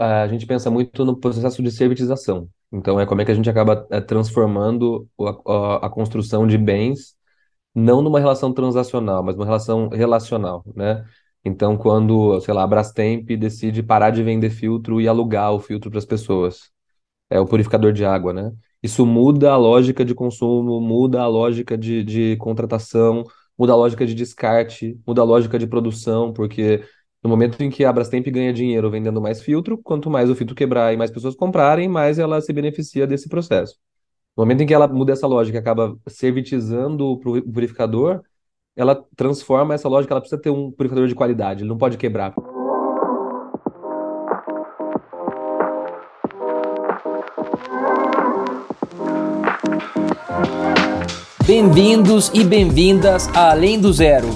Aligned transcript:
a 0.00 0.28
gente 0.28 0.46
pensa 0.46 0.70
muito 0.70 1.04
no 1.04 1.16
processo 1.18 1.62
de 1.62 1.70
servitização. 1.70 2.48
Então, 2.72 3.00
é 3.00 3.06
como 3.06 3.20
é 3.20 3.24
que 3.24 3.30
a 3.32 3.34
gente 3.34 3.50
acaba 3.50 3.86
é, 3.90 4.00
transformando 4.00 5.08
a, 5.20 5.52
a, 5.52 5.86
a 5.86 5.90
construção 5.90 6.46
de 6.46 6.56
bens 6.58 7.16
não 7.74 8.02
numa 8.02 8.20
relação 8.20 8.52
transacional, 8.52 9.22
mas 9.22 9.36
numa 9.36 9.46
relação 9.46 9.88
relacional, 9.88 10.64
né? 10.74 11.04
Então, 11.44 11.76
quando, 11.76 12.40
sei 12.40 12.52
lá, 12.54 12.64
a 12.64 12.66
Brastemp 12.66 13.28
decide 13.38 13.82
parar 13.82 14.10
de 14.10 14.22
vender 14.22 14.50
filtro 14.50 15.00
e 15.00 15.08
alugar 15.08 15.52
o 15.52 15.60
filtro 15.60 15.90
para 15.90 15.98
as 15.98 16.04
pessoas, 16.04 16.70
é 17.30 17.40
o 17.40 17.46
purificador 17.46 17.92
de 17.92 18.04
água, 18.04 18.32
né? 18.32 18.52
Isso 18.82 19.06
muda 19.06 19.52
a 19.52 19.56
lógica 19.56 20.04
de 20.04 20.14
consumo, 20.14 20.80
muda 20.80 21.22
a 21.22 21.26
lógica 21.28 21.76
de, 21.78 22.02
de 22.04 22.36
contratação, 22.36 23.24
muda 23.58 23.72
a 23.72 23.76
lógica 23.76 24.06
de 24.06 24.14
descarte, 24.14 24.98
muda 25.06 25.20
a 25.22 25.24
lógica 25.24 25.58
de 25.58 25.66
produção, 25.66 26.32
porque 26.32 26.82
no 27.22 27.28
momento 27.28 27.60
em 27.62 27.70
que 27.70 27.84
a 27.84 27.92
Brastemp 27.92 28.26
ganha 28.28 28.52
dinheiro 28.52 28.90
vendendo 28.90 29.20
mais 29.20 29.42
filtro, 29.42 29.76
quanto 29.76 30.08
mais 30.08 30.30
o 30.30 30.34
filtro 30.34 30.54
quebrar 30.54 30.92
e 30.92 30.96
mais 30.96 31.10
pessoas 31.10 31.34
comprarem, 31.34 31.88
mais 31.88 32.18
ela 32.18 32.40
se 32.40 32.52
beneficia 32.52 33.06
desse 33.06 33.28
processo. 33.28 33.76
No 34.36 34.42
momento 34.42 34.62
em 34.62 34.66
que 34.66 34.72
ela 34.72 34.88
muda 34.88 35.12
essa 35.12 35.26
lógica 35.26 35.58
acaba 35.58 35.96
servitizando 36.08 37.06
o 37.06 37.18
purificador, 37.18 38.22
ela 38.74 39.04
transforma 39.14 39.74
essa 39.74 39.88
lógica, 39.88 40.14
ela 40.14 40.20
precisa 40.20 40.40
ter 40.40 40.50
um 40.50 40.70
purificador 40.70 41.08
de 41.08 41.14
qualidade, 41.14 41.62
ele 41.62 41.68
não 41.68 41.76
pode 41.76 41.98
quebrar. 41.98 42.34
Bem-vindos 51.46 52.30
e 52.32 52.44
bem-vindas 52.44 53.28
a 53.34 53.50
Além 53.50 53.78
do 53.80 53.92
Zero, 53.92 54.28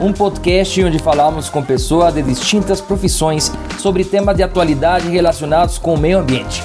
um 0.00 0.14
podcast 0.14 0.82
onde 0.82 0.98
falamos 0.98 1.50
com 1.50 1.62
pessoas 1.62 2.14
de 2.14 2.22
distintas 2.22 2.80
profissões 2.80 3.52
sobre 3.78 4.02
temas 4.02 4.34
de 4.34 4.42
atualidade 4.42 5.10
relacionados 5.10 5.76
com 5.76 5.92
o 5.92 5.98
meio 5.98 6.20
ambiente. 6.20 6.62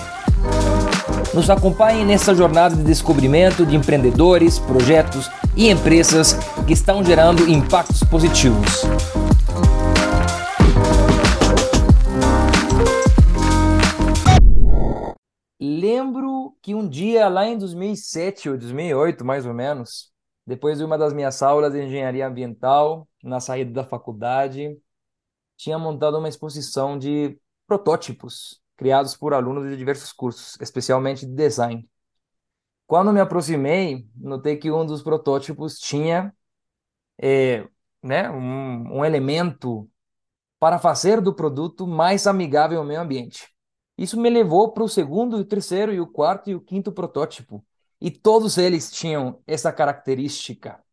Nos 1.33 1.49
acompanhe 1.49 2.05
nessa 2.05 2.33
jornada 2.33 2.77
de 2.77 2.83
descobrimento 2.83 3.65
de 3.65 3.75
empreendedores, 3.75 4.57
projetos 4.57 5.29
e 5.53 5.69
empresas 5.69 6.33
que 6.65 6.71
estão 6.71 7.03
gerando 7.03 7.49
impactos 7.49 8.01
positivos. 8.03 8.83
Lembro 15.59 16.55
que 16.61 16.73
um 16.73 16.87
dia 16.87 17.27
lá 17.27 17.45
em 17.45 17.57
2007 17.57 18.49
ou 18.49 18.57
2008, 18.57 19.25
mais 19.25 19.45
ou 19.45 19.53
menos, 19.53 20.14
depois 20.45 20.77
de 20.77 20.83
uma 20.83 20.97
das 20.97 21.13
minhas 21.13 21.41
aulas 21.41 21.73
de 21.73 21.83
engenharia 21.83 22.27
ambiental, 22.27 23.07
na 23.23 23.39
saída 23.39 23.71
da 23.71 23.83
faculdade, 23.83 24.77
tinha 25.57 25.79
montado 25.79 26.17
uma 26.17 26.29
exposição 26.29 26.97
de 26.97 27.39
protótipos 27.67 28.61
criados 28.77 29.15
por 29.15 29.33
alunos 29.33 29.69
de 29.69 29.77
diversos 29.77 30.11
cursos, 30.11 30.57
especialmente 30.61 31.25
de 31.25 31.33
design. 31.33 31.89
Quando 32.85 33.11
me 33.11 33.19
aproximei, 33.19 34.07
notei 34.15 34.57
que 34.57 34.71
um 34.71 34.85
dos 34.85 35.01
protótipos 35.01 35.79
tinha 35.79 36.33
é, 37.17 37.67
né, 38.03 38.29
um, 38.29 38.99
um 38.99 39.05
elemento 39.05 39.89
para 40.59 40.77
fazer 40.79 41.21
do 41.21 41.33
produto 41.33 41.87
mais 41.87 42.27
amigável 42.27 42.79
ao 42.79 42.85
meio 42.85 43.01
ambiente. 43.01 43.49
Isso 43.97 44.19
me 44.19 44.29
levou 44.29 44.71
para 44.73 44.83
o 44.83 44.89
segundo, 44.89 45.37
o 45.37 45.45
terceiro, 45.45 45.93
e 45.93 45.99
o 45.99 46.07
quarto 46.07 46.49
e 46.49 46.55
o 46.55 46.61
quinto 46.61 46.91
protótipo. 46.91 47.65
E 48.01 48.11
todos 48.11 48.57
eles 48.57 48.91
tinham 48.91 49.41
essa 49.47 49.71
característica. 49.71 50.83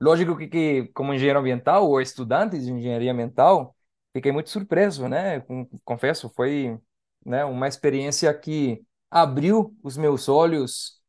Lógico 0.00 0.36
que, 0.36 0.48
que 0.48 0.88
como 0.94 1.12
engenheiro 1.12 1.40
ambiental 1.40 1.88
ou 1.88 2.00
estudante 2.00 2.58
de 2.58 2.72
engenharia 2.72 3.12
ambiental, 3.12 3.76
fiquei 4.12 4.32
muito 4.32 4.50
surpreso, 4.50 5.08
né? 5.08 5.44
Confesso, 5.84 6.30
foi 6.30 6.78
né, 7.24 7.44
uma 7.44 7.68
experiência 7.68 8.32
que 8.32 8.82
abriu 9.10 9.76
os 9.82 9.96
meus 9.96 10.28
olhos 10.28 11.00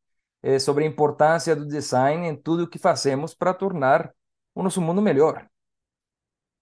eh, 0.42 0.58
sobre 0.58 0.84
a 0.84 0.86
importância 0.86 1.56
do 1.56 1.66
design 1.66 2.26
em 2.26 2.36
tudo 2.36 2.64
o 2.64 2.68
que 2.68 2.78
fazemos 2.78 3.34
para 3.34 3.54
tornar 3.54 4.12
o 4.54 4.62
nosso 4.62 4.80
mundo 4.80 5.00
melhor. 5.00 5.48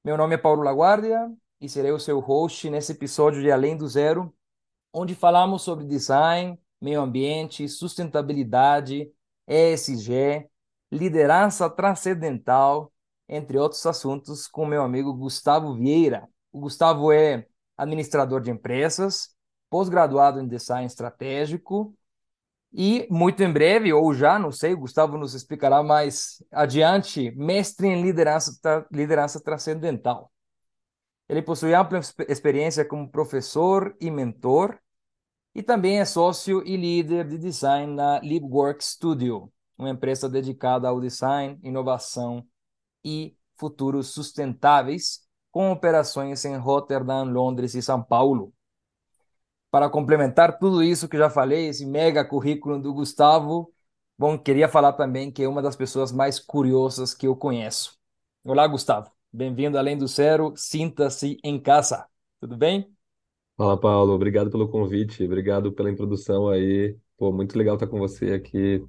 Meu 0.05 0.17
nome 0.17 0.35
é 0.35 0.39
Paulo 0.39 0.63
Laguardia 0.63 1.31
e 1.61 1.69
serei 1.69 1.93
o 1.93 1.99
seu 1.99 2.21
host 2.21 2.71
nesse 2.71 2.93
episódio 2.93 3.43
de 3.43 3.51
Além 3.51 3.77
do 3.77 3.89
Zero, 3.89 4.35
onde 4.93 5.15
falamos 5.15 5.63
sobre 5.63 5.85
design, 5.85 6.59
meio 6.81 7.01
ambiente, 7.01 7.69
sustentabilidade, 7.69 9.11
ESG, 9.47 10.49
liderança 10.91 11.69
transcendental, 11.69 12.93
entre 13.29 13.59
outros 13.59 13.85
assuntos, 13.87 14.47
com 14.47 14.67
meu 14.67 14.83
amigo 14.83 15.15
Gustavo 15.15 15.75
Vieira. 15.75 16.29
O 16.53 16.61
Gustavo 16.61 17.13
é 17.13 17.47
administrador 17.77 18.41
de 18.41 18.51
empresas, 18.51 19.35
pós-graduado 19.69 20.41
em 20.41 20.49
design 20.49 20.87
estratégico 20.87 21.95
e 22.73 23.07
muito 23.11 23.43
em 23.43 23.53
breve, 23.53 23.93
ou 23.93 24.13
já, 24.15 24.39
não 24.39 24.53
sei, 24.53 24.75
o 24.75 24.79
Gustavo 24.79 25.17
nos 25.17 25.35
explicará 25.35 25.83
mais 25.83 26.43
adiante, 26.53 27.31
mestre 27.33 27.89
em 27.89 28.03
liderança, 28.03 28.87
liderança 28.93 29.41
transcendental. 29.41 30.31
Ele 31.29 31.43
possui 31.43 31.75
ampla 31.75 32.01
experiência 32.29 32.85
como 32.85 33.09
professor 33.09 33.97
e 34.01 34.11
mentor, 34.11 34.79
e 35.55 35.63
também 35.63 35.99
é 35.99 36.05
sócio 36.05 36.63
e 36.67 36.77
líder 36.77 37.27
de 37.29 37.39
design 37.39 37.95
na 37.95 38.21
LibWork 38.21 38.85
Studio, 38.85 39.53
uma 39.77 39.91
empresa 39.91 40.29
dedicada 40.29 40.89
ao 40.89 41.01
design, 41.01 41.59
inovação 41.63 42.47
e 43.05 43.37
futuros 43.57 44.09
sustentáveis, 44.09 45.21
com 45.51 45.71
operações 45.71 46.45
em 46.45 46.57
Rotterdam, 46.57 47.25
Londres 47.25 47.75
e 47.75 47.83
São 47.83 48.03
Paulo. 48.03 48.53
Para 49.71 49.89
complementar 49.89 50.59
tudo 50.59 50.83
isso 50.83 51.09
que 51.09 51.17
já 51.17 51.31
falei, 51.31 51.69
esse 51.69 51.87
mega 51.87 52.25
currículo 52.25 52.81
do 52.81 52.93
Gustavo, 52.93 53.73
bom, 54.19 54.39
queria 54.39 54.69
falar 54.69 54.93
também 54.95 55.31
que 55.31 55.43
é 55.43 55.49
uma 55.49 55.63
das 55.63 55.77
pessoas 55.77 56.13
mais 56.13 56.39
curiosas 56.41 57.15
que 57.15 57.27
eu 57.27 57.37
conheço. 57.37 57.99
Olá, 58.45 58.67
Gustavo. 58.67 59.11
Bem-vindo 59.33 59.79
Além 59.79 59.97
do 59.97 60.09
Zero. 60.09 60.53
Sinta-se 60.57 61.39
em 61.45 61.61
casa. 61.61 62.07
Tudo 62.41 62.57
bem? 62.57 62.93
Fala, 63.61 63.79
Paulo. 63.79 64.13
Obrigado 64.15 64.51
pelo 64.51 64.69
convite. 64.71 65.23
Obrigado 65.25 65.73
pela 65.73 65.91
introdução 65.91 66.49
aí. 66.49 66.97
Pô, 67.19 67.31
muito 67.33 67.57
legal 67.59 67.75
estar 67.77 67.87
com 67.87 67.99
você 67.99 68.33
aqui, 68.33 68.83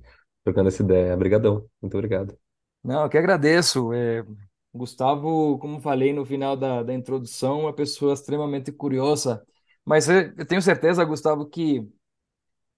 trocando 0.44 0.70
essa 0.70 0.82
ideia. 0.84 1.14
Obrigadão. 1.14 1.70
Muito 1.82 1.94
obrigado. 1.96 2.38
Não, 2.84 3.04
eu 3.04 3.09
que 3.09 3.18
agradeço. 3.18 3.94
É, 3.94 4.24
Gustavo, 4.74 5.58
como 5.59 5.80
falei 5.82 6.14
no 6.14 6.26
final 6.26 6.56
da, 6.58 6.82
da 6.84 6.94
introdução, 6.94 7.62
uma 7.62 7.74
pessoa 7.74 8.14
extremamente 8.14 8.72
curiosa 8.72 9.46
mas 9.84 10.08
eu 10.08 10.46
tenho 10.46 10.62
certeza, 10.62 11.03
Gustavo, 11.03 11.46
que, 11.48 11.82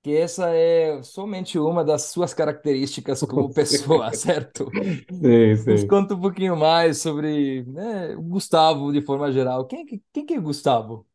que 0.03 0.15
essa 0.15 0.49
é 0.55 1.01
somente 1.03 1.59
uma 1.59 1.83
das 1.85 2.03
suas 2.11 2.33
características 2.33 3.23
como 3.25 3.53
pessoa, 3.53 4.13
certo? 4.13 4.75
Sim, 5.09 5.55
Nos 5.65 5.83
sim. 5.85 5.85
conta 5.85 6.15
um 6.15 6.21
pouquinho 6.21 6.55
mais 6.57 6.99
sobre, 7.01 7.63
né, 7.65 8.15
o 8.15 8.21
Gustavo 8.23 8.93
de 8.93 9.01
forma 9.01 9.31
geral. 9.31 9.67
Quem, 9.67 9.81
é 9.83 9.85
que- 9.85 10.03
quem 10.13 10.25
que 10.25 10.33
é 10.35 10.39
Gustavo? 10.41 11.07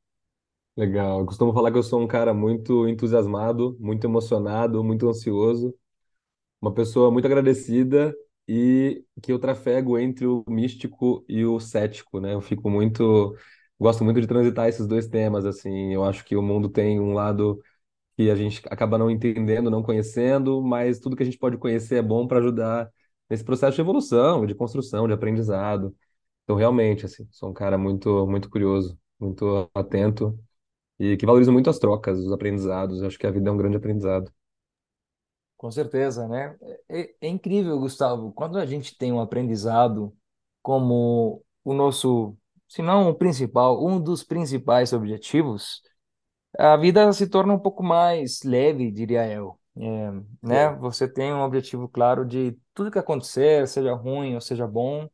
Legal. 0.79 1.21
Eu 1.21 1.27
costumo 1.27 1.53
falar 1.53 1.73
que 1.73 1.79
eu 1.79 1.83
sou 1.83 2.01
um 2.01 2.07
cara 2.09 2.33
muito 2.33 2.89
entusiasmado, 2.89 3.77
muito 3.81 4.05
emocionado, 4.07 4.85
muito 4.85 5.09
ansioso, 5.09 5.75
uma 6.61 6.75
pessoa 6.75 7.11
muito 7.11 7.27
agradecida 7.27 8.15
e 8.49 9.05
que 9.23 9.33
eu 9.33 9.39
trafego 9.39 9.99
entre 9.99 10.27
o 10.27 10.45
místico 10.49 11.25
e 11.29 11.45
o 11.45 11.61
cético, 11.61 12.21
né? 12.21 12.35
Eu 12.35 12.41
fico 12.43 12.71
muito, 12.71 13.37
gosto 13.81 14.05
muito 14.05 14.21
de 14.21 14.27
transitar 14.29 14.69
esses 14.69 14.87
dois 14.87 15.09
temas, 15.09 15.47
assim. 15.47 15.95
Eu 15.95 16.05
acho 16.05 16.25
que 16.25 16.37
o 16.37 16.43
mundo 16.43 16.69
tem 16.69 17.01
um 17.01 17.15
lado 17.15 17.61
que 18.17 18.31
a 18.31 18.37
gente 18.37 18.63
acaba 18.71 18.99
não 18.99 19.11
entendendo, 19.11 19.71
não 19.71 19.83
conhecendo, 19.83 20.63
mas 20.63 21.01
tudo 21.01 21.17
que 21.17 21.23
a 21.23 21.27
gente 21.27 21.39
pode 21.39 21.59
conhecer 21.59 21.97
é 21.97 22.03
bom 22.03 22.27
para 22.29 22.39
ajudar 22.41 22.91
nesse 23.31 23.45
processo 23.45 23.77
de 23.77 23.81
evolução, 23.83 24.47
de 24.47 24.55
construção, 24.55 25.07
de 25.09 25.15
aprendizado. 25.15 25.97
Então, 26.45 26.57
realmente, 26.57 27.07
assim, 27.07 27.27
sou 27.31 27.51
um 27.51 27.53
cara 27.55 27.79
muito, 27.79 28.27
muito 28.27 28.51
curioso, 28.51 28.99
muito 29.21 29.71
atento 29.75 30.39
e 30.99 31.17
que 31.17 31.27
valorizo 31.27 31.53
muito 31.53 31.71
as 31.71 31.79
trocas, 31.79 32.19
os 32.19 32.33
aprendizados. 32.33 33.01
Eu 33.01 33.07
acho 33.09 33.19
que 33.19 33.27
a 33.27 33.31
vida 33.31 33.49
é 33.51 33.53
um 33.53 33.57
grande 33.57 33.77
aprendizado. 33.77 34.33
Com 35.57 35.71
certeza, 35.73 36.29
né? 36.29 36.57
É, 36.89 37.15
é 37.21 37.29
incrível, 37.29 37.79
Gustavo, 37.81 38.33
quando 38.33 38.59
a 38.59 38.67
gente 38.67 38.97
tem 38.97 39.13
um 39.13 39.21
aprendizado 39.21 40.17
como 40.63 41.43
o 41.65 41.75
nosso, 41.75 42.37
se 42.69 42.81
não 42.81 43.09
o 43.11 43.15
principal, 43.15 43.85
um 43.85 44.01
dos 44.01 44.23
principais 44.23 44.93
objetivos, 44.93 45.83
a 46.59 46.77
vida 46.77 47.13
se 47.13 47.29
torna 47.29 47.55
um 47.55 47.59
pouco 47.61 47.83
mais 47.83 48.43
leve, 48.45 48.91
diria 48.93 49.29
eu. 49.33 49.59
É, 49.77 50.11
né? 50.43 50.71
Sim, 50.71 50.79
Você 50.79 51.09
tem 51.09 51.33
um 51.35 51.43
objetivo 51.43 51.89
claro 51.89 52.25
de 52.27 52.59
tudo 52.75 52.91
que 52.91 52.99
acontecer, 52.99 53.69
seja 53.69 53.95
ruim 53.95 54.35
ou 54.37 54.41
seja 54.43 54.67
bom, 54.67 55.09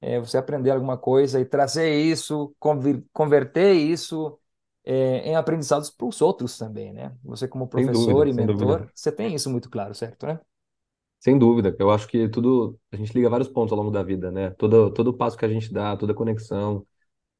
é, 0.00 0.18
você 0.20 0.38
aprender 0.38 0.70
alguma 0.70 0.98
coisa 0.98 1.40
e 1.40 1.44
trazer 1.44 1.94
isso, 1.94 2.54
conver- 2.58 3.04
converter 3.12 3.72
isso, 3.74 4.38
é, 4.84 5.28
em 5.28 5.36
aprendizados 5.36 5.90
para 5.90 6.06
os 6.06 6.20
outros 6.20 6.58
também, 6.58 6.92
né? 6.92 7.14
Você 7.24 7.46
como 7.46 7.68
professor 7.68 8.26
dúvida, 8.26 8.42
e 8.42 8.46
mentor, 8.46 8.88
você 8.94 9.12
tem 9.12 9.34
isso 9.34 9.48
muito 9.50 9.70
claro, 9.70 9.94
certo, 9.94 10.26
né? 10.26 10.40
Sem 11.20 11.38
dúvida. 11.38 11.74
Eu 11.78 11.90
acho 11.90 12.08
que 12.08 12.28
tudo, 12.28 12.78
a 12.90 12.96
gente 12.96 13.12
liga 13.12 13.30
vários 13.30 13.48
pontos 13.48 13.72
ao 13.72 13.78
longo 13.78 13.90
da 13.92 14.02
vida, 14.02 14.30
né? 14.30 14.50
Todo, 14.50 14.92
todo 14.92 15.14
passo 15.14 15.36
que 15.36 15.44
a 15.44 15.48
gente 15.48 15.72
dá, 15.72 15.96
toda 15.96 16.12
conexão 16.12 16.84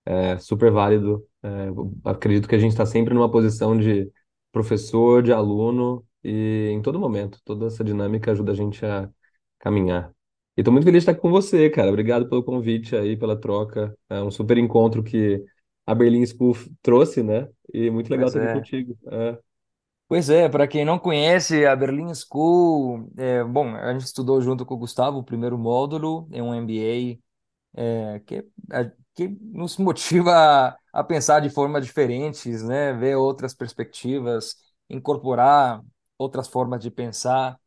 é 0.04 0.36
super 0.38 0.70
válido 0.70 1.26
Eu 1.42 1.92
acredito 2.04 2.48
que 2.48 2.54
a 2.54 2.58
gente 2.58 2.72
está 2.72 2.84
sempre 2.86 3.14
numa 3.14 3.30
posição 3.30 3.76
de 3.76 4.10
professor, 4.52 5.22
de 5.22 5.32
aluno, 5.32 6.04
e 6.22 6.68
em 6.70 6.82
todo 6.82 6.98
momento, 6.98 7.40
toda 7.44 7.66
essa 7.66 7.82
dinâmica 7.82 8.30
ajuda 8.30 8.52
a 8.52 8.54
gente 8.54 8.84
a 8.84 9.10
caminhar. 9.58 10.12
E 10.56 10.60
estou 10.60 10.72
muito 10.72 10.84
feliz 10.84 11.02
de 11.04 11.10
estar 11.10 11.20
com 11.20 11.30
você, 11.30 11.70
cara. 11.70 11.88
Obrigado 11.88 12.28
pelo 12.28 12.44
convite 12.44 12.94
aí, 12.94 13.16
pela 13.16 13.36
troca. 13.40 13.96
É 14.08 14.22
um 14.22 14.30
super 14.30 14.58
encontro 14.58 15.02
que 15.02 15.42
a 15.86 15.94
Berlin 15.94 16.24
School 16.26 16.54
trouxe, 16.82 17.22
né? 17.22 17.48
E 17.72 17.90
muito 17.90 18.10
legal 18.10 18.28
Pois 18.28 18.36
aqui 18.36 18.48
é. 18.48 18.48
contigo. 18.48 18.98
É, 19.10 19.38
Pois 20.08 20.28
é, 20.28 20.46
para 20.48 20.68
quem 20.68 20.84
não 20.84 20.98
conhece, 20.98 21.64
a 21.64 21.74
Berlin 21.74 22.12
School, 22.14 23.10
é, 23.16 23.42
bom, 23.44 23.74
a 23.76 23.92
gente 23.94 24.04
estudou 24.04 24.42
junto 24.42 24.66
com 24.66 24.74
o 24.74 24.76
Gustavo 24.78 25.18
o 25.18 25.24
primeiro 25.24 25.56
módulo, 25.58 26.28
é 26.32 26.42
um 26.42 26.52
MBA 26.54 27.80
é, 27.80 28.20
que, 28.20 28.46
a- 28.70 28.92
que 29.14 29.28
nos 29.28 29.78
motiva 29.78 30.32
a, 30.32 30.76
a 30.92 31.02
pensar 31.04 31.40
de 31.40 31.48
formas 31.50 31.84
diferentes, 31.86 32.62
né? 32.62 32.92
Ver 32.92 33.16
outras 33.16 33.54
perspectivas, 33.54 34.56
incorporar 34.90 35.82
outras 36.18 36.46
formas 36.48 36.80
de 36.82 36.90
pensar. 36.90 37.58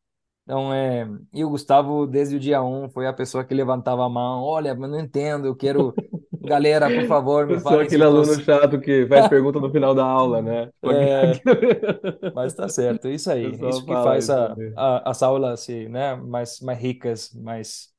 Então, 0.44 0.74
é, 0.74 1.08
e 1.34 1.44
o 1.44 1.50
Gustavo, 1.50 2.06
desde 2.08 2.36
o 2.36 2.40
dia 2.40 2.62
um, 2.64 2.90
foi 2.90 3.08
a 3.08 3.14
pessoa 3.14 3.44
que 3.46 3.54
levantava 3.54 4.06
a 4.06 4.10
mão, 4.10 4.44
olha, 4.44 4.76
mas 4.76 4.90
não 4.92 5.00
entendo, 5.00 5.48
eu 5.48 5.56
quero, 5.56 6.00
galera, 6.46 6.92
por 6.92 7.06
favor, 7.06 7.48
me 7.48 7.56
Eu 7.56 7.60
sou 7.60 7.80
aquele 7.80 8.04
aluno 8.04 8.34
chato 8.42 8.80
que 8.80 9.08
faz 9.08 9.28
pergunta 9.30 9.60
no 9.60 9.72
final 9.72 9.94
da 9.96 10.04
aula, 10.04 10.42
né? 10.42 10.72
É, 10.84 11.40
Mas 12.34 12.54
tá 12.54 12.68
certo, 12.70 13.08
é 13.08 13.14
isso 13.14 13.32
aí. 13.32 13.58
É 13.62 13.70
Isso 13.70 13.86
que 13.86 13.86
fala 13.86 14.04
faz 14.04 14.26
isso 14.26 14.32
a, 14.32 14.58
a, 14.76 15.10
as 15.12 15.24
aulas 15.24 15.62
assim, 15.62 15.88
né, 15.90 16.16
mais, 16.16 16.60
mais 16.62 16.80
ricas, 16.80 17.34
mais, 17.34 17.94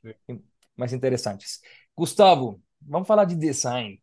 mais 0.76 0.92
interessantes. 0.92 1.60
Gustavo, 1.96 2.62
vamos 2.80 3.08
falar 3.08 3.24
de 3.24 3.36
design. 3.36 4.02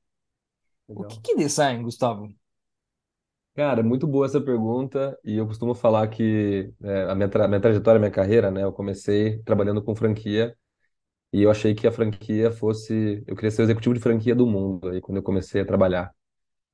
O 0.95 1.03
que 1.05 1.19
Legal. 1.19 1.21
que 1.21 1.31
é 1.33 1.35
design, 1.35 1.83
Gustavo? 1.83 2.29
Cara, 3.55 3.83
muito 3.83 4.07
boa 4.07 4.25
essa 4.25 4.41
pergunta. 4.41 5.17
E 5.23 5.37
eu 5.37 5.45
costumo 5.45 5.75
falar 5.75 6.07
que 6.07 6.73
é, 6.83 7.03
a 7.03 7.13
minha, 7.15 7.29
tra 7.29 7.47
minha 7.47 7.61
trajetória, 7.61 7.99
minha 7.99 8.09
carreira, 8.11 8.49
né? 8.49 8.63
Eu 8.63 8.73
comecei 8.73 9.39
trabalhando 9.43 9.81
com 9.83 9.95
franquia 9.95 10.57
e 11.33 11.43
eu 11.43 11.51
achei 11.51 11.75
que 11.75 11.87
a 11.87 11.91
franquia 11.93 12.51
fosse. 12.51 13.23
Eu 13.27 13.35
queria 13.35 13.51
ser 13.51 13.63
o 13.63 13.65
executivo 13.65 13.95
de 13.95 14.01
franquia 14.01 14.35
do 14.35 14.47
mundo 14.47 14.89
aí 14.89 15.01
quando 15.01 15.17
eu 15.17 15.23
comecei 15.23 15.61
a 15.61 15.65
trabalhar. 15.65 16.13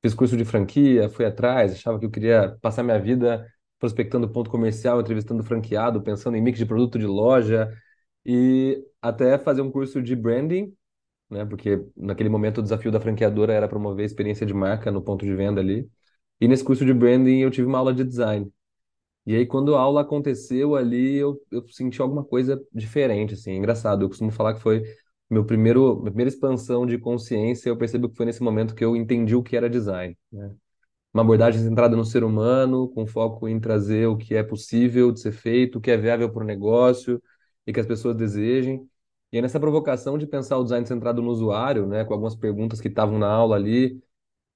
Fiz 0.02 0.14
curso 0.14 0.38
de 0.38 0.46
franquia, 0.46 1.10
fui 1.10 1.26
atrás, 1.26 1.74
achava 1.74 2.00
que 2.00 2.06
eu 2.06 2.12
queria 2.12 2.58
passar 2.62 2.84
minha 2.84 3.00
vida 3.00 3.46
prospectando 3.80 4.30
ponto 4.30 4.50
comercial, 4.50 5.02
entrevistando 5.02 5.44
franqueado, 5.44 6.02
pensando 6.02 6.38
em 6.38 6.42
mix 6.42 6.60
de 6.60 6.66
produto 6.66 7.00
de 7.00 7.06
loja 7.06 7.72
e 8.26 8.84
até 9.02 9.38
fazer 9.38 9.62
um 9.62 9.72
curso 9.72 10.02
de 10.02 10.16
branding, 10.16 10.74
né? 11.30 11.46
Porque 11.46 11.86
naquele 11.98 12.30
momento 12.30 12.60
o 12.60 12.64
desafio 12.64 12.92
da 12.92 13.00
franqueadora 13.02 13.54
era 13.54 13.68
promover 13.70 14.04
a 14.04 14.06
experiência 14.08 14.46
de 14.46 14.54
marca 14.54 14.92
no 14.92 15.02
ponto 15.02 15.26
de 15.26 15.36
venda 15.36 15.62
ali. 15.62 15.90
E 16.42 16.48
nesse 16.48 16.64
curso 16.64 16.86
de 16.86 16.94
branding 16.94 17.40
eu 17.42 17.52
tive 17.52 17.68
uma 17.68 17.80
aula 17.80 17.94
de 17.94 18.04
design. 18.04 18.52
E 19.26 19.36
aí 19.36 19.46
quando 19.46 19.76
a 19.76 19.80
aula 19.82 20.02
aconteceu 20.02 20.76
ali, 20.76 21.16
eu, 21.16 21.40
eu 21.52 21.68
senti 21.70 22.02
alguma 22.02 22.24
coisa 22.24 22.62
diferente, 22.74 23.34
assim, 23.36 23.52
engraçado. 23.54 24.04
Eu 24.04 24.10
costumo 24.10 24.32
falar 24.32 24.56
que 24.56 24.62
foi 24.62 24.84
meu 25.30 25.46
primeiro, 25.46 25.96
minha 25.98 26.12
primeira 26.12 26.30
expansão 26.30 26.86
de 26.86 26.98
consciência, 26.98 27.70
eu 27.70 27.78
percebo 27.78 28.10
que 28.10 28.16
foi 28.16 28.26
nesse 28.26 28.42
momento 28.42 28.74
que 28.76 28.84
eu 28.84 28.96
entendi 28.96 29.36
o 29.36 29.44
que 29.44 29.56
era 29.56 29.70
design, 29.70 30.18
né? 30.32 30.52
Uma 31.14 31.24
abordagem 31.24 31.62
centrada 31.62 31.96
no 31.96 32.06
ser 32.06 32.24
humano, 32.24 32.88
com 32.90 33.06
foco 33.08 33.48
em 33.48 33.60
trazer 33.60 34.08
o 34.08 34.16
que 34.18 34.36
é 34.36 34.44
possível 34.44 35.12
de 35.12 35.20
ser 35.20 35.32
feito, 35.32 35.78
o 35.80 35.82
que 35.82 35.90
é 35.92 35.98
viável 35.98 36.32
para 36.32 36.44
o 36.44 36.46
negócio 36.46 37.22
e 37.66 37.74
que 37.74 37.80
as 37.80 37.86
pessoas 37.88 38.16
desejem. 38.16 38.88
E 39.32 39.38
aí, 39.38 39.42
nessa 39.42 39.60
provocação 39.60 40.18
de 40.18 40.28
pensar 40.28 40.58
o 40.58 40.64
design 40.64 40.86
centrado 40.86 41.22
no 41.22 41.30
usuário, 41.32 41.88
né, 41.88 42.06
com 42.06 42.14
algumas 42.14 42.36
perguntas 42.36 42.80
que 42.82 42.88
estavam 42.88 43.18
na 43.20 43.28
aula 43.28 43.56
ali, 43.56 44.00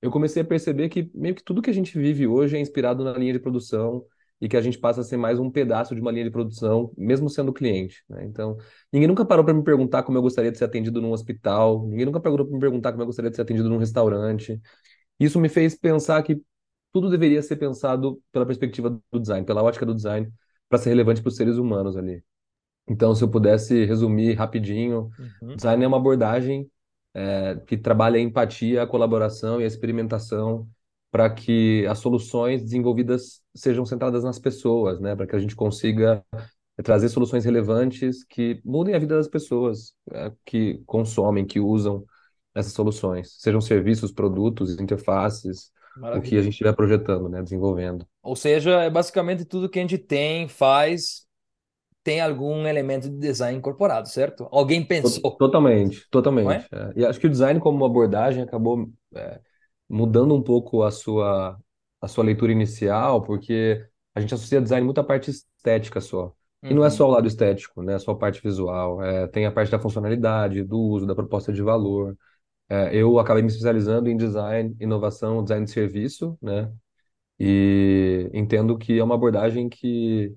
eu 0.02 0.12
comecei 0.12 0.42
a 0.42 0.46
perceber 0.46 0.90
que 0.90 1.10
meio 1.14 1.36
que 1.36 1.44
tudo 1.44 1.62
que 1.62 1.70
a 1.70 1.74
gente 1.74 1.98
vive 1.98 2.28
hoje 2.28 2.58
é 2.58 2.60
inspirado 2.60 3.04
na 3.04 3.14
linha 3.14 3.34
de 3.34 3.40
produção 3.40 4.06
e 4.44 4.50
que 4.50 4.58
a 4.58 4.62
gente 4.62 4.78
passa 4.78 5.00
a 5.00 5.04
ser 5.06 5.16
mais 5.16 5.40
um 5.40 5.50
pedaço 5.50 5.96
de 5.96 6.02
uma 6.02 6.12
linha 6.12 6.26
de 6.26 6.30
produção, 6.32 6.92
mesmo 6.98 7.30
sendo 7.30 7.54
cliente, 7.54 8.04
né? 8.10 8.26
Então, 8.26 8.58
ninguém 8.92 9.08
nunca 9.08 9.24
parou 9.26 9.46
para 9.46 9.54
me 9.54 9.64
perguntar 9.64 10.04
como 10.04 10.18
eu 10.18 10.22
gostaria 10.22 10.52
de 10.52 10.58
ser 10.58 10.66
atendido 10.66 11.02
num 11.02 11.14
hospital, 11.14 11.88
ninguém 11.88 12.06
nunca 12.06 12.20
parou 12.20 12.46
para 12.46 12.54
me 12.54 12.60
perguntar 12.60 12.92
como 12.92 13.02
eu 13.04 13.08
gostaria 13.08 13.32
de 13.32 13.38
ser 13.38 13.44
atendido 13.44 13.70
num 13.70 13.78
restaurante. 13.78 14.62
Isso 15.20 15.40
me 15.40 15.50
fez 15.50 15.76
pensar 15.76 16.22
que 16.24 16.42
tudo 16.92 17.10
deveria 17.10 17.42
ser 17.42 17.56
pensado 17.58 18.22
pela 18.32 18.46
perspectiva 18.46 18.90
do 19.12 19.20
design, 19.20 19.46
pela 19.46 19.64
ótica 19.64 19.86
do 19.86 19.96
design, 19.96 20.32
para 20.70 20.80
ser 20.80 20.90
relevante 20.90 21.22
para 21.22 21.30
os 21.30 21.36
seres 21.38 21.58
humanos 21.58 21.96
ali. 21.98 22.24
Então, 22.88 23.16
se 23.16 23.24
eu 23.24 23.30
pudesse 23.30 23.86
resumir 23.86 24.34
rapidinho, 24.34 25.10
Uhum, 25.20 25.56
design 25.56 25.84
é 25.84 25.88
uma 25.88 25.98
abordagem 25.98 26.70
é, 27.14 27.56
que 27.68 27.78
trabalha 27.78 28.18
a 28.18 28.22
empatia, 28.22 28.84
a 28.84 28.88
colaboração 28.88 29.62
e 29.62 29.64
a 29.64 29.68
experimentação 29.68 30.70
para 31.14 31.30
que 31.30 31.86
as 31.86 32.00
soluções 32.00 32.64
desenvolvidas 32.64 33.44
sejam 33.54 33.86
centradas 33.86 34.24
nas 34.24 34.40
pessoas, 34.40 35.00
né? 35.00 35.16
Para 35.16 35.28
que 35.28 35.36
a 35.36 35.40
gente 35.40 35.56
consiga 35.56 36.26
trazer 36.84 37.08
soluções 37.10 37.46
relevantes 37.46 38.24
que 38.24 38.60
mudem 38.66 38.96
a 38.96 39.00
vida 39.00 39.16
das 39.16 39.28
pessoas 39.28 39.94
é, 40.12 40.32
que 40.44 40.82
consomem, 40.88 41.46
que 41.46 41.60
usam 41.60 42.04
essas 42.56 42.74
soluções, 42.74 43.36
sejam 43.38 43.62
serviços, 43.62 44.12
produtos, 44.12 44.80
interfaces, 44.80 45.72
o 46.12 46.20
que 46.22 46.36
a 46.40 46.42
maravilha. 46.42 46.42
gente 46.42 46.54
estiver 46.54 46.74
projetando, 46.74 47.30
né? 47.30 47.44
Desenvolvendo. 47.44 48.08
Ou 48.24 48.36
seja, 48.36 48.82
é 48.82 48.90
basicamente 48.90 49.46
tudo 49.46 49.70
que 49.70 49.78
a 49.78 49.84
gente 49.84 50.00
tem, 50.00 50.48
faz, 50.48 51.28
tem 52.04 52.22
algum 52.22 52.66
elemento 52.66 53.08
de 53.08 53.20
design 53.20 53.60
incorporado, 53.60 54.10
certo? 54.10 54.48
Alguém 54.52 54.84
pensou, 54.84 55.38
Totalmente, 55.38 56.00
é? 56.00 56.02
totalmente. 56.10 56.68
é. 56.72 56.94
E 56.96 57.06
acho 57.06 57.20
que 57.20 57.28
o 57.28 57.30
design 57.30 57.60
como 57.60 57.86
abordagem 57.86 58.42
acabou 58.42 58.90
é, 59.14 59.40
mudando 59.94 60.36
um 60.36 60.42
pouco 60.44 60.84
a 60.84 60.92
sua, 60.92 61.60
a 62.02 62.08
sua 62.08 62.24
leitura 62.24 62.52
inicial, 62.52 63.24
porque 63.24 63.86
a 64.16 64.22
gente 64.22 64.34
associa 64.34 64.62
design 64.62 64.86
muito 64.86 65.00
à 65.02 65.04
parte 65.04 65.32
estética 65.32 66.02
só. 66.02 66.34
E 66.70 66.74
não 66.74 66.86
é 66.86 66.90
só 66.90 67.06
Uhum, 67.06 67.10
o 67.10 67.12
lado 67.12 67.28
estético, 67.28 67.84
né? 67.84 67.96
É 67.96 68.00
só 68.00 68.12
a 68.12 68.18
parte 68.18 68.42
visual. 68.42 69.04
É, 69.04 69.28
tem 69.28 69.46
a 69.46 69.52
parte 69.52 69.72
da 69.72 69.80
funcionalidade, 69.80 70.64
do 70.64 70.80
uso, 70.80 71.06
da 71.06 71.16
proposta 71.16 71.52
de 71.54 71.62
valor. 71.62 72.18
É, 72.70 72.96
eu 72.96 73.20
acabei 73.20 73.44
me 73.44 73.50
especializando 73.50 74.10
em 74.10 74.18
design, 74.18 74.76
inovação, 74.80 75.44
design 75.44 75.66
de 75.66 75.72
serviço, 75.72 76.38
né? 76.42 76.72
E 77.40 78.30
entendo 78.34 78.78
que 78.78 79.00
é 79.00 79.04
uma 79.04 79.16
abordagem 79.16 79.70
que 79.70 80.34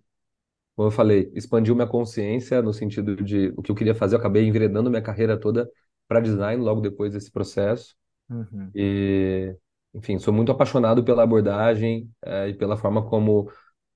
como 0.74 0.88
eu 0.88 0.92
falei, 0.92 1.30
expandiu 1.34 1.74
minha 1.74 1.86
consciência 1.86 2.60
no 2.62 2.72
sentido 2.72 3.16
de 3.24 3.48
o 3.56 3.62
que 3.62 3.70
eu 3.70 3.74
queria 3.74 3.94
fazer. 3.94 4.14
Eu 4.16 4.20
acabei 4.20 4.46
enveredando 4.46 4.90
minha 4.90 5.02
carreira 5.02 5.38
toda 5.38 5.70
para 6.08 6.20
design 6.20 6.62
logo 6.62 6.80
depois 6.80 7.12
desse 7.12 7.30
processo. 7.30 7.96
Uhum. 8.30 8.74
E, 8.74 9.56
enfim, 9.94 10.18
sou 10.18 10.32
muito 10.34 10.52
apaixonado 10.52 11.04
pela 11.04 11.22
abordagem, 11.22 12.10
eh, 12.24 12.48
e 12.50 12.54
pela 12.54 12.76
forma 12.76 13.04
como 13.08 13.50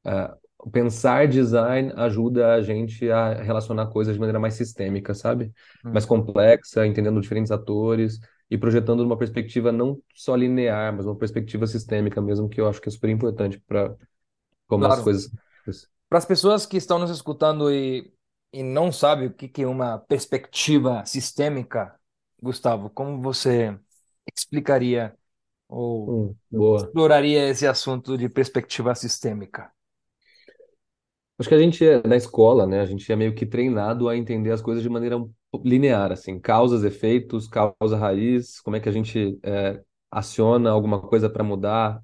eh, 0.07 0.35
pensar 0.73 1.29
design 1.29 1.93
ajuda 1.97 2.55
a 2.55 2.63
gente 2.63 3.11
a 3.11 3.35
relacionar 3.43 3.89
coisas 3.89 4.15
de 4.15 4.21
maneira 4.21 4.41
mais 4.41 4.55
sistêmica, 4.55 5.15
sabe? 5.15 5.53
Mais 5.93 6.05
Uhum. 6.05 6.07
complexa, 6.07 6.87
entendendo 6.87 7.21
diferentes 7.21 7.53
atores 7.53 8.21
e 8.51 8.59
projetando 8.59 9.03
numa 9.05 9.19
perspectiva 9.19 9.73
não 9.73 10.01
só 10.15 10.35
linear, 10.37 10.95
mas 10.95 11.07
uma 11.07 11.17
perspectiva 11.17 11.67
sistêmica 11.67 12.21
mesmo, 12.23 12.49
que 12.49 12.61
eu 12.61 12.69
acho 12.69 12.81
que 12.81 12.89
é 12.89 12.93
super 12.93 13.11
importante 13.11 13.61
para 13.67 13.95
como 14.69 14.87
as 14.87 14.99
Claro. 14.99 15.03
coisas. 15.03 15.31
Para 16.09 16.19
as 16.19 16.25
pessoas 16.27 16.67
que 16.67 16.77
estão 16.77 16.99
nos 16.99 17.11
escutando 17.11 17.73
e, 17.73 18.13
e 18.53 18.63
não 18.63 18.93
sabem 18.93 19.29
o 19.29 19.35
que 19.35 19.49
que 19.49 19.63
é 19.63 19.67
uma 19.67 19.99
perspectiva 19.99 21.05
sistêmica, 21.07 21.99
Gustavo, 22.43 22.91
como 22.91 23.21
você 23.23 23.79
explicaria 24.37 25.17
ou 25.69 26.19
Hum, 26.53 26.71
exploraria 26.77 27.49
esse 27.51 27.67
assunto 27.67 28.19
de 28.19 28.29
perspectiva 28.29 28.95
sistêmica? 28.95 29.73
Acho 31.39 31.49
que 31.49 31.55
a 31.55 31.59
gente 31.59 31.85
é, 31.87 32.07
na 32.07 32.17
escola, 32.17 32.67
né, 32.67 32.81
a 32.81 32.87
gente 32.87 33.11
é 33.11 33.17
meio 33.17 33.35
que 33.35 33.47
treinado 33.47 34.09
a 34.09 34.17
entender 34.17 34.51
as 34.53 34.61
coisas 34.61 34.83
de 34.83 34.89
maneira 34.91 35.17
linear, 35.65 36.13
assim, 36.13 36.39
causas, 36.39 36.85
efeitos, 36.85 37.49
causa, 37.49 37.97
raiz, 37.97 38.61
como 38.61 38.77
é 38.77 38.81
que 38.81 38.89
a 38.89 38.93
gente 38.93 39.39
é, 39.43 39.83
aciona 40.11 40.71
alguma 40.71 41.01
coisa 41.01 41.31
para 41.31 41.43
mudar 41.43 42.03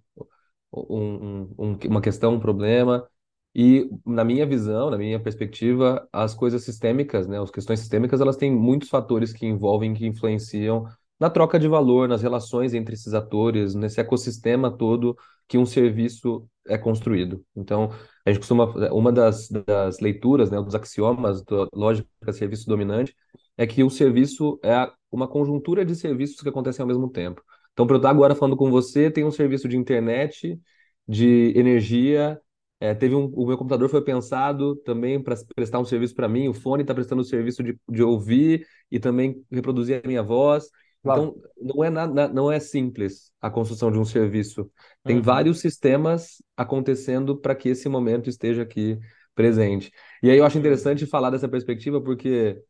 um- 0.73 1.43
um- 1.59 1.79
uma 1.89 2.01
questão, 2.03 2.35
um 2.35 2.41
problema. 2.41 3.09
E 3.55 3.89
na 4.07 4.25
minha 4.25 4.47
visão, 4.47 4.91
na 4.91 4.99
minha 4.99 5.21
perspectiva, 5.21 6.09
as 6.13 6.35
coisas 6.35 6.65
sistêmicas, 6.65 7.27
né, 7.29 7.41
as 7.43 7.51
questões 7.51 7.81
sistêmicas, 7.81 8.21
elas 8.21 8.37
têm 8.37 8.53
muitos 8.53 8.89
fatores 8.91 9.33
que 9.33 9.47
envolvem, 9.47 9.95
que 9.95 10.07
influenciam 10.07 10.87
na 11.19 11.31
troca 11.31 11.59
de 11.59 11.69
valor, 11.69 12.09
nas 12.09 12.23
relações 12.23 12.75
entre 12.75 12.95
esses 12.95 13.15
atores, 13.15 13.75
nesse 13.75 14.01
ecossistema 14.01 14.71
todo 14.71 15.17
que 15.49 15.57
um 15.59 15.67
serviço 15.67 16.47
é 16.67 16.77
construído. 16.77 17.45
Então, 17.55 17.91
a 18.25 18.31
gente 18.31 18.41
costuma, 18.41 18.67
uma 18.93 19.13
das, 19.13 19.49
das 19.49 20.01
leituras, 20.01 20.51
né, 20.51 20.61
dos 20.61 20.75
axiomas 20.75 21.43
da 21.45 21.67
lógica 21.73 22.33
serviço 22.33 22.67
dominante 22.67 23.15
é 23.57 23.67
que 23.67 23.83
o 23.83 23.91
serviço 23.91 24.59
é 24.63 24.91
uma 25.11 25.29
conjuntura 25.29 25.85
de 25.85 25.95
serviços 25.95 26.41
que 26.41 26.49
acontecem 26.49 26.83
ao 26.83 26.89
mesmo 26.89 27.09
tempo. 27.11 27.43
Então, 27.73 27.87
para 27.87 27.95
eu 27.97 27.99
estar 27.99 28.11
agora 28.11 28.35
falando 28.35 28.57
com 28.57 28.71
você, 28.71 29.11
tem 29.11 29.25
um 29.25 29.31
serviço 29.31 29.69
de 29.69 29.77
internet, 29.77 30.59
de 31.07 31.53
energia. 31.57 32.41
é, 32.81 32.95
teve 32.95 33.15
um, 33.15 33.27
o 33.35 33.47
meu 33.47 33.57
computador 33.57 33.89
foi 33.89 34.03
pensado 34.03 34.77
também 34.77 35.23
para 35.23 35.37
prestar 35.55 35.79
um 35.79 35.85
serviço 35.85 36.15
para 36.15 36.29
mim. 36.29 36.49
O 36.49 36.55
fone 36.55 36.83
está 36.83 36.95
prestando 36.95 37.23
o 37.23 37.25
serviço 37.25 37.63
de, 37.63 37.79
de 37.89 38.03
ouvir 38.03 38.67
e 38.91 38.99
também 38.99 39.43
reproduzir 39.51 40.03
a 40.05 40.09
minha 40.09 40.23
voz. 40.23 40.69
Claro. 41.07 41.23
Então, 41.23 41.37
não 41.61 41.85
é, 41.85 41.91
na, 41.91 42.07
na- 42.07 42.29
não 42.29 42.51
é 42.53 42.59
simples 42.61 43.33
a 43.41 43.51
construção 43.51 43.91
de 43.93 43.99
um 43.99 44.05
serviço. 44.05 44.71
Tem 45.05 45.21
Uhum, 45.21 45.23
vários 45.23 45.61
sistemas 45.61 46.43
acontecendo 46.57 47.37
para 47.37 47.55
que 47.55 47.69
esse 47.71 47.89
momento 47.89 48.29
esteja 48.29 48.63
aqui 48.63 48.99
presente. 49.35 49.93
E 50.23 50.31
aí 50.31 50.39
eu 50.39 50.45
acho 50.45 50.59
interessante 50.59 51.07
falar 51.07 51.31
dessa 51.31 51.49
perspectiva, 51.49 52.01
porque, 52.03 52.63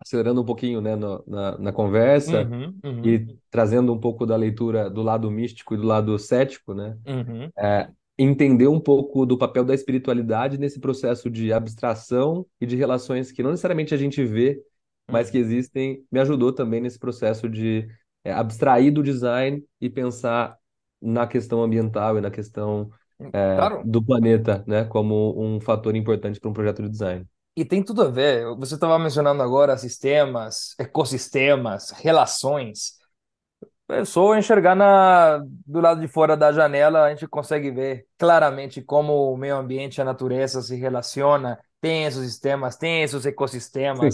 acelerando 0.00 0.42
um 0.42 0.44
pouquinho, 0.44 0.80
né, 0.80 0.96
no- 0.96 1.24
na, 1.26 1.58
na 1.58 1.72
conversa 1.72 2.52
uhum, 2.52 2.80
uhum, 2.84 3.04
e 3.04 3.26
trazendo 3.50 3.92
um 3.92 4.00
pouco 4.00 4.26
da 4.26 4.36
leitura 4.36 4.90
do 4.90 5.02
lado 5.02 5.30
místico 5.30 5.74
e 5.74 5.78
do 5.78 5.84
lado 5.86 6.18
cético, 6.18 6.74
né? 6.74 6.98
uhum, 7.06 7.52
é, 7.56 7.90
entender 8.18 8.68
um 8.68 8.80
pouco 8.80 9.24
do 9.26 9.38
papel 9.38 9.64
da 9.64 9.74
espiritualidade 9.74 10.58
nesse 10.58 10.80
processo 10.80 11.30
de 11.30 11.52
abstração 11.52 12.46
e 12.60 12.66
de 12.66 12.76
relações 12.76 13.32
que 13.32 13.42
não 13.42 13.50
necessariamente 13.50 13.94
a 13.94 13.96
gente 13.96 14.24
vê, 14.24 14.60
mas 15.10 15.30
que 15.30 15.38
uhum. 15.38 15.44
existem, 15.44 16.04
me 16.10 16.20
ajudou 16.20 16.52
também 16.52 16.80
nesse 16.80 16.98
processo 16.98 17.48
de 17.48 17.88
é, 18.24 18.32
abstrair 18.32 18.92
do 18.92 19.02
design 19.02 19.64
e 19.80 19.88
pensar 19.88 20.56
na 21.00 21.26
questão 21.26 21.62
ambiental 21.62 22.18
e 22.18 22.20
na 22.20 22.30
questão 22.30 22.90
é, 23.20 23.56
Claro. 23.56 23.82
do 23.84 24.04
planeta, 24.04 24.64
né, 24.66 24.84
como 24.84 25.34
um 25.40 25.60
fator 25.60 25.94
importante 25.96 26.38
para 26.38 26.50
um 26.50 26.52
projeto 26.52 26.82
de 26.82 26.88
design. 26.88 27.26
E 27.56 27.64
tem 27.64 27.82
tudo 27.82 28.02
a 28.02 28.08
ver. 28.08 28.44
Você 28.56 28.74
estava 28.74 28.98
mencionando 28.98 29.42
agora 29.42 29.76
sistemas, 29.76 30.74
ecossistemas, 30.78 31.90
relações. 31.90 32.92
É 33.88 34.04
só 34.04 34.36
enxergar 34.36 34.76
na, 34.76 35.38
do 35.66 35.80
lado 35.80 36.00
de 36.00 36.06
fora 36.06 36.36
da 36.36 36.52
janela, 36.52 37.04
a 37.04 37.10
gente 37.10 37.26
consegue 37.26 37.70
ver 37.70 38.06
claramente 38.18 38.82
como 38.82 39.32
o 39.32 39.36
meio 39.36 39.56
ambiente, 39.56 40.00
a 40.00 40.04
natureza 40.04 40.60
se 40.60 40.76
relaciona, 40.76 41.58
tem 41.80 42.04
esses 42.04 42.22
sistemas, 42.30 42.76
tem 42.76 43.02
esses 43.02 43.24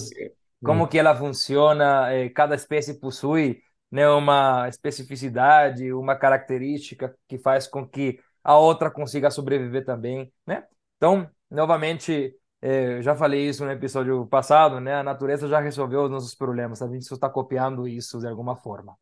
Sim. 0.02 0.30
Como 0.64 0.88
É, 0.88 0.88
que 0.88 0.98
ela 0.98 1.16
funciona, 1.16 2.12
eh, 2.12 2.30
cada 2.30 2.56
espécie 2.56 3.00
possui, 3.00 3.62
né, 3.90 4.08
uma 4.10 4.68
especificidade, 4.68 5.92
uma 5.92 6.16
característica 6.16 7.16
que 7.28 7.38
faz 7.38 7.68
com 7.68 7.88
que 7.88 8.20
a 8.42 8.58
outra 8.58 8.90
consiga 8.90 9.30
sobreviver 9.30 9.84
também, 9.86 10.32
né? 10.46 10.64
Então, 10.98 11.30
novamente, 11.50 12.36
eh, 12.62 13.02
já 13.02 13.16
falei 13.16 13.48
isso 13.48 13.64
no 13.64 13.70
episódio 13.72 14.26
passado, 14.26 14.80
né? 14.80 14.96
A 14.96 15.04
natureza 15.04 15.48
já 15.48 15.60
resolveu 15.60 16.04
os 16.04 16.10
nossos 16.10 16.34
problemas, 16.34 16.82
a 16.82 16.88
gente 16.88 17.04
só 17.06 17.14
está 17.16 17.28
copiando 17.30 17.88
isso 17.88 18.18
de 18.20 18.26
alguma 18.28 18.56
forma. 18.56 18.96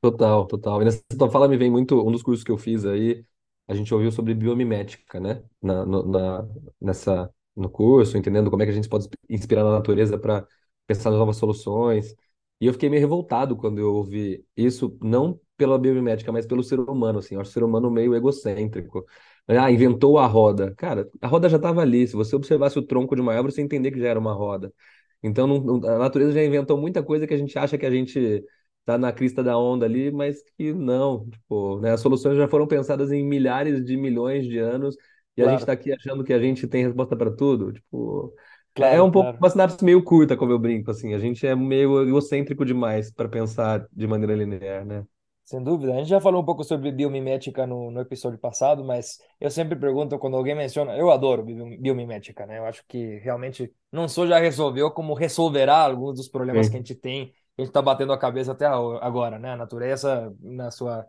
Total, 0.00 0.46
total. 0.48 0.82
E 0.82 0.84
nessa 0.84 1.00
tua 1.16 1.30
fala 1.30 1.46
me 1.48 1.56
vem 1.56 1.70
muito, 1.70 2.06
um 2.06 2.10
dos 2.10 2.22
cursos 2.22 2.42
que 2.44 2.50
eu 2.50 2.58
fiz 2.58 2.84
aí, 2.84 3.24
a 3.68 3.74
gente 3.74 3.94
ouviu 3.94 4.10
sobre 4.10 4.34
biomimética, 4.34 5.20
né? 5.20 5.44
Na, 5.62 5.86
no, 5.86 6.02
na, 6.04 6.48
nessa, 6.80 7.32
no 7.54 7.70
curso, 7.70 8.16
entendendo 8.18 8.50
como 8.50 8.62
é 8.62 8.66
que 8.66 8.72
a 8.72 8.74
gente 8.74 8.88
pode 8.88 9.08
inspirar 9.28 9.62
na 9.62 9.70
natureza 9.72 10.18
para 10.18 10.44
pensar 10.86 11.10
nas 11.10 11.18
novas 11.18 11.36
soluções. 11.36 12.14
E 12.60 12.66
eu 12.66 12.72
fiquei 12.72 12.88
meio 12.88 13.00
revoltado 13.02 13.56
quando 13.56 13.78
eu 13.78 13.92
ouvi 13.94 14.44
isso, 14.56 14.96
não 15.02 15.40
pela 15.56 15.78
biomimética, 15.78 16.32
mas 16.32 16.46
pelo 16.46 16.62
ser 16.62 16.78
humano, 16.80 17.18
assim. 17.18 17.34
Eu 17.34 17.40
acho 17.40 17.50
o 17.50 17.52
ser 17.52 17.62
humano 17.64 17.90
meio 17.90 18.14
egocêntrico. 18.14 19.04
Ah, 19.48 19.70
inventou 19.70 20.18
a 20.18 20.26
roda. 20.26 20.74
Cara, 20.76 21.08
a 21.20 21.26
roda 21.26 21.48
já 21.48 21.56
estava 21.56 21.80
ali. 21.82 22.06
Se 22.06 22.14
você 22.16 22.36
observasse 22.36 22.78
o 22.78 22.82
tronco 22.86 23.14
de 23.16 23.20
uma 23.22 23.32
árvore, 23.34 23.52
você 23.52 23.62
entender 23.62 23.90
que 23.90 23.98
já 24.00 24.08
era 24.08 24.18
uma 24.18 24.32
roda. 24.32 24.72
Então, 25.22 25.46
não- 25.46 25.76
a 25.88 25.98
natureza 25.98 26.32
já 26.32 26.42
inventou 26.44 26.76
muita 26.78 27.02
coisa 27.02 27.26
que 27.26 27.34
a 27.34 27.36
gente 27.38 27.56
acha 27.58 27.78
que 27.78 27.86
a 27.86 27.90
gente 27.90 28.44
tá 28.84 28.98
na 28.98 29.12
crista 29.12 29.42
da 29.42 29.56
onda 29.58 29.86
ali, 29.86 30.10
mas 30.10 30.42
que 30.56 30.72
não, 30.72 31.28
tipo, 31.30 31.80
né? 31.80 31.92
As 31.92 32.00
soluções 32.00 32.36
já 32.36 32.48
foram 32.48 32.66
pensadas 32.66 33.12
em 33.12 33.24
milhares 33.24 33.84
de 33.84 33.96
milhões 33.96 34.44
de 34.46 34.58
anos 34.58 34.96
e 35.36 35.42
a 35.42 35.48
gente 35.48 35.60
Claro, 35.60 35.60
está 35.60 35.72
aqui 35.72 35.92
achando 35.92 36.24
que 36.24 36.32
a 36.32 36.40
gente 36.40 36.66
tem 36.66 36.84
resposta 36.86 37.16
para 37.16 37.30
tudo, 37.30 37.72
tipo, 37.72 38.34
é 38.78 38.96
é 38.96 39.02
claro, 39.02 39.02
um 39.02 39.10
pouco 39.10 39.32
claro. 39.32 39.40
uma 39.40 39.50
sinapse 39.50 39.84
meio 39.84 40.02
curta, 40.04 40.36
como 40.36 40.52
eu 40.52 40.58
brinco, 40.58 40.90
assim, 40.90 41.14
a 41.14 41.18
gente 41.18 41.46
é 41.46 41.54
meio 41.54 42.02
egocêntrico 42.02 42.64
demais 42.64 43.10
para 43.10 43.28
pensar 43.28 43.86
de 43.92 44.06
maneira 44.06 44.34
linear, 44.34 44.84
né? 44.84 45.06
Sem 45.44 45.62
dúvida. 45.62 45.92
A 45.94 45.96
gente 45.98 46.08
já 46.08 46.20
falou 46.20 46.40
um 46.40 46.44
pouco 46.44 46.62
sobre 46.64 46.90
biomimética 46.92 47.66
no, 47.66 47.90
no 47.90 48.00
episódio 48.00 48.38
passado, 48.38 48.84
mas 48.84 49.18
eu 49.40 49.50
sempre 49.50 49.76
pergunto 49.76 50.18
quando 50.18 50.36
alguém 50.36 50.54
menciona. 50.54 50.96
Eu 50.96 51.10
adoro 51.10 51.42
bio- 51.42 51.78
biomimética, 51.80 52.46
né? 52.46 52.58
Eu 52.58 52.64
acho 52.66 52.84
que 52.86 53.18
realmente 53.18 53.74
não 53.90 54.08
só 54.08 54.26
já 54.26 54.38
resolveu, 54.38 54.90
como 54.90 55.14
resolverá 55.14 55.78
alguns 55.84 56.16
dos 56.16 56.28
problemas 56.28 56.68
que 56.68 56.76
a 56.76 56.78
Sim, 56.78 56.80
gente 56.80 56.94
tem, 56.94 57.26
que 57.28 57.34
a 57.58 57.62
gente 57.62 57.68
está 57.70 57.82
batendo 57.82 58.12
a 58.12 58.18
cabeça 58.18 58.52
até 58.52 58.66
agora, 58.66 59.38
né? 59.38 59.52
A 59.52 59.56
natureza, 59.56 60.34
na 60.40 60.70
sua, 60.70 61.04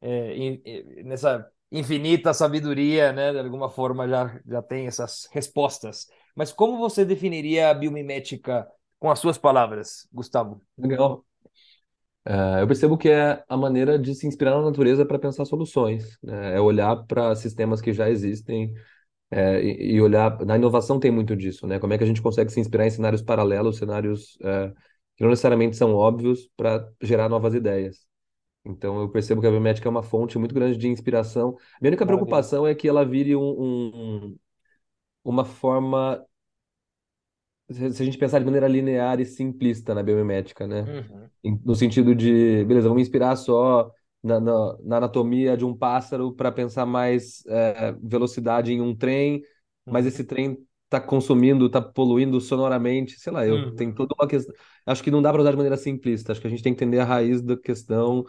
é, 0.00 0.36
in- 0.36 0.62
eh, 0.64 1.02
nessa 1.04 1.48
infinita 1.72 2.34
sabedoria, 2.34 3.12
né? 3.12 3.32
De 3.32 3.38
alguma 3.40 3.70
forma 3.70 4.08
já, 4.08 4.40
já 4.46 4.62
tem 4.62 4.86
essas 4.86 5.28
respostas. 5.32 6.08
Mas 6.34 6.52
como 6.52 6.78
você 6.78 7.04
definiria 7.04 7.70
a 7.70 7.74
biomimética 7.74 8.68
com 8.98 9.10
as 9.10 9.18
suas 9.18 9.38
palavras, 9.38 10.08
Gustavo? 10.12 10.62
legal. 10.76 11.24
É, 12.24 12.62
eu 12.62 12.66
percebo 12.68 12.96
que 12.96 13.08
é 13.08 13.42
a 13.48 13.56
maneira 13.56 13.98
de 13.98 14.14
se 14.14 14.26
inspirar 14.26 14.52
na 14.52 14.62
natureza 14.62 15.04
para 15.04 15.18
pensar 15.18 15.44
soluções, 15.44 16.16
né? 16.22 16.54
É 16.56 16.60
olhar 16.60 16.96
para 17.06 17.34
sistemas 17.34 17.80
que 17.80 17.92
já 17.92 18.08
existem 18.10 18.72
É, 19.30 19.62
e, 19.62 19.94
e 19.96 20.00
olhar, 20.02 20.38
na 20.46 20.56
inovação 20.56 21.00
tem 21.00 21.10
muito 21.10 21.36
disso, 21.36 21.66
né? 21.66 21.78
Como 21.80 21.92
é 21.94 21.98
que 21.98 22.04
a 22.04 22.08
gente 22.08 22.22
consegue 22.22 22.52
se 22.52 22.60
inspirar 22.60 22.86
em 22.86 22.90
cenários 22.90 23.22
paralelos, 23.22 23.78
cenários 23.78 24.38
é, 24.42 24.70
que 25.16 25.24
não 25.24 25.30
necessariamente 25.30 25.76
são 25.76 25.94
óbvios 25.94 26.50
para 26.56 26.88
gerar 27.02 27.28
novas 27.30 27.54
ideias. 27.54 28.06
Então 28.64 29.00
eu 29.02 29.10
percebo 29.10 29.40
que 29.40 29.46
a 29.48 29.50
biomédica 29.50 29.88
é 29.88 29.90
uma 29.90 30.02
fonte 30.02 30.38
muito 30.38 30.54
grande 30.54 30.78
de 30.78 30.88
inspiração. 30.88 31.56
Minha 31.80 31.90
única 31.90 32.04
Maravilha. 32.04 32.46
preocupação 32.46 32.66
é 32.66 32.74
que 32.74 32.88
ela 32.88 33.04
vire 33.04 33.36
um- 33.36 33.42
um- 33.42 34.38
uma 35.24 35.44
forma, 35.44 36.24
se 37.70 37.92
se 37.92 38.02
a 38.02 38.04
gente 38.04 38.18
pensar 38.18 38.38
de 38.38 38.44
maneira 38.44 38.68
linear 38.68 39.20
e 39.20 39.26
simplista 39.26 39.94
na 39.94 40.02
biomimética, 40.02 40.66
né? 40.66 40.86
Uhum, 40.86 41.30
Em- 41.44 41.60
No 41.64 41.74
sentido 41.74 42.14
de, 42.14 42.64
beleza, 42.64 42.88
vamos 42.88 43.02
inspirar 43.02 43.36
só 43.36 43.90
na, 44.22 44.40
na, 44.40 44.78
na 44.82 44.96
anatomia 44.98 45.56
de 45.56 45.64
um 45.64 45.76
pássaro 45.76 46.34
para 46.34 46.52
pensar 46.52 46.86
mais 46.86 47.44
é, 47.46 47.92
velocidade 48.02 48.72
em 48.72 48.80
um 48.80 48.96
trem, 48.96 49.42
mas 49.88 50.06
uhum, 50.06 50.06
esse 50.06 50.24
trem 50.24 50.58
está 50.84 51.00
consumindo, 51.00 51.66
está 51.66 51.80
poluindo 51.80 52.40
sonoramente, 52.40 53.18
sei 53.18 53.32
lá, 53.32 53.46
eu 53.46 53.66
tem 53.74 53.92
uhum. 53.92 53.94
toda 53.94 54.14
uma 54.18 54.28
questão. 54.28 54.54
Acho 54.86 55.02
que 55.02 55.10
não 55.10 55.22
dá 55.22 55.32
para 55.32 55.40
usar 55.42 55.50
de 55.52 55.56
maneira 55.56 55.76
simplista, 55.76 56.32
acho 56.32 56.40
que 56.40 56.46
a 56.46 56.50
gente 56.50 56.62
tem 56.62 56.74
que 56.74 56.84
entender 56.84 57.00
a 57.00 57.04
raiz 57.04 57.40
da 57.42 57.56
questão 57.56 58.24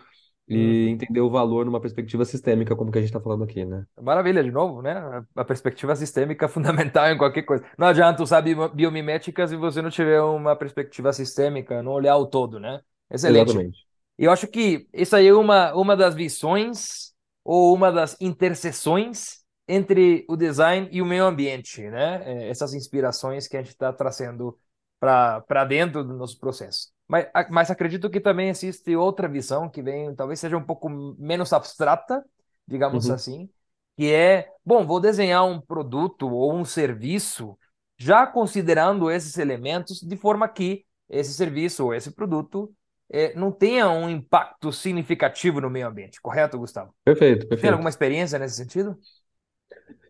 e 0.47 0.87
Uhum. 0.87 0.89
entender 0.89 1.21
o 1.21 1.29
valor 1.29 1.65
numa 1.65 1.81
perspectiva 1.81 2.25
sistêmica, 2.25 2.75
como 2.75 2.91
que 2.91 2.97
a 2.97 3.01
gente 3.01 3.09
está 3.09 3.21
falando 3.21 3.43
aqui, 3.43 3.65
né? 3.65 3.85
Maravilha, 4.01 4.43
de 4.43 4.51
novo, 4.51 4.81
né? 4.81 4.93
A 5.35 5.45
perspectiva 5.45 5.95
sistêmica 5.95 6.45
é 6.45 6.49
fundamental 6.49 7.07
em 7.09 7.17
qualquer 7.17 7.43
coisa. 7.43 7.63
Não 7.77 7.87
adianta 7.87 8.23
usar 8.23 8.41
bio- 8.41 8.69
biomimética 8.69 9.47
se 9.47 9.55
você 9.55 9.81
não 9.81 9.89
tiver 9.91 10.21
uma 10.21 10.55
perspectiva 10.55 11.13
sistêmica, 11.13 11.83
não 11.83 11.91
olhar 11.91 12.17
o 12.17 12.25
todo, 12.25 12.59
né? 12.59 12.81
Excelente. 13.09 13.63
Exatamente. 13.63 13.85
Eu 14.17 14.31
acho 14.31 14.47
que 14.47 14.87
isso 14.93 15.15
aí 15.15 15.27
é 15.27 15.33
uma, 15.35 15.73
uma 15.75 15.97
das 15.97 16.15
visões 16.15 17.13
ou 17.43 17.75
uma 17.75 17.91
das 17.91 18.17
interseções 18.21 19.43
entre 19.67 20.25
o 20.29 20.37
design 20.37 20.89
e 20.93 21.01
o 21.01 21.07
meio 21.07 21.25
ambiente, 21.25 21.81
né? 21.89 22.23
É, 22.45 22.49
Essas 22.51 22.75
inspirações 22.75 23.47
que 23.49 23.57
a 23.57 23.61
gente 23.63 23.71
está 23.73 23.93
trazendo 23.93 24.59
para 25.01 25.65
dentro 25.65 26.05
do 26.05 26.15
nosso 26.15 26.39
processo. 26.39 26.92
Mas, 27.07 27.27
mas 27.49 27.69
acredito 27.71 28.09
que 28.09 28.19
também 28.19 28.49
existe 28.49 28.95
outra 28.95 29.27
visão 29.27 29.69
que 29.69 29.81
vem, 29.81 30.15
talvez 30.15 30.39
seja 30.39 30.57
um 30.57 30.63
pouco 30.63 30.89
menos 30.89 31.53
abstrata, 31.53 32.23
digamos 32.67 33.09
Uhum. 33.09 33.11
assim, 33.11 33.49
que 33.97 34.11
é, 34.11 34.49
bom, 34.65 34.85
vou 34.85 34.99
desenhar 34.99 35.45
um 35.45 35.59
produto 35.61 36.27
ou 36.29 36.53
um 36.53 36.65
serviço 36.65 37.57
já 37.97 38.25
considerando 38.25 39.09
esses 39.11 39.37
elementos 39.37 39.99
de 40.01 40.17
forma 40.17 40.47
que 40.49 40.85
esse 41.09 41.33
serviço 41.33 41.85
ou 41.85 41.93
esse 41.93 42.11
produto 42.11 42.73
eh, 43.11 43.33
não 43.35 43.51
tenha 43.51 43.89
um 43.89 44.09
impacto 44.09 44.71
significativo 44.71 45.61
no 45.61 45.69
meio 45.69 45.87
ambiente, 45.87 46.19
correto, 46.21 46.57
Gustavo? 46.57 46.95
Perfeito, 47.05 47.47
Você 47.51 47.59
tem 47.59 47.69
perfeito. 47.69 47.71
alguma 47.71 47.89
experiência 47.89 48.39
nesse 48.39 48.57
sentido? 48.57 48.97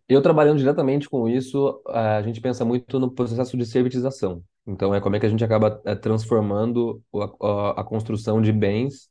Eu 0.08 0.22
trabalhando 0.22 0.58
diretamente 0.60 1.10
com 1.10 1.28
isso, 1.30 1.82
a 1.88 2.22
gente 2.22 2.42
pensa 2.42 2.66
muito 2.66 3.00
no 3.00 3.12
processo 3.12 3.58
de 3.58 3.66
servitização. 3.66 4.44
Então, 4.66 4.96
é 4.96 5.02
como 5.02 5.16
é 5.16 5.20
que 5.20 5.26
a 5.26 5.30
gente 5.30 5.44
acaba 5.44 5.82
é, 5.86 5.96
transformando 5.96 7.04
o- 7.12 7.22
a, 7.46 7.82
a 7.82 7.84
construção 7.84 8.42
de 8.42 8.52
bens, 8.54 9.10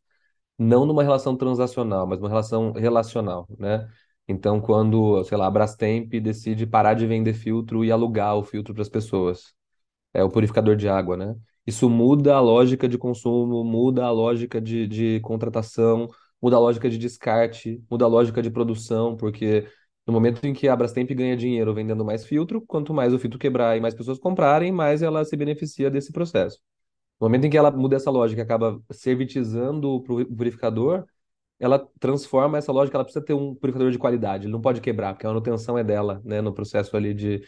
não 0.58 0.86
numa 0.86 1.02
relação 1.02 1.36
transacional, 1.36 2.06
mas 2.06 2.18
numa 2.20 2.28
relação 2.30 2.72
relacional, 2.72 3.46
né? 3.58 3.88
Então, 4.28 4.60
quando, 4.60 5.24
sei 5.24 5.38
lá, 5.38 5.46
a 5.46 5.50
Brastemp 5.50 6.12
decide 6.22 6.66
parar 6.66 6.94
de 6.94 7.06
vender 7.06 7.34
filtro 7.34 7.84
e 7.84 7.92
alugar 7.92 8.36
o 8.36 8.44
filtro 8.44 8.74
para 8.74 8.82
as 8.82 8.88
pessoas 8.88 9.54
é 10.14 10.22
o 10.24 10.30
purificador 10.30 10.76
de 10.76 10.88
água, 10.88 11.16
né? 11.16 11.34
Isso 11.66 11.88
muda 11.88 12.34
a 12.36 12.40
lógica 12.40 12.88
de 12.88 12.98
consumo, 12.98 13.64
muda 13.64 14.04
a 14.04 14.10
lógica 14.10 14.60
de, 14.60 14.86
de 14.86 15.20
contratação, 15.20 16.08
muda 16.40 16.56
a 16.56 16.58
lógica 16.58 16.90
de 16.90 16.98
descarte, 16.98 17.82
muda 17.90 18.04
a 18.04 18.08
lógica 18.08 18.42
de 18.42 18.50
produção, 18.50 19.16
porque 19.16 19.66
no 20.06 20.12
momento 20.12 20.44
em 20.46 20.52
que 20.54 20.68
a 20.68 20.76
Brastemp 20.76 21.10
ganha 21.12 21.36
dinheiro 21.36 21.74
vendendo 21.74 22.04
mais 22.04 22.24
filtro, 22.26 22.60
quanto 22.62 22.92
mais 22.94 23.12
o 23.14 23.18
filtro 23.18 23.38
quebrar 23.38 23.76
e 23.76 23.80
mais 23.80 23.94
pessoas 23.94 24.18
comprarem, 24.18 24.72
mais 24.72 25.02
ela 25.02 25.24
se 25.24 25.36
beneficia 25.36 25.90
desse 25.90 26.12
processo. 26.12 26.58
No 27.20 27.26
momento 27.28 27.44
em 27.46 27.50
que 27.50 27.56
ela 27.56 27.70
muda 27.70 27.96
essa 27.96 28.10
lógica, 28.10 28.42
acaba 28.42 28.80
servitizando 28.90 29.90
o 29.90 30.02
pu- 30.02 30.26
purificador, 30.36 31.04
ela 31.60 31.78
transforma 32.00 32.58
essa 32.58 32.72
lógica, 32.72 32.96
ela 32.96 33.04
precisa 33.04 33.24
ter 33.24 33.34
um 33.34 33.54
purificador 33.54 33.92
de 33.92 33.98
qualidade, 33.98 34.46
ele 34.46 34.52
não 34.52 34.60
pode 34.60 34.80
quebrar, 34.80 35.14
porque 35.14 35.26
a 35.26 35.30
manutenção 35.30 35.78
é 35.78 35.84
dela, 35.84 36.20
né, 36.24 36.40
no 36.40 36.52
processo 36.54 36.96
ali 36.96 37.14
de 37.14 37.42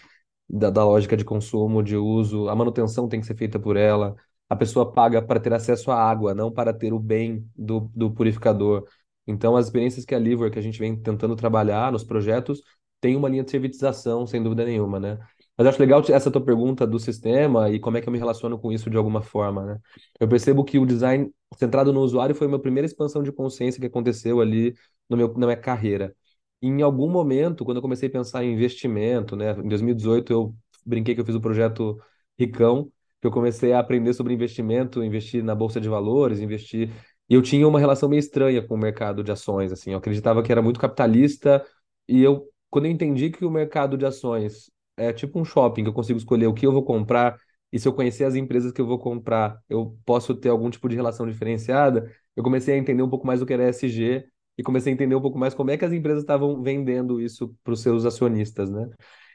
da, 0.49 0.71
da 0.71 0.85
lógica 0.85 1.17
de 1.17 1.25
consumo, 1.25 1.83
de 1.83 1.97
uso, 1.97 2.49
a 2.49 2.55
manutenção 2.57 3.09
tem 3.09 3.21
que 3.21 3.27
ser 3.27 3.37
feita 3.37 3.59
por 3.59 3.77
ela, 3.77 4.15
a 4.49 4.57
pessoa 4.57 4.91
paga 4.93 5.23
para 5.23 5.41
ter 5.41 5.53
acesso 5.53 5.91
à 5.91 5.97
água, 6.03 6.35
não 6.35 6.53
para 6.53 6.73
ter 6.73 6.93
o 6.93 6.99
bem 6.99 7.49
do, 7.57 7.91
do 7.95 8.11
purificador. 8.13 8.87
Então, 9.27 9.57
as 9.57 9.67
experiências 9.67 10.05
que 10.05 10.15
a 10.15 10.19
Livor, 10.19 10.51
que 10.51 10.59
a 10.59 10.63
gente 10.63 10.79
vem 10.79 10.97
tentando 10.97 11.37
trabalhar 11.37 11.91
nos 11.93 12.05
projetos, 12.05 12.63
tem 13.01 13.17
uma 13.17 13.29
linha 13.29 13.45
de 13.45 13.51
servitização, 13.51 14.27
sem 14.27 14.43
dúvida 14.43 14.65
nenhuma, 14.65 14.99
né? 14.99 15.19
Mas 15.57 15.67
acho 15.69 15.81
legal 15.81 16.03
essa 16.09 16.31
tua 16.31 16.45
pergunta 16.45 16.87
do 16.87 16.99
sistema 16.99 17.71
e 17.71 17.79
como 17.79 17.97
é 17.97 18.01
que 18.01 18.09
eu 18.09 18.13
me 18.13 18.19
relaciono 18.19 18.59
com 18.59 18.73
isso 18.73 18.91
de 18.91 18.97
alguma 18.97 19.23
forma, 19.23 19.65
né? 19.65 19.79
Eu 20.19 20.27
percebo 20.29 20.65
que 20.65 20.79
o 20.79 20.87
design 20.87 21.31
centrado 21.57 21.93
no 21.93 22.01
usuário 22.01 22.35
foi 22.35 22.47
a 22.47 22.49
minha 22.49 22.61
primeira 22.61 22.87
expansão 22.87 23.23
de 23.23 23.31
consciência 23.31 23.81
que 23.81 23.87
aconteceu 23.87 24.41
ali 24.41 24.75
no 25.09 25.17
meu, 25.17 25.33
na 25.35 25.47
minha 25.47 25.57
carreira. 25.57 26.15
E 26.61 26.67
em 26.67 26.83
algum 26.83 27.11
momento, 27.11 27.65
quando 27.65 27.77
eu 27.77 27.83
comecei 27.83 28.09
a 28.09 28.13
pensar 28.13 28.43
em 28.45 28.53
investimento, 28.53 29.37
né? 29.37 29.53
Em 29.53 29.69
2018 29.69 30.33
eu 30.33 30.55
brinquei 30.85 31.15
que 31.15 31.21
eu 31.21 31.25
fiz 31.27 31.35
o 31.35 31.41
projeto 31.41 31.99
Ricão, 32.39 32.91
que 33.21 33.27
eu 33.27 33.31
comecei 33.31 33.73
a 33.73 33.81
aprender 33.81 34.13
sobre 34.15 34.35
investimento, 34.35 35.03
investir 35.05 35.43
na 35.45 35.55
bolsa 35.55 35.81
de 35.81 35.89
valores, 35.89 36.41
investir 36.41 36.91
e 37.29 37.35
eu 37.35 37.43
tinha 37.43 37.67
uma 37.67 37.81
relação 37.81 38.09
meio 38.09 38.21
estranha 38.21 38.63
com 38.67 38.75
o 38.75 38.79
mercado 38.79 39.23
de 39.25 39.33
ações, 39.33 39.73
assim. 39.73 39.93
Eu 39.93 39.99
acreditava 39.99 40.43
que 40.43 40.53
era 40.53 40.63
muito 40.63 40.79
capitalista 40.81 41.65
e 42.09 42.23
eu, 42.23 42.49
quando 42.71 42.87
eu 42.87 42.91
entendi 42.91 43.31
que 43.31 43.45
o 43.45 43.51
mercado 43.51 43.97
de 43.97 44.05
ações 44.07 44.71
é 44.97 45.13
tipo 45.13 45.41
um 45.41 45.45
shopping, 45.45 45.83
que 45.85 45.89
eu 45.89 45.95
consigo 45.95 46.19
escolher 46.19 46.47
o 46.47 46.55
que 46.55 46.67
eu 46.67 46.73
vou 46.73 46.85
comprar 46.85 47.39
e 47.73 47.79
se 47.79 47.89
eu 47.89 47.93
conhecer 47.93 48.25
as 48.25 48.35
empresas 48.35 48.71
que 48.73 48.81
eu 48.81 48.87
vou 48.87 48.99
comprar, 48.99 49.59
eu 49.69 49.97
posso 50.05 50.35
ter 50.35 50.49
algum 50.49 50.71
tipo 50.71 50.89
de 50.89 50.95
relação 50.95 51.27
diferenciada, 51.27 52.11
eu 52.37 52.43
comecei 52.43 52.75
a 52.75 52.79
entender 52.79 53.03
um 53.03 53.11
pouco 53.11 53.27
mais 53.27 53.43
o 53.43 53.47
que 53.47 53.53
era 53.53 53.65
ESG 53.65 54.25
e 54.57 54.63
comecei 54.63 54.93
a 54.93 54.95
entender 54.95 55.15
um 55.17 55.21
pouco 55.21 55.39
mais 55.39 55.55
como 55.55 55.71
é 55.71 55.77
que 55.77 55.85
as 55.85 55.93
empresas 55.93 56.23
estavam 56.23 56.63
vendendo 56.63 57.21
isso 57.21 57.53
para 57.65 57.73
os 57.73 57.81
seus 57.83 58.05
acionistas, 58.05 58.71
né? 58.71 58.89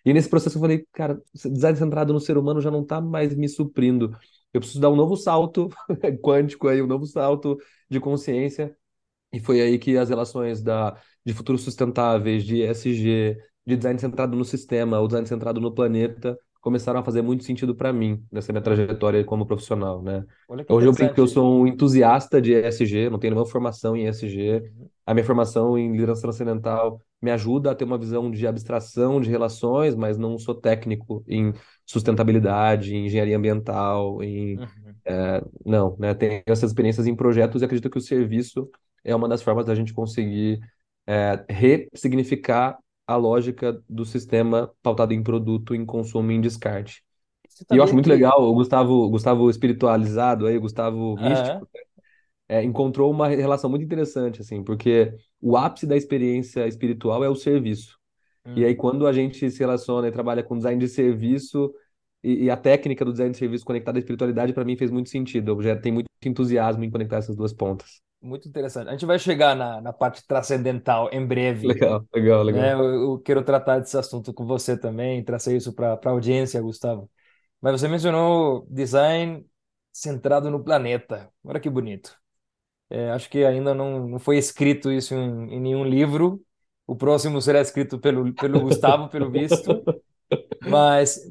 E 0.06 0.14
nesse 0.14 0.30
processo 0.30 0.58
eu 0.58 0.62
falei, 0.62 0.86
cara, 0.94 1.22
design 1.34 1.78
centrado 1.78 2.14
no 2.14 2.20
ser 2.22 2.38
humano 2.38 2.62
já 2.62 2.72
não 2.72 2.82
está 2.84 3.02
mais 3.02 3.36
me 3.36 3.50
suprindo. 3.50 4.18
Eu 4.54 4.60
preciso 4.62 4.80
dar 4.82 4.90
um 4.90 4.96
novo 4.96 5.16
salto 5.16 5.70
quântico 6.24 6.68
aí, 6.68 6.82
um 6.82 6.88
novo 6.88 7.06
salto 7.06 7.58
de 7.90 8.00
consciência. 8.00 8.76
E 9.32 9.40
foi 9.40 9.62
aí 9.62 9.78
que 9.80 9.98
as 9.98 10.10
relações 10.10 10.62
da, 10.62 11.00
de 11.26 11.34
futuros 11.34 11.62
sustentáveis, 11.64 12.44
de 12.44 12.58
ESG, 12.64 13.38
de 13.66 13.78
design 13.78 14.00
centrado 14.00 14.36
no 14.38 14.46
sistema, 14.46 15.00
o 15.00 15.08
design 15.08 15.28
centrado 15.28 15.62
no 15.62 15.74
planeta, 15.74 16.38
começaram 16.62 17.00
a 17.00 17.04
fazer 17.04 17.22
muito 17.22 17.44
sentido 17.44 17.74
para 17.74 17.94
mim 17.94 18.24
nessa 18.32 18.52
minha 18.52 18.62
trajetória 18.62 19.24
como 19.24 19.46
profissional, 19.46 20.02
né? 20.02 20.26
Hoje 20.68 20.88
eu 20.88 20.94
brinco 20.94 21.14
que 21.14 21.20
eu 21.20 21.28
sou 21.28 21.62
um 21.62 21.68
entusiasta 21.68 22.42
de 22.42 22.54
ESG, 22.54 23.10
não 23.10 23.18
tenho 23.18 23.34
nenhuma 23.34 23.50
formação 23.50 23.96
em 23.96 24.08
ESG. 24.08 24.62
Uhum. 24.62 24.90
A 25.06 25.14
minha 25.14 25.26
formação 25.26 25.78
em 25.78 25.92
liderança 25.92 26.22
transcendental 26.22 27.02
me 27.22 27.32
ajuda 27.32 27.72
a 27.72 27.76
ter 27.76 27.86
uma 27.86 27.98
visão 27.98 28.30
de 28.30 28.46
abstração 28.46 29.22
de 29.22 29.30
relações, 29.30 29.96
mas 29.96 30.18
não 30.18 30.38
sou 30.38 30.54
técnico 30.54 31.24
em 31.28 31.54
sustentabilidade, 31.86 32.96
em 32.96 33.06
engenharia 33.06 33.38
ambiental, 33.38 34.22
em 34.22 34.58
uhum. 34.58 34.68
é, 35.06 35.42
não, 35.66 35.96
né? 35.98 36.14
Tenho 36.14 36.44
essas 36.46 36.72
experiências 36.72 37.08
em 37.08 37.16
projetos 37.16 37.62
e 37.62 37.66
acredito 37.66 37.90
que 37.90 37.98
o 37.98 38.02
serviço 38.02 38.70
é 39.04 39.16
uma 39.16 39.30
das 39.30 39.42
formas 39.42 39.66
da 39.66 39.76
gente 39.76 39.94
conseguir 39.94 40.60
é, 41.08 41.44
ressignificar 41.50 42.78
a 43.10 43.16
lógica 43.16 43.84
do 43.90 44.06
sistema 44.06 44.72
pautado 44.84 45.16
em 45.16 45.24
produto, 45.24 45.74
em 45.74 45.84
consumo 45.84 46.32
e 46.32 46.36
em 46.36 46.42
descarte. 46.42 47.04
E 47.72 47.76
eu 47.76 47.84
acho 47.84 47.94
muito 47.94 48.06
que... 48.06 48.12
legal 48.12 48.40
o 48.40 48.54
Gustavo, 48.54 49.10
Gustavo 49.10 49.50
espiritualizado 49.50 50.46
aí, 50.46 50.56
o 50.56 50.62
Gustavo 50.62 51.16
místico, 51.16 51.68
é, 52.48 52.64
encontrou 52.64 53.10
uma 53.10 53.28
relação 53.28 53.68
muito 53.68 53.84
interessante, 53.84 54.42
assim, 54.42 54.64
porque 54.64 55.12
o 55.42 55.58
ápice 55.58 55.88
da 55.88 55.98
experiência 55.98 56.68
espiritual 56.68 57.24
é 57.24 57.30
o 57.30 57.34
serviço. 57.34 57.98
Hum. 58.46 58.54
E 58.56 58.64
aí, 58.64 58.74
hum. 58.74 58.78
quando 58.78 59.08
a 59.08 59.12
gente 59.12 59.50
se 59.50 59.60
relaciona 59.60 60.08
e 60.08 60.12
trabalha 60.12 60.44
com 60.44 60.56
design 60.56 60.80
de 60.80 60.88
serviço, 60.88 61.74
e, 62.24 62.44
e 62.44 62.50
a 62.52 62.58
técnica 62.58 63.04
do 63.04 63.12
design 63.12 63.32
de 63.32 63.40
serviço 63.40 63.66
conectada 63.66 63.98
à 63.98 64.02
espiritualidade, 64.02 64.54
para 64.54 64.64
mim, 64.64 64.78
fez 64.78 64.92
muito 64.92 65.10
sentido. 65.10 65.54
Eu 65.54 65.62
já 65.64 65.76
tenho 65.76 65.96
muito 65.96 66.10
entusiasmo 66.24 66.84
em 66.84 66.92
conectar 66.92 67.18
essas 67.18 67.36
duas 67.36 67.54
pontas. 67.54 68.02
Muito 68.22 68.50
interessante. 68.50 68.90
A 68.90 68.92
gente 68.92 69.06
vai 69.06 69.18
chegar 69.18 69.56
na, 69.56 69.80
na 69.80 69.94
parte 69.94 70.26
transcendental 70.28 71.10
em 71.12 71.26
breve. 71.26 71.68
Legal, 71.68 72.06
legal, 72.14 72.44
legal. 72.44 72.62
Né? 72.62 72.74
Eu, 72.74 73.12
eu, 73.12 73.20
quero 73.20 73.44
tratar 73.44 73.80
desse 73.80 73.98
assunto 73.98 74.34
com 74.34 74.46
você 74.46 74.78
também, 74.78 75.24
trazer 75.24 75.56
isso 75.56 75.74
para 75.74 75.94
a 75.94 76.10
audiência, 76.10 76.62
Gustavo. 76.62 77.10
Mas 77.62 77.80
você 77.80 77.88
mencionou 77.88 78.68
design 78.70 79.46
centrado 79.92 80.52
no 80.52 80.64
planeta. 80.64 81.32
Olha 81.44 81.60
que 81.60 81.70
bonito. 81.70 82.18
É, 82.90 83.12
acho 83.12 83.30
que 83.30 83.46
ainda 83.46 83.74
não, 83.74 84.08
não 84.08 84.20
foi 84.20 84.38
escrito 84.38 84.92
isso 84.92 85.14
em, 85.14 85.54
em 85.54 85.60
nenhum 85.60 85.86
livro. 85.86 86.44
O 86.86 86.96
próximo 86.96 87.42
será 87.42 87.62
escrito 87.62 88.00
pelo, 88.00 88.34
pelo 88.34 88.60
Gustavo, 88.62 89.08
pelo 89.10 89.32
visto. 89.32 89.82
Mas 90.68 91.22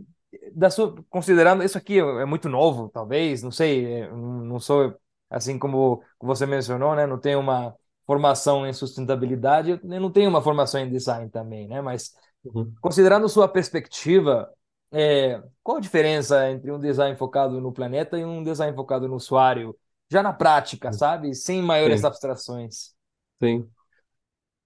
da 0.55 0.71
sua, 0.71 0.95
considerando 1.09 1.63
isso 1.63 1.77
aqui 1.77 1.99
é 1.99 2.25
muito 2.25 2.49
novo, 2.49 2.89
talvez, 2.89 3.43
não 3.43 3.51
sei, 3.51 3.85
é, 3.87 4.11
não 4.11 4.59
sou 4.59 4.95
assim 5.31 5.59
como 5.59 6.03
você 6.21 6.47
mencionou, 6.47 6.95
né? 6.95 7.07
Não 7.07 7.19
tenho 7.19 7.41
uma 7.41 7.75
formação 8.07 8.67
em 8.67 8.73
sustentabilidade, 8.73 9.79
eu 9.83 10.01
não 10.01 10.11
tenho 10.11 10.31
uma 10.31 10.41
formação 10.41 10.81
em 10.81 10.91
design 10.91 11.29
também, 11.31 11.69
né? 11.69 11.83
Mas 11.83 12.15
uhum. 12.45 12.73
considerando 12.81 13.29
sua 13.29 13.47
perspectiva, 13.47 14.51
é, 14.91 15.43
qual 15.63 15.77
a 15.77 15.81
diferença 15.81 16.51
entre 16.51 16.73
um 16.73 16.79
design 16.79 17.17
focado 17.17 17.61
no 17.61 17.73
planeta 17.73 18.19
e 18.19 18.25
um 18.25 18.43
design 18.43 18.75
focado 18.75 19.07
no 19.07 19.17
usuário, 19.17 19.77
já 20.11 20.23
na 20.23 20.33
prática, 20.33 20.93
sabe? 20.93 21.35
Sem 21.35 21.61
maiores 21.61 22.01
Sim. 22.01 22.07
abstrações. 22.07 22.95
Sim. 23.43 23.69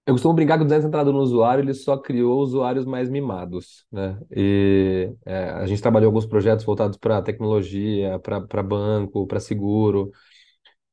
Eu 0.05 0.13
costumo 0.15 0.33
brincar 0.33 0.57
que 0.57 0.63
o 0.63 0.65
design 0.65 0.83
centrado 0.83 1.13
no 1.13 1.19
usuário, 1.19 1.63
ele 1.63 1.73
só 1.73 1.97
criou 1.97 2.41
usuários 2.41 2.85
mais 2.85 3.09
mimados, 3.09 3.85
né? 3.89 4.19
E 4.31 5.13
é, 5.25 5.49
a 5.49 5.65
gente 5.65 5.81
trabalhou 5.81 6.07
alguns 6.07 6.25
projetos 6.25 6.65
voltados 6.65 6.97
para 6.97 7.21
tecnologia, 7.21 8.19
para 8.19 8.63
banco, 8.63 9.25
para 9.25 9.39
seguro, 9.39 10.11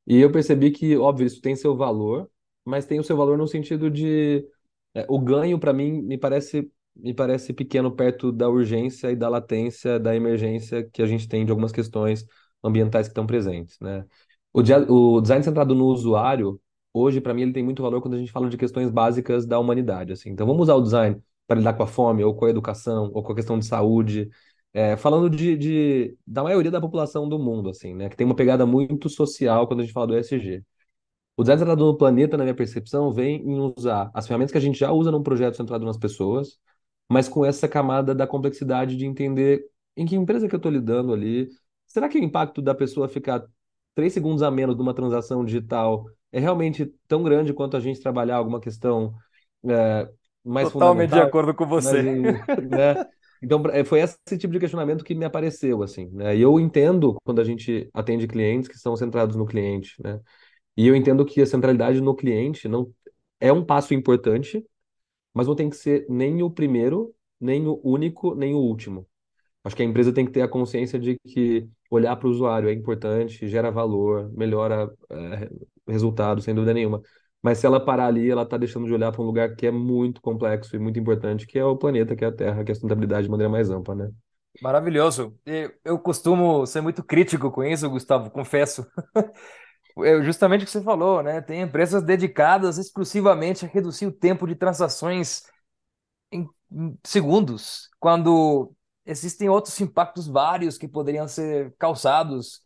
e 0.07 0.17
eu 0.19 0.31
percebi 0.31 0.71
que, 0.71 0.97
óbvio, 0.97 1.27
isso 1.27 1.41
tem 1.41 1.55
seu 1.55 1.75
valor, 1.75 2.29
mas 2.65 2.85
tem 2.85 2.99
o 2.99 3.03
seu 3.03 3.15
valor 3.17 3.37
no 3.37 3.47
sentido 3.47 3.89
de 3.89 4.45
é, 4.93 5.05
o 5.09 5.19
ganho 5.19 5.59
para 5.59 5.73
mim 5.73 6.01
me 6.01 6.17
parece 6.17 6.71
me 6.95 7.13
parece 7.13 7.53
pequeno 7.53 7.89
perto 7.95 8.31
da 8.33 8.49
urgência 8.49 9.11
e 9.11 9.15
da 9.15 9.29
latência 9.29 9.97
da 9.97 10.13
emergência 10.15 10.83
que 10.91 11.01
a 11.01 11.05
gente 11.05 11.27
tem 11.27 11.45
de 11.45 11.51
algumas 11.51 11.71
questões 11.71 12.25
ambientais 12.63 13.07
que 13.07 13.11
estão 13.11 13.25
presentes, 13.25 13.79
né? 13.79 14.05
O, 14.53 14.59
o 15.17 15.21
design 15.21 15.43
centrado 15.43 15.73
no 15.73 15.85
usuário, 15.85 16.59
hoje 16.93 17.21
para 17.21 17.33
mim 17.33 17.43
ele 17.43 17.53
tem 17.53 17.63
muito 17.63 17.81
valor 17.81 18.01
quando 18.01 18.15
a 18.15 18.17
gente 18.17 18.31
fala 18.31 18.49
de 18.49 18.57
questões 18.57 18.89
básicas 18.89 19.45
da 19.45 19.57
humanidade, 19.59 20.11
assim. 20.11 20.29
Então 20.29 20.45
vamos 20.45 20.63
usar 20.63 20.75
o 20.75 20.81
design 20.81 21.21
para 21.47 21.59
lidar 21.59 21.73
com 21.73 21.83
a 21.83 21.87
fome 21.87 22.23
ou 22.23 22.35
com 22.35 22.45
a 22.45 22.49
educação 22.49 23.09
ou 23.13 23.23
com 23.23 23.31
a 23.31 23.35
questão 23.35 23.57
de 23.57 23.65
saúde, 23.65 24.29
é, 24.73 24.95
falando 24.95 25.29
de, 25.29 25.57
de, 25.57 26.17
da 26.25 26.43
maioria 26.43 26.71
da 26.71 26.79
população 26.81 27.27
do 27.27 27.37
mundo, 27.37 27.69
assim, 27.69 27.93
né? 27.93 28.09
Que 28.09 28.15
tem 28.15 28.25
uma 28.25 28.35
pegada 28.35 28.65
muito 28.65 29.09
social 29.09 29.67
quando 29.67 29.81
a 29.81 29.83
gente 29.83 29.93
fala 29.93 30.07
do 30.07 30.17
ESG. 30.17 30.63
O 31.35 31.43
design 31.43 31.59
centrado 31.59 31.85
no 31.85 31.97
planeta, 31.97 32.37
na 32.37 32.43
minha 32.43 32.55
percepção, 32.55 33.11
vem 33.11 33.41
em 33.41 33.59
usar 33.59 34.11
as 34.13 34.27
ferramentas 34.27 34.51
que 34.51 34.57
a 34.57 34.61
gente 34.61 34.79
já 34.79 34.91
usa 34.91 35.11
num 35.11 35.23
projeto 35.23 35.57
centrado 35.57 35.85
nas 35.85 35.97
pessoas, 35.97 36.59
mas 37.09 37.27
com 37.27 37.45
essa 37.45 37.67
camada 37.67 38.13
da 38.13 38.27
complexidade 38.27 38.95
de 38.95 39.05
entender 39.05 39.63
em 39.97 40.05
que 40.05 40.15
empresa 40.15 40.47
que 40.47 40.55
eu 40.55 40.57
estou 40.57 40.71
lidando 40.71 41.13
ali. 41.13 41.49
Será 41.87 42.07
que 42.07 42.17
o 42.17 42.23
impacto 42.23 42.61
da 42.61 42.73
pessoa 42.73 43.09
ficar 43.09 43.43
três 43.93 44.13
segundos 44.13 44.41
a 44.43 44.51
menos 44.51 44.77
numa 44.77 44.93
transação 44.93 45.43
digital 45.43 46.05
é 46.31 46.39
realmente 46.39 46.93
tão 47.07 47.23
grande 47.23 47.53
quanto 47.53 47.75
a 47.75 47.79
gente 47.79 47.99
trabalhar 47.99 48.37
alguma 48.37 48.61
questão 48.61 49.13
é, 49.65 50.09
mais 50.43 50.71
Totalmente 50.71 51.11
de 51.11 51.19
acordo 51.19 51.53
com 51.53 51.65
você. 51.65 52.01
Né? 52.01 53.05
Então, 53.41 53.61
é, 53.71 53.83
foi 53.83 53.99
esse 54.01 54.37
tipo 54.37 54.53
de 54.53 54.59
questionamento 54.59 55.03
que 55.03 55.15
me 55.15 55.25
apareceu, 55.25 55.81
assim, 55.83 56.07
né? 56.11 56.35
E 56.35 56.41
eu 56.41 56.59
entendo 56.59 57.15
quando 57.23 57.41
a 57.41 57.43
gente 57.43 57.89
atende 57.93 58.27
clientes 58.27 58.67
que 58.69 58.77
são 58.77 58.95
centrados 58.95 59.35
no 59.35 59.45
cliente, 59.45 59.95
né? 60.03 60.19
E 60.77 60.87
eu 60.87 60.95
entendo 60.95 61.25
que 61.25 61.41
a 61.41 61.45
centralidade 61.47 62.01
no 62.01 62.15
cliente 62.15 62.67
não 62.67 62.93
é 63.39 63.53
um 63.53 63.65
passo 63.65 63.93
importante, 63.93 64.65
mas 65.33 65.47
não 65.47 65.55
tem 65.55 65.69
que 65.69 65.75
ser 65.75 66.05
nem 66.09 66.43
o 66.43 66.49
primeiro, 66.49 67.15
nem 67.39 67.67
o 67.67 67.79
único, 67.83 68.35
nem 68.35 68.53
o 68.53 68.57
último. 68.59 69.07
Acho 69.63 69.75
que 69.75 69.83
a 69.83 69.85
empresa 69.85 70.13
tem 70.13 70.25
que 70.25 70.31
ter 70.31 70.41
a 70.41 70.47
consciência 70.47 70.99
de 70.99 71.17
que 71.27 71.67
olhar 71.91 72.15
para 72.17 72.27
o 72.27 72.31
usuário 72.31 72.69
é 72.69 72.73
importante, 72.73 73.47
gera 73.47 73.71
valor, 73.71 74.31
melhora 74.33 74.91
é, 75.09 75.49
resultado, 75.91 76.41
sem 76.41 76.55
dúvida 76.55 76.73
nenhuma. 76.73 77.01
Mas 77.41 77.57
se 77.57 77.65
ela 77.65 77.83
parar 77.83 78.07
ali, 78.07 78.29
ela 78.29 78.43
está 78.43 78.57
deixando 78.57 78.85
de 78.85 78.93
olhar 78.93 79.11
para 79.11 79.21
um 79.21 79.25
lugar 79.25 79.55
que 79.55 79.65
é 79.65 79.71
muito 79.71 80.21
complexo 80.21 80.75
e 80.75 80.79
muito 80.79 80.99
importante, 80.99 81.47
que 81.47 81.57
é 81.57 81.65
o 81.65 81.75
planeta, 81.75 82.15
que 82.15 82.23
é 82.23 82.27
a 82.27 82.31
Terra, 82.31 82.63
que 82.63 82.71
é 82.71 82.73
a 82.73 82.75
sustentabilidade 82.75 83.23
de 83.23 83.31
maneira 83.31 83.49
mais 83.49 83.69
ampla, 83.69 83.95
né? 83.95 84.11
Maravilhoso. 84.61 85.37
Eu 85.83 85.97
costumo 85.97 86.65
ser 86.67 86.81
muito 86.81 87.03
crítico 87.03 87.49
com 87.49 87.63
isso, 87.63 87.89
Gustavo, 87.89 88.29
confesso. 88.29 88.85
É 89.99 90.23
justamente 90.23 90.61
o 90.61 90.65
que 90.65 90.71
você 90.71 90.81
falou, 90.81 91.21
né? 91.21 91.41
Tem 91.41 91.61
empresas 91.61 92.01
dedicadas 92.01 92.77
exclusivamente 92.77 93.65
a 93.65 93.67
reduzir 93.67 94.05
o 94.05 94.11
tempo 94.11 94.47
de 94.47 94.55
transações 94.55 95.43
em 96.31 96.47
segundos, 97.05 97.89
quando 97.99 98.73
existem 99.05 99.49
outros 99.49 99.79
impactos 99.81 100.27
vários 100.27 100.77
que 100.77 100.87
poderiam 100.87 101.27
ser 101.27 101.75
causados 101.77 102.61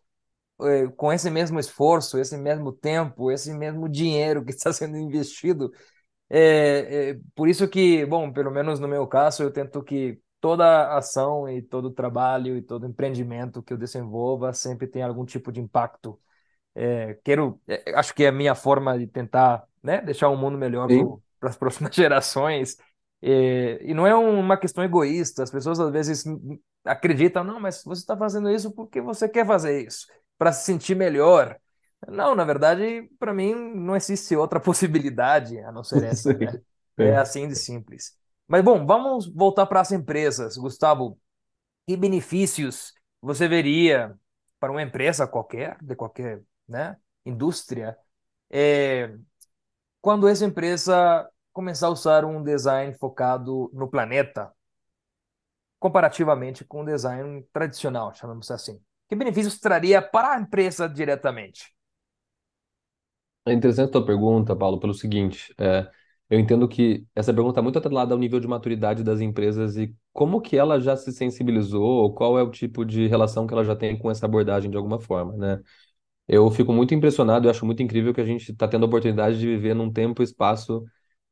com 0.95 1.11
esse 1.11 1.29
mesmo 1.29 1.59
esforço, 1.59 2.17
esse 2.17 2.37
mesmo 2.37 2.71
tempo, 2.71 3.31
esse 3.31 3.53
mesmo 3.53 3.89
dinheiro 3.89 4.43
que 4.43 4.51
está 4.53 4.71
sendo 4.71 4.97
investido. 4.97 5.71
É, 6.29 7.11
é, 7.11 7.19
por 7.35 7.47
isso 7.47 7.67
que, 7.67 8.05
bom, 8.05 8.31
pelo 8.31 8.51
menos 8.51 8.79
no 8.79 8.87
meu 8.87 9.05
caso, 9.07 9.43
eu 9.43 9.51
tento 9.51 9.83
que 9.83 10.19
toda 10.39 10.95
ação 10.95 11.49
e 11.49 11.61
todo 11.61 11.91
trabalho 11.91 12.57
e 12.57 12.61
todo 12.61 12.85
empreendimento 12.85 13.63
que 13.63 13.73
eu 13.73 13.77
desenvolva 13.77 14.53
sempre 14.53 14.87
tem 14.87 15.01
algum 15.01 15.25
tipo 15.25 15.51
de 15.51 15.59
impacto. 15.59 16.19
É, 16.73 17.17
quero, 17.23 17.59
é, 17.67 17.93
acho 17.95 18.13
que 18.13 18.23
é 18.23 18.27
a 18.27 18.31
minha 18.31 18.53
forma 18.53 18.97
de 18.97 19.07
tentar, 19.07 19.63
né, 19.81 20.01
deixar 20.01 20.29
um 20.29 20.37
mundo 20.37 20.57
melhor 20.57 20.87
para 21.39 21.49
as 21.49 21.57
próximas 21.57 21.93
gerações. 21.95 22.77
É, 23.21 23.79
e 23.81 23.93
não 23.93 24.05
é 24.05 24.15
uma 24.15 24.57
questão 24.57 24.83
egoísta. 24.83 25.43
As 25.43 25.51
pessoas 25.51 25.79
às 25.79 25.91
vezes 25.91 26.23
acreditam, 26.83 27.43
não, 27.43 27.59
mas 27.59 27.83
você 27.83 28.01
está 28.01 28.15
fazendo 28.15 28.49
isso 28.49 28.71
porque 28.71 29.01
você 29.01 29.27
quer 29.27 29.45
fazer 29.45 29.85
isso, 29.85 30.05
para 30.37 30.51
se 30.53 30.65
sentir 30.65 30.95
melhor. 30.95 31.59
Não, 32.07 32.35
na 32.35 32.43
verdade, 32.45 33.09
para 33.19 33.33
mim 33.33 33.53
não 33.55 33.95
existe 33.95 34.35
outra 34.35 34.59
possibilidade 34.61 35.59
a 35.59 35.71
não 35.71 35.83
ser 35.83 36.03
essa, 36.03 36.37
né? 36.37 36.57
É 37.01 37.15
É. 37.15 37.17
assim 37.17 37.47
de 37.47 37.55
simples. 37.55 38.17
Mas 38.47 38.63
bom, 38.63 38.85
vamos 38.85 39.27
voltar 39.27 39.65
para 39.67 39.81
as 39.81 39.91
empresas. 39.91 40.57
Gustavo, 40.57 41.19
que 41.87 41.97
benefícios 41.97 42.93
você 43.21 43.47
veria 43.47 44.15
para 44.59 44.71
uma 44.71 44.81
empresa 44.81 45.27
qualquer, 45.27 45.77
de 45.81 45.95
qualquer, 45.95 46.41
né, 46.67 46.97
indústria, 47.25 47.97
é, 48.51 49.15
quando 50.01 50.27
essa 50.27 50.45
empresa 50.45 51.29
começar 51.53 51.87
a 51.87 51.91
usar 51.91 52.25
um 52.25 52.43
design 52.43 52.93
focado 52.95 53.69
no 53.73 53.89
planeta, 53.89 54.53
comparativamente 55.79 56.65
com 56.65 56.81
o 56.81 56.85
design 56.85 57.43
tradicional, 57.53 58.13
chamamos 58.13 58.51
assim? 58.51 58.83
Que 59.07 59.15
benefícios 59.15 59.59
traria 59.59 59.99
para 60.01 60.33
a 60.33 60.39
empresa 60.39 60.87
diretamente? 60.87 61.73
É 63.47 63.53
interessante 63.53 63.89
a 63.89 63.91
tua 63.91 64.05
pergunta, 64.05 64.55
Paulo, 64.55 64.79
pelo 64.79 64.93
seguinte, 64.93 65.53
é, 65.59 65.87
eu 66.29 66.39
entendo 66.39 66.67
que 66.67 67.05
essa 67.13 67.31
pergunta 67.33 67.51
está 67.53 67.61
muito 67.61 67.77
atrelada 67.77 68.13
ao 68.13 68.17
nível 68.19 68.39
de 68.39 68.47
maturidade 68.47 69.03
das 69.03 69.21
empresas 69.21 69.77
e 69.77 69.95
como 70.11 70.41
que 70.41 70.57
ela 70.57 70.79
já 70.79 70.97
se 70.97 71.11
sensibilizou, 71.11 71.83
ou 71.83 72.13
qual 72.13 72.39
é 72.39 72.43
o 72.43 72.49
tipo 72.49 72.83
de 72.83 73.05
relação 73.07 73.45
que 73.45 73.53
ela 73.53 73.63
já 73.63 73.75
tem 73.75 73.95
com 73.97 74.09
essa 74.09 74.25
abordagem 74.25 74.71
de 74.71 74.77
alguma 74.77 74.99
forma, 74.99 75.37
né? 75.37 75.61
Eu 76.27 76.51
fico 76.51 76.73
muito 76.73 76.93
impressionado, 76.95 77.47
eu 77.47 77.51
acho 77.51 77.65
muito 77.65 77.83
incrível 77.83 78.13
que 78.13 78.21
a 78.21 78.25
gente 78.25 78.51
está 78.51 78.67
tendo 78.67 78.83
a 78.85 78.87
oportunidade 78.87 79.39
de 79.39 79.47
viver 79.47 79.75
num 79.75 79.91
tempo 79.91 80.21
e 80.23 80.25
espaço 80.25 80.83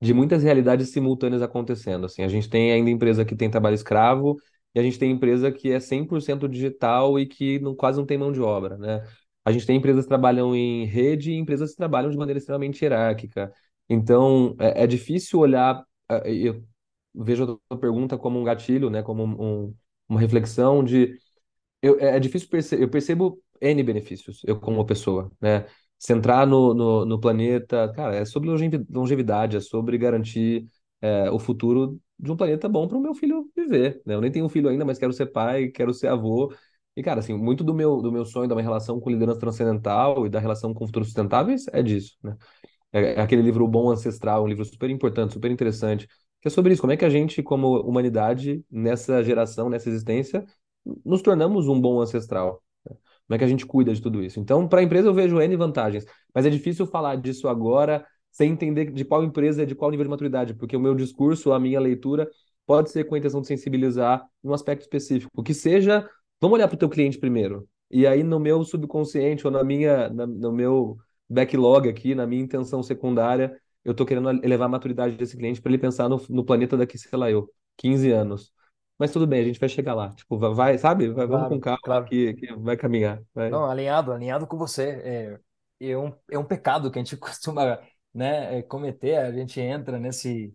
de 0.02 0.14
muitas 0.14 0.44
realidades 0.44 0.90
simultâneas 0.92 1.42
acontecendo. 1.42 2.06
Assim, 2.06 2.24
a 2.24 2.28
gente 2.30 2.50
tem 2.50 2.72
ainda 2.74 2.90
empresa 2.90 3.26
que 3.26 3.36
tem 3.36 3.50
trabalho 3.52 3.76
escravo 3.76 4.38
e 4.76 4.80
a 4.80 4.84
gente 4.84 4.98
tem 5.00 5.12
empresa 5.12 5.52
que 5.52 5.72
é 5.72 5.80
100% 5.80 6.48
digital 6.50 7.20
e 7.20 7.26
que 7.26 7.60
não, 7.60 7.76
quase 7.76 7.98
não 8.00 8.06
tem 8.06 8.18
mão 8.18 8.32
de 8.32 8.42
obra, 8.42 8.78
né? 8.78 9.06
A 9.46 9.52
gente 9.52 9.66
tem 9.66 9.76
empresas 9.78 10.06
que 10.06 10.10
trabalham 10.10 10.56
em 10.56 10.86
rede 10.86 11.32
e 11.32 11.36
empresas 11.38 11.72
que 11.72 11.78
trabalham 11.78 12.10
de 12.10 12.18
maneira 12.18 12.38
extremamente 12.40 12.82
hierárquica. 12.84 13.52
Então, 13.90 14.56
é, 14.60 14.84
é 14.84 14.88
difícil 14.88 15.40
olhar. 15.40 15.84
eh, 16.10 16.34
Eu 16.36 16.64
vejo 17.14 17.60
a 17.70 17.78
pergunta 17.78 18.18
como 18.18 18.40
um 18.40 18.44
gatilho, 18.44 18.90
né? 18.90 19.04
Como 19.04 19.24
um, 19.24 19.66
um- 19.70 19.76
uma 20.10 20.20
reflexão 20.20 20.84
de 20.84 21.18
eu, 21.82 22.00
é 22.00 22.18
é 22.18 22.20
difícil 22.20 22.50
perceber, 22.50 22.84
eu 22.84 22.90
percebo 22.90 23.42
N 23.62 23.84
benefícios, 23.84 24.42
eu 24.46 24.60
como 24.60 24.86
pessoa, 24.86 25.32
né? 25.42 25.66
Centrar 26.00 26.46
no, 26.48 26.74
no, 26.74 27.06
no 27.06 27.20
planeta, 27.20 27.92
cara, 27.96 28.16
é 28.16 28.26
sobre 28.26 28.50
longevi- 28.50 28.86
longevidade, 28.90 29.56
é 29.58 29.60
sobre 29.62 29.98
garantir 29.98 30.66
é, 31.02 31.30
o 31.32 31.40
futuro 31.40 32.00
de 32.20 32.32
um 32.32 32.38
planeta 32.38 32.70
bom 32.70 32.88
para 32.88 32.98
o 32.98 33.02
meu 33.02 33.14
filho 33.16 33.50
viver, 33.56 34.02
né? 34.06 34.16
Eu 34.16 34.22
nem 34.22 34.32
tenho 34.32 34.46
um 34.46 34.50
filho 34.50 34.70
ainda, 34.70 34.86
mas 34.86 34.98
quero 35.00 35.14
ser 35.14 35.28
pai, 35.28 35.68
quero 35.70 35.94
ser 35.94 36.08
avô. 36.08 36.54
E, 36.96 37.02
cara, 37.04 37.20
assim, 37.20 37.34
muito 37.34 37.64
do 37.64 37.74
meu, 37.74 38.02
do 38.02 38.12
meu 38.12 38.26
sonho, 38.26 38.48
da 38.48 38.56
minha 38.56 38.64
relação 38.64 39.00
com 39.00 39.10
liderança 39.10 39.40
transcendental 39.40 40.26
e 40.26 40.30
da 40.30 40.40
relação 40.40 40.74
com 40.74 40.86
futuros 40.86 41.08
sustentáveis 41.10 41.66
é 41.74 41.82
disso, 41.84 42.18
né? 42.24 42.36
É 42.92 43.16
é 43.16 43.22
aquele 43.22 43.42
livro 43.42 43.66
O 43.66 43.68
Bom 43.68 43.92
Ancestral, 43.92 44.44
um 44.44 44.48
livro 44.48 44.66
super 44.66 44.90
importante, 44.90 45.34
super 45.34 45.52
interessante, 45.52 46.08
que 46.42 46.48
é 46.48 46.52
sobre 46.52 46.74
isso, 46.74 46.82
como 46.82 46.94
é 46.94 46.98
que 46.98 47.06
a 47.06 47.10
gente, 47.10 47.42
como 47.44 47.80
humanidade, 47.82 48.64
nessa 48.72 49.24
geração, 49.24 49.70
nessa 49.70 49.90
existência, 49.90 50.46
nos 51.06 51.22
tornamos 51.22 51.68
um 51.68 51.80
bom 51.80 52.02
ancestral. 52.02 52.62
né? 52.90 52.96
Como 53.28 53.36
é 53.36 53.38
que 53.38 53.44
a 53.46 53.48
gente 53.48 53.66
cuida 53.66 53.94
de 53.94 54.02
tudo 54.02 54.24
isso? 54.24 54.40
Então, 54.40 54.68
para 54.68 54.80
a 54.82 54.84
empresa 54.84 55.08
eu 55.08 55.14
vejo 55.14 55.42
N 55.42 55.56
vantagens, 55.56 56.06
mas 56.34 56.46
é 56.46 56.50
difícil 56.50 56.86
falar 56.86 57.16
disso 57.18 57.48
agora 57.48 58.06
sem 58.34 58.52
entender 58.52 58.92
de 58.92 59.06
qual 59.06 59.24
empresa, 59.24 59.66
de 59.66 59.76
qual 59.76 59.92
nível 59.92 60.06
de 60.06 60.12
maturidade, 60.12 60.56
porque 60.56 60.78
o 60.78 60.82
meu 60.82 60.96
discurso, 60.96 61.54
a 61.54 61.62
minha 61.62 61.80
leitura, 61.80 62.30
pode 62.66 62.92
ser 62.92 63.06
com 63.06 63.16
a 63.16 63.20
intenção 63.20 63.42
de 63.42 63.48
sensibilizar 63.48 64.28
um 64.44 64.54
aspecto 64.54 64.82
específico, 64.84 65.44
que 65.44 65.54
seja, 65.54 66.10
vamos 66.42 66.56
olhar 66.58 66.68
para 66.68 66.76
o 66.76 66.80
teu 66.80 66.90
cliente 66.90 67.18
primeiro. 67.20 67.68
E 67.92 68.08
aí 68.08 68.24
no 68.24 68.40
meu 68.40 68.64
subconsciente 68.66 69.48
ou 69.48 69.52
na 69.54 69.64
minha, 69.64 70.10
na- 70.10 70.28
no 70.28 70.52
meu 70.52 70.98
backlog 71.30 71.88
aqui, 71.90 72.16
na 72.16 72.28
minha 72.28 72.44
intenção 72.44 72.84
secundária, 72.84 73.58
eu 73.86 73.92
estou 73.92 74.06
querendo 74.06 74.30
elevar 74.44 74.66
a 74.68 74.70
maturidade 74.72 75.16
desse 75.18 75.38
cliente 75.38 75.62
para 75.62 75.72
ele 75.72 75.78
pensar 75.82 76.10
no, 76.10 76.22
no 76.30 76.44
planeta 76.46 76.78
daqui, 76.78 76.98
sei 76.98 77.18
lá, 77.20 77.32
eu, 77.32 77.50
15 77.78 78.12
anos. 78.12 78.52
Mas 78.98 79.12
tudo 79.12 79.28
bem, 79.28 79.42
a 79.42 79.44
gente 79.46 79.60
vai 79.60 79.70
chegar 79.70 79.94
lá. 79.96 80.10
Tipo, 80.14 80.38
vai, 80.54 80.78
sabe? 80.78 81.10
Vai- 81.12 81.28
vamos 81.28 81.48
com 81.48 81.60
Claro, 81.60 81.60
calma 81.60 81.80
claro. 81.82 82.10
que, 82.10 82.34
que 82.36 82.54
vai 82.56 82.78
caminhar. 82.78 83.22
Vai. 83.34 83.50
Não, 83.50 83.66
alinhado, 83.70 84.12
alinhado 84.12 84.48
com 84.48 84.58
você. 84.58 85.40
É, 85.80 85.90
é 85.92 85.98
um, 85.98 86.14
é 86.32 86.38
um 86.38 86.46
pecado 86.46 86.92
que 86.92 86.98
a 87.00 87.04
gente 87.04 87.18
costuma, 87.18 87.80
né, 88.14 88.60
é, 88.60 88.62
cometer. 88.62 89.18
A 89.18 89.32
gente 89.32 89.60
entra 89.60 90.00
nesse, 90.00 90.54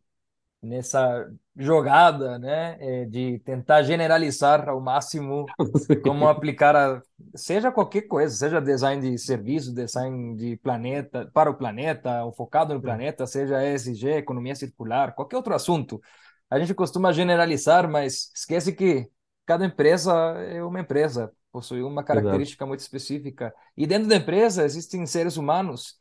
nessa 0.62 1.30
jogada, 1.56 2.38
né, 2.38 2.76
é, 2.80 3.04
de 3.04 3.38
tentar 3.40 3.82
generalizar 3.82 4.68
ao 4.68 4.80
máximo 4.80 5.46
como 6.02 6.28
aplicar 6.28 6.76
a, 6.76 7.02
seja 7.34 7.72
qualquer 7.72 8.02
coisa, 8.02 8.34
seja 8.34 8.60
design 8.60 9.10
de 9.10 9.18
serviço, 9.18 9.74
design 9.74 10.36
de 10.36 10.56
planeta, 10.56 11.28
para 11.32 11.50
o 11.50 11.56
planeta, 11.56 12.24
ou 12.24 12.32
focado 12.32 12.74
no 12.74 12.80
planeta, 12.80 13.26
seja 13.26 13.64
ESG, 13.64 14.18
economia 14.18 14.54
circular, 14.54 15.14
qualquer 15.14 15.36
outro 15.36 15.54
assunto. 15.54 16.00
A 16.50 16.58
gente 16.58 16.74
costuma 16.74 17.12
generalizar, 17.12 17.88
mas 17.90 18.30
esquece 18.34 18.72
que 18.72 19.10
cada 19.44 19.64
empresa 19.64 20.12
é 20.40 20.62
uma 20.62 20.80
empresa, 20.80 21.32
possui 21.52 21.82
uma 21.82 22.02
Exato. 22.02 22.06
característica 22.06 22.66
muito 22.66 22.80
específica. 22.80 23.52
E 23.76 23.86
dentro 23.86 24.08
da 24.08 24.16
empresa 24.16 24.64
existem 24.64 25.04
seres 25.06 25.36
humanos 25.36 25.98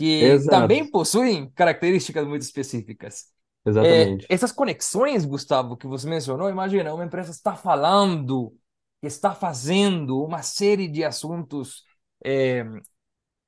que 0.00 0.22
Exato. 0.22 0.62
também 0.62 0.90
possuem 0.90 1.50
características 1.50 2.26
muito 2.26 2.40
específicas. 2.40 3.26
É, 3.66 3.68
Exatamente. 3.68 4.26
essas 4.30 4.50
conexões, 4.50 5.26
Gustavo, 5.26 5.76
que 5.76 5.86
você 5.86 6.08
mencionou, 6.08 6.48
imagina, 6.48 6.94
uma 6.94 7.04
empresa 7.04 7.30
está 7.30 7.54
falando, 7.54 8.56
está 9.02 9.34
fazendo 9.34 10.24
uma 10.24 10.40
série 10.40 10.88
de 10.88 11.04
assuntos 11.04 11.84
é, 12.24 12.64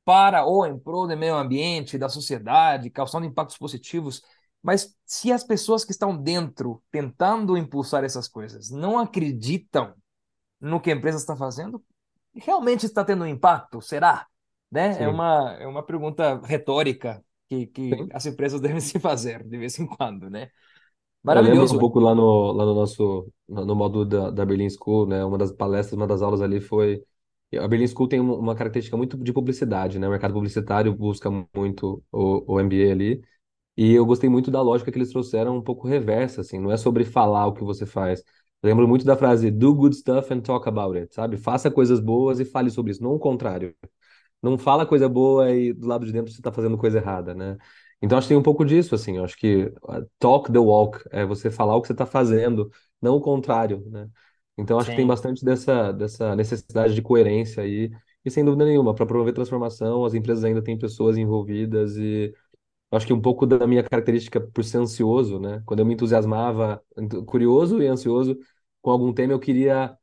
para 0.05 0.45
ou 0.45 0.67
em 0.67 0.79
prol 0.79 1.09
do 1.09 1.17
meio 1.17 1.37
ambiente, 1.37 1.97
da 1.97 2.11
sociedade, 2.11 2.91
causando 2.91 3.25
impactos 3.25 3.57
positivos, 3.57 4.21
mas 4.63 4.95
se 5.07 5.33
as 5.33 5.43
pessoas 5.43 5.87
que 5.87 5.93
estão 5.93 6.15
dentro 6.15 6.83
tentando 6.91 7.57
impulsar 7.57 8.05
essas 8.05 8.29
coisas 8.29 8.69
não 8.69 8.99
acreditam 8.99 9.95
no 10.61 10.83
que 10.83 10.91
a 10.91 10.95
empresa 10.95 11.17
está 11.17 11.35
fazendo, 11.35 11.83
realmente 12.35 12.85
está 12.85 13.03
tendo 13.03 13.25
um 13.25 13.27
impacto? 13.27 13.81
Será? 13.81 14.27
Né? 14.73 15.03
É 15.03 15.07
uma, 15.07 15.57
é 15.61 15.67
uma 15.67 15.83
pergunta 15.83 16.41
retórica 16.45 17.23
que, 17.47 17.67
que 17.67 17.91
Sim. 17.91 18.09
as 18.11 18.25
empresas 18.25 18.59
devem 18.63 18.81
se 18.81 18.99
fazer 18.99 19.45
de 19.45 19.59
vez 19.59 19.79
em 19.79 19.87
quando, 19.87 20.31
né? 20.31 20.49
Eu 21.25 21.35
lembro 21.35 21.51
um 21.51 21.55
Maravilhoso. 21.55 21.79
pouco 21.79 22.01
lá 22.01 22.15
no, 22.15 22.53
lá 22.53 22.65
no 22.65 22.75
nosso, 22.75 23.31
no, 23.47 23.77
módulo 23.77 24.07
da, 24.07 24.31
da 24.31 24.47
Berlin 24.47 24.69
School, 24.71 25.07
né? 25.07 25.23
Uma 25.25 25.37
das 25.37 25.53
palestras, 25.53 25.93
uma 25.93 26.07
das 26.07 26.23
aulas 26.23 26.41
ali 26.41 26.59
foi. 26.59 27.05
A 27.55 27.69
Berlin 27.69 27.87
School 27.87 28.09
tem 28.09 28.19
uma 28.19 28.35
uma 28.35 28.55
característica 28.57 28.97
muito 28.97 29.17
de 29.19 29.33
publicidade, 29.33 29.99
né? 29.99 30.09
O 30.09 30.11
mercado 30.11 30.33
publicitário 30.33 30.93
busca 30.95 31.31
muito 31.55 32.03
o, 32.11 32.55
o 32.55 32.61
MBA 32.61 32.91
ali. 32.91 33.23
E 33.77 33.93
eu 33.93 34.07
gostei 34.07 34.29
muito 34.29 34.51
da 34.51 34.63
lógica 34.63 34.91
que 34.91 34.99
eles 34.99 35.11
trouxeram 35.11 35.57
um 35.57 35.63
pouco 35.63 35.87
reversa, 35.87 36.41
assim. 36.41 36.59
Não 36.59 36.73
é 36.73 36.77
sobre 36.79 37.05
falar 37.05 37.47
o 37.47 37.53
que 37.53 37.63
você 37.63 37.87
faz. 37.87 38.25
Eu 38.63 38.69
lembro 38.69 38.89
muito 38.89 39.05
da 39.05 39.17
frase 39.17 39.51
do 39.51 39.75
good 39.75 39.95
stuff 39.97 40.33
and 40.33 40.41
talk 40.41 40.69
about 40.69 40.97
it, 40.97 41.15
sabe? 41.15 41.37
Faça 41.37 41.71
coisas 41.71 42.01
boas 42.01 42.41
e 42.41 42.45
fale 42.45 42.71
sobre 42.71 42.93
isso, 42.93 43.03
não 43.03 43.15
o 43.15 43.19
contrário. 43.19 43.75
Não 44.43 44.59
fala 44.59 44.87
coisa 44.87 45.09
boa 45.09 45.51
e 45.53 45.73
do 45.73 45.87
lado 45.87 46.05
de 46.07 46.13
dentro 46.13 46.33
você 46.33 46.39
está 46.41 46.53
fazendo 46.53 46.79
coisa 46.79 46.99
errada, 46.99 47.35
né? 47.35 47.57
Então 48.03 48.19
acho 48.19 48.27
que 48.27 48.35
tem 48.35 48.39
um 48.39 48.43
pouco 48.43 48.65
disso, 48.65 48.95
assim. 48.95 49.17
Eu 49.19 49.25
acho 49.25 49.37
que 49.37 49.67
uh, 49.85 50.09
talk 50.19 50.51
the 50.53 50.59
walk 50.59 51.01
é 51.11 51.25
você 51.25 51.51
falar 51.51 51.77
o 51.77 51.81
que 51.83 51.87
você 51.89 51.93
está 51.95 52.07
fazendo, 52.07 52.71
não 53.01 53.17
o 53.17 53.21
contrário, 53.21 53.85
né? 53.91 54.09
Então 54.59 54.79
acho 54.79 54.91
que 54.91 54.97
tem 54.97 55.07
Sim, 55.07 55.09
bastante 55.09 55.45
dessa, 55.45 55.93
dessa 55.93 56.37
necessidade 56.37 56.95
de 56.95 57.03
coerência 57.03 57.63
aí. 57.63 57.91
E 58.25 58.31
sem 58.31 58.45
dúvida 58.45 58.65
nenhuma, 58.65 58.95
para 58.95 59.07
promover 59.07 59.35
transformação, 59.35 60.05
as 60.05 60.15
empresas 60.15 60.45
ainda 60.45 60.63
têm 60.63 60.79
pessoas 60.79 61.17
envolvidas 61.17 61.97
e 61.97 62.33
acho 62.91 63.07
que 63.07 63.13
um 63.13 63.21
pouco 63.21 63.47
da 63.47 63.67
minha 63.67 63.83
característica 63.83 64.41
por 64.41 64.65
ser 64.65 64.79
ansioso, 64.79 65.39
né? 65.41 65.63
Quando 65.67 65.81
eu 65.81 65.87
me 65.87 65.95
entusiasmava, 65.95 66.83
ent- 66.99 67.25
curioso 67.27 67.83
e 67.83 67.87
ansioso 67.87 68.39
com 68.81 68.91
algum 68.91 69.13
tema, 69.13 69.33
eu 69.33 69.41
queria 69.41 69.97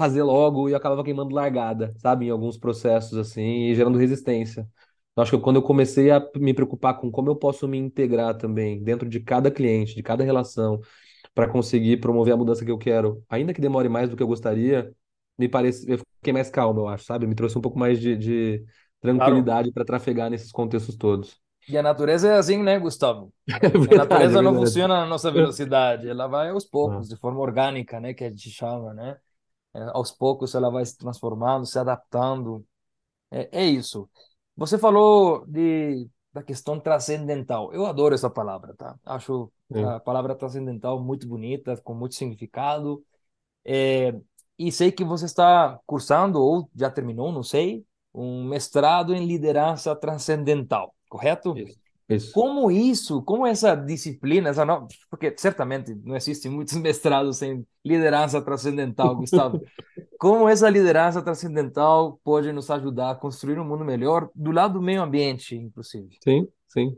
fazer 0.00 0.22
logo 0.22 0.68
e 0.68 0.72
eu 0.72 0.76
acabava 0.78 1.04
queimando 1.04 1.34
largada, 1.34 1.94
sabe? 1.98 2.26
Em 2.26 2.30
alguns 2.30 2.56
processos 2.58 3.18
assim 3.18 3.42
e 3.70 3.74
gerando 3.74 3.98
resistência. 3.98 4.68
Eu 5.16 5.22
acho 5.22 5.36
que 5.36 5.42
quando 5.42 5.56
eu 5.56 5.62
comecei 5.62 6.10
a 6.10 6.20
me 6.36 6.54
preocupar 6.54 6.98
com 7.00 7.10
como 7.10 7.28
eu 7.30 7.36
posso 7.36 7.68
me 7.68 7.76
integrar 7.78 8.36
também 8.38 8.82
dentro 8.82 9.08
de 9.08 9.20
cada 9.20 9.50
cliente, 9.50 9.94
de 9.94 10.02
cada 10.02 10.24
relação, 10.24 10.80
para 11.34 11.48
conseguir 11.48 11.98
promover 12.00 12.34
a 12.34 12.36
mudança 12.36 12.64
que 12.64 12.70
eu 12.70 12.78
quero, 12.78 13.24
ainda 13.28 13.54
que 13.54 13.60
demore 13.60 13.88
mais 13.88 14.10
do 14.10 14.16
que 14.16 14.22
eu 14.22 14.26
gostaria, 14.28 14.94
me 15.38 15.48
parece, 15.48 15.90
eu 15.90 15.98
fiquei 15.98 16.32
mais 16.32 16.50
calmo, 16.50 16.80
eu 16.82 16.88
acho, 16.88 17.04
sabe? 17.04 17.26
Me 17.26 17.34
trouxe 17.34 17.58
um 17.58 17.60
pouco 17.62 17.78
mais 17.78 18.00
de, 18.00 18.16
de 18.16 18.64
claro. 19.14 19.50
tranquilidade 19.50 19.72
para 19.72 19.84
trafegar 19.84 20.30
nesses 20.30 20.52
contextos 20.52 20.96
todos. 20.96 21.40
E 21.68 21.76
a 21.78 21.82
natureza 21.82 22.28
é 22.28 22.36
assim, 22.38 22.62
né, 22.62 22.78
Gustavo? 22.78 23.32
É 23.62 23.68
A 23.88 23.94
verdade, 23.98 24.32
é 24.34 24.36
natureza 24.36 24.42
não 24.42 24.54
verdade. 24.54 24.56
funciona 24.56 25.00
na 25.00 25.06
nossa 25.06 25.30
velocidade, 25.32 26.08
ela 26.08 26.26
vai 26.28 26.50
aos 26.50 26.64
Ah, 26.84 27.04
poucos, 27.04 27.08
de 27.08 27.16
forma 27.16 27.40
orgânica, 27.40 28.00
né, 28.00 28.14
que 28.14 28.24
a 28.24 28.30
gente 28.30 28.50
chama, 28.50 28.94
né? 28.94 29.18
É, 29.74 29.80
aos 29.92 30.10
poucos 30.10 30.54
ela 30.54 30.70
vai 30.70 30.84
se 30.84 30.96
transformando, 30.96 31.66
se 31.66 31.78
adaptando. 31.78 32.64
É, 33.30 33.62
é 33.62 33.64
isso. 33.64 34.08
Você 34.56 34.78
falou 34.78 35.46
de, 35.46 36.08
da 36.32 36.42
questão 36.42 36.78
transcendental. 36.78 37.72
Eu 37.72 37.86
adoro 37.86 38.14
essa 38.14 38.28
palavra, 38.28 38.74
tá? 38.74 38.96
Acho 39.04 39.52
sim, 39.72 39.84
a 39.84 40.00
palavra 40.00 40.34
transcendental 40.34 41.02
muito 41.02 41.26
bonita, 41.28 41.76
com 41.78 41.94
muito 41.94 42.14
significado. 42.14 43.04
É, 43.64 44.14
e 44.58 44.70
sei 44.70 44.92
que 44.92 45.04
você 45.04 45.24
está 45.24 45.78
cursando, 45.86 46.40
ou 46.40 46.68
já 46.74 46.90
terminou, 46.90 47.32
não 47.32 47.42
sei, 47.42 47.84
um 48.12 48.44
mestrado 48.44 49.14
em 49.14 49.26
liderança 49.26 49.94
transcendental, 49.96 50.94
correto? 51.08 51.56
isso. 51.56 51.78
Isso. 52.10 52.32
Como 52.32 52.70
isso, 52.70 53.22
como 53.22 53.46
essa 53.46 53.74
disciplina, 53.74 54.50
essa 54.50 54.66
porque 55.08 55.32
certamente 55.36 55.94
não 55.94 56.16
existem 56.16 56.50
muitos 56.50 56.74
mestrados 56.76 57.40
em 57.40 57.64
liderança 57.84 58.42
transcendental, 58.42 59.16
Gustavo. 59.16 59.60
Como 60.18 60.46
essa 60.46 60.68
liderança 60.68 61.22
transcendental 61.22 62.20
pode 62.22 62.52
nos 62.52 62.70
ajudar 62.70 63.12
a 63.12 63.14
construir 63.14 63.58
um 63.58 63.64
mundo 63.64 63.86
melhor 63.86 64.28
do 64.34 64.50
lado 64.50 64.74
do 64.74 64.82
meio 64.82 65.00
ambiente, 65.00 65.56
inclusive? 65.56 66.18
Sim, 66.22 66.46
sim. 66.68 66.94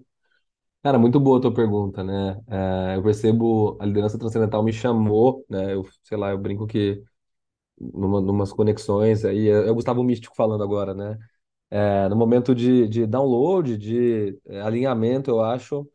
Cara, 0.83 0.99
muito 0.99 1.21
boa 1.21 1.39
a 1.39 1.41
tua 1.41 1.55
pergunta, 1.55 2.03
né? 2.03 2.41
É, 2.49 2.97
eu 2.97 3.03
percebo 3.05 3.79
a 3.81 3.87
liderança 3.87 4.19
transcendental 4.19 4.65
me 4.65 4.73
chamou, 4.73 5.47
né? 5.49 5.73
Eu, 5.73 5.87
sei 6.03 6.19
lá, 6.19 6.31
eu 6.33 6.39
brinco 6.39 6.67
que 6.67 7.01
numa, 7.79 8.21
numas 8.21 8.53
conexões 8.53 9.25
aí, 9.25 9.49
é, 9.49 9.69
é 9.69 9.71
o 9.71 9.75
Gustavo 9.75 10.03
Místico 10.03 10.35
falando 10.35 10.65
agora, 10.65 10.95
né? 10.95 11.17
É, 11.75 12.07
no 12.11 12.17
momento 12.17 12.55
de, 12.55 12.87
de 12.89 13.07
download, 13.07 13.79
de 13.79 14.39
é, 14.47 14.61
alinhamento, 14.61 15.31
eu 15.31 15.41
acho, 15.43 15.89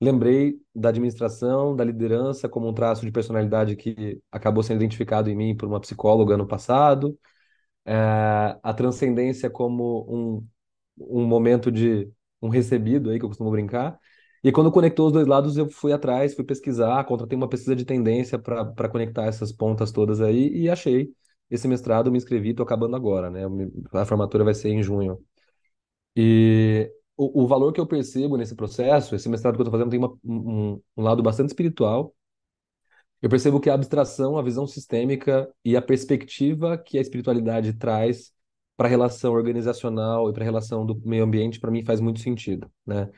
lembrei 0.00 0.60
da 0.74 0.90
administração, 0.90 1.76
da 1.76 1.84
liderança 1.84 2.48
como 2.48 2.68
um 2.68 2.74
traço 2.74 3.06
de 3.06 3.12
personalidade 3.12 3.76
que 3.76 4.20
acabou 4.32 4.62
sendo 4.62 4.78
identificado 4.82 5.30
em 5.30 5.36
mim 5.36 5.56
por 5.56 5.68
uma 5.68 5.80
psicóloga 5.80 6.34
ano 6.34 6.46
passado, 6.48 7.18
é, 7.86 8.58
a 8.62 8.74
transcendência 8.74 9.50
como 9.50 10.06
um, 10.08 10.46
um 10.98 11.26
momento 11.26 11.70
de 11.72 12.10
um 12.42 12.48
recebido 12.48 13.10
aí, 13.10 13.18
que 13.18 13.24
eu 13.24 13.28
costumo 13.28 13.50
brincar. 13.50 13.98
E 14.44 14.50
quando 14.52 14.72
conectou 14.72 15.06
os 15.06 15.12
dois 15.12 15.26
lados, 15.26 15.56
eu 15.56 15.70
fui 15.70 15.92
atrás, 15.92 16.34
fui 16.34 16.44
pesquisar, 16.44 17.04
contratei 17.04 17.36
uma 17.36 17.48
pesquisa 17.48 17.76
de 17.76 17.84
tendência 17.84 18.38
para 18.38 18.88
conectar 18.88 19.26
essas 19.26 19.52
pontas 19.52 19.92
todas 19.92 20.20
aí 20.20 20.48
e 20.56 20.68
achei 20.70 21.12
esse 21.52 21.68
mestrado, 21.68 22.10
me 22.10 22.18
inscrevi, 22.18 22.50
estou 22.50 22.64
acabando 22.64 22.96
agora, 22.96 23.30
né? 23.30 23.42
A 23.92 24.06
formatura 24.06 24.44
vai 24.44 24.54
ser 24.54 24.70
em 24.70 24.82
junho. 24.82 25.18
E 26.16 26.90
o, 27.16 27.44
o 27.44 27.46
valor 27.46 27.72
que 27.72 27.80
eu 27.80 27.86
percebo 27.86 28.36
nesse 28.36 28.54
processo, 28.54 29.14
esse 29.14 29.28
mestrado 29.28 29.54
que 29.56 29.60
eu 29.60 29.64
estou 29.64 29.72
fazendo 29.72 29.90
tem 29.90 29.98
uma, 29.98 30.18
um, 30.24 30.80
um 30.96 31.02
lado 31.02 31.22
bastante 31.22 31.48
espiritual. 31.48 32.14
Eu 33.20 33.28
percebo 33.30 33.60
que 33.60 33.70
a 33.70 33.74
abstração, 33.74 34.36
a 34.36 34.42
visão 34.42 34.66
sistêmica 34.66 35.48
e 35.64 35.76
a 35.76 35.82
perspectiva 35.82 36.76
que 36.76 36.98
a 36.98 37.00
espiritualidade 37.00 37.72
traz 37.74 38.32
para 38.76 38.88
a 38.88 38.90
relação 38.90 39.32
organizacional 39.32 40.28
e 40.28 40.32
para 40.32 40.42
a 40.42 40.44
relação 40.44 40.84
do 40.84 41.00
meio 41.04 41.24
ambiente, 41.24 41.60
para 41.60 41.70
mim 41.70 41.84
faz 41.84 42.00
muito 42.00 42.20
sentido, 42.20 42.70
né? 42.86 43.10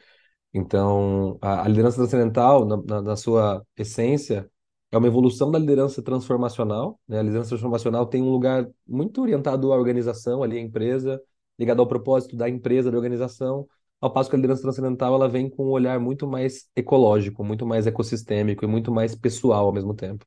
Então, 0.52 1.38
a, 1.42 1.64
a 1.64 1.68
liderança 1.68 1.96
transcendental, 1.98 2.64
na, 2.66 2.76
na, 2.76 3.02
na 3.02 3.16
sua 3.16 3.64
essência, 3.76 4.50
é 4.94 4.98
uma 4.98 5.08
evolução 5.08 5.50
da 5.50 5.58
liderança 5.58 6.00
transformacional, 6.02 7.00
né? 7.08 7.18
A 7.18 7.22
liderança 7.22 7.50
transformacional 7.50 8.06
tem 8.06 8.22
um 8.22 8.30
lugar 8.30 8.68
muito 8.86 9.20
orientado 9.20 9.72
à 9.72 9.76
organização, 9.76 10.42
ali 10.42 10.56
à 10.56 10.60
empresa, 10.60 11.20
ligado 11.58 11.80
ao 11.80 11.86
propósito 11.86 12.36
da 12.36 12.48
empresa, 12.48 12.90
da 12.92 12.96
organização, 12.96 13.66
ao 14.00 14.12
passo 14.12 14.30
que 14.30 14.36
a 14.36 14.38
liderança 14.38 14.62
transcendental 14.62 15.14
ela 15.14 15.28
vem 15.28 15.50
com 15.50 15.66
um 15.66 15.70
olhar 15.70 15.98
muito 15.98 16.28
mais 16.28 16.68
ecológico, 16.76 17.42
muito 17.42 17.66
mais 17.66 17.86
ecossistêmico 17.88 18.64
e 18.64 18.68
muito 18.68 18.92
mais 18.92 19.16
pessoal 19.16 19.66
ao 19.66 19.72
mesmo 19.72 19.94
tempo. 19.94 20.24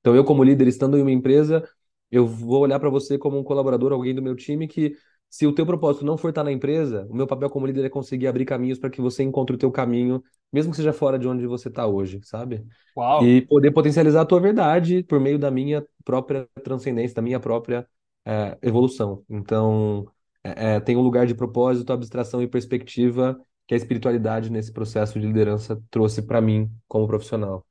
Então, 0.00 0.14
eu 0.14 0.24
como 0.24 0.44
líder, 0.44 0.68
estando 0.68 0.98
em 0.98 1.02
uma 1.02 1.12
empresa, 1.12 1.66
eu 2.10 2.26
vou 2.26 2.60
olhar 2.60 2.78
para 2.78 2.90
você 2.90 3.16
como 3.16 3.38
um 3.38 3.44
colaborador, 3.44 3.92
alguém 3.92 4.14
do 4.14 4.22
meu 4.22 4.36
time 4.36 4.68
que 4.68 4.94
se 5.30 5.46
o 5.46 5.54
teu 5.54 5.64
propósito 5.64 6.04
não 6.04 6.18
for 6.18 6.30
estar 6.30 6.44
na 6.44 6.52
empresa, 6.52 7.06
o 7.08 7.14
meu 7.14 7.26
papel 7.26 7.48
como 7.50 7.66
líder 7.66 7.84
é 7.86 7.88
conseguir 7.88 8.26
abrir 8.26 8.44
caminhos 8.44 8.78
para 8.78 8.90
que 8.90 9.00
você 9.00 9.22
encontre 9.22 9.54
o 9.56 9.58
teu 9.58 9.70
caminho, 9.70 10.22
mesmo 10.52 10.72
que 10.72 10.76
seja 10.76 10.92
fora 10.92 11.18
de 11.18 11.28
onde 11.28 11.46
você 11.46 11.68
está 11.68 11.86
hoje, 11.86 12.20
sabe? 12.24 12.66
Uau! 12.94 13.22
E 13.22 13.42
poder 13.42 13.70
potencializar 13.72 14.22
a 14.22 14.24
tua 14.26 14.40
verdade 14.40 15.02
por 15.04 15.20
meio 15.20 15.38
da 15.38 15.50
minha 15.50 15.84
própria 16.04 16.48
transcendência, 16.64 17.14
da 17.14 17.22
minha 17.22 17.38
própria 17.38 17.86
eh, 18.24 18.58
evolução. 18.62 19.24
Então, 19.28 20.06
é, 20.42 20.76
é, 20.76 20.80
tem 20.80 20.96
um 20.96 21.02
lugar 21.02 21.26
de 21.26 21.34
propósito, 21.34 21.92
abstração 21.92 22.42
e 22.42 22.48
perspectiva 22.48 23.38
que 23.66 23.74
a 23.74 23.76
espiritualidade 23.76 24.50
nesse 24.50 24.72
processo 24.72 25.20
de 25.20 25.26
liderança 25.26 25.80
trouxe 25.90 26.22
para 26.22 26.40
mim 26.40 26.70
como 26.88 27.06
profissional. 27.06 27.64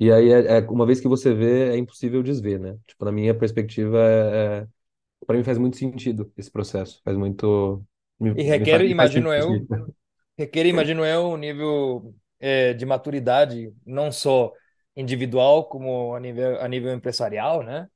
E 0.00 0.10
aí, 0.12 0.30
é, 0.32 0.58
é- 0.58 0.60
uma 0.70 0.86
vez 0.86 1.00
que 1.00 1.08
você 1.08 1.32
vê, 1.34 1.70
é 1.70 1.76
impossível 1.76 2.22
desver, 2.22 2.58
né? 2.58 2.76
Tipo, 2.86 3.04
na 3.04 3.12
minha 3.12 3.34
perspectiva, 3.34 3.98
é, 3.98 4.62
é, 4.62 4.68
para 5.26 5.36
mim 5.38 5.44
faz 5.44 5.58
muito 5.58 5.76
sentido 5.76 6.32
esse 6.36 6.50
processo. 6.50 7.00
Faz 7.04 7.16
muito. 7.16 7.84
Me, 8.20 8.34
E 8.34 8.42
requer, 8.42 8.80
faz, 8.96 9.12
imagino 9.12 9.32
eu, 9.32 9.66
requer, 10.38 10.66
imagino 10.66 11.04
eu, 11.04 11.26
um 11.32 11.36
nível 11.36 12.14
eh, 12.40 12.74
de 12.74 12.86
maturidade, 12.86 13.74
não 13.86 14.12
só 14.12 14.52
individual, 14.96 15.68
como 15.68 16.14
a 16.14 16.20
nível, 16.20 16.60
a 16.60 16.68
nível 16.68 16.92
empresarial, 16.94 17.62
né? 17.62 17.88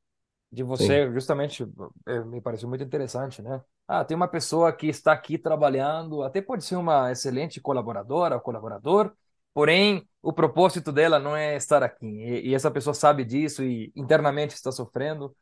de 0.52 0.62
Sim, 0.78 1.02
você, 1.02 1.10
justamente, 1.12 1.64
eh, 2.06 2.20
me 2.24 2.40
pareceu 2.40 2.68
muito 2.68 2.84
interessante, 2.84 3.42
né? 3.42 3.62
Ah, 3.88 4.04
tem 4.04 4.16
uma 4.16 4.28
pessoa 4.28 4.72
que 4.72 4.86
está 4.88 5.12
aqui 5.12 5.38
trabalhando, 5.38 6.22
até 6.22 6.42
pode 6.42 6.64
ser 6.64 6.76
uma 6.76 7.12
excelente 7.12 7.60
colaboradora, 7.60 8.40
colaborador, 8.40 9.12
porém, 9.54 10.08
o 10.22 10.32
propósito 10.32 10.92
dela 10.92 11.18
não 11.20 11.36
é 11.36 11.56
estar 11.56 11.82
aqui. 11.82 12.06
E, 12.06 12.50
e 12.50 12.54
essa 12.54 12.70
pessoa 12.70 12.94
sabe 12.94 13.24
disso 13.24 13.64
e 13.64 13.92
internamente 13.96 14.54
está 14.54 14.72
sofrendo. 14.72 15.36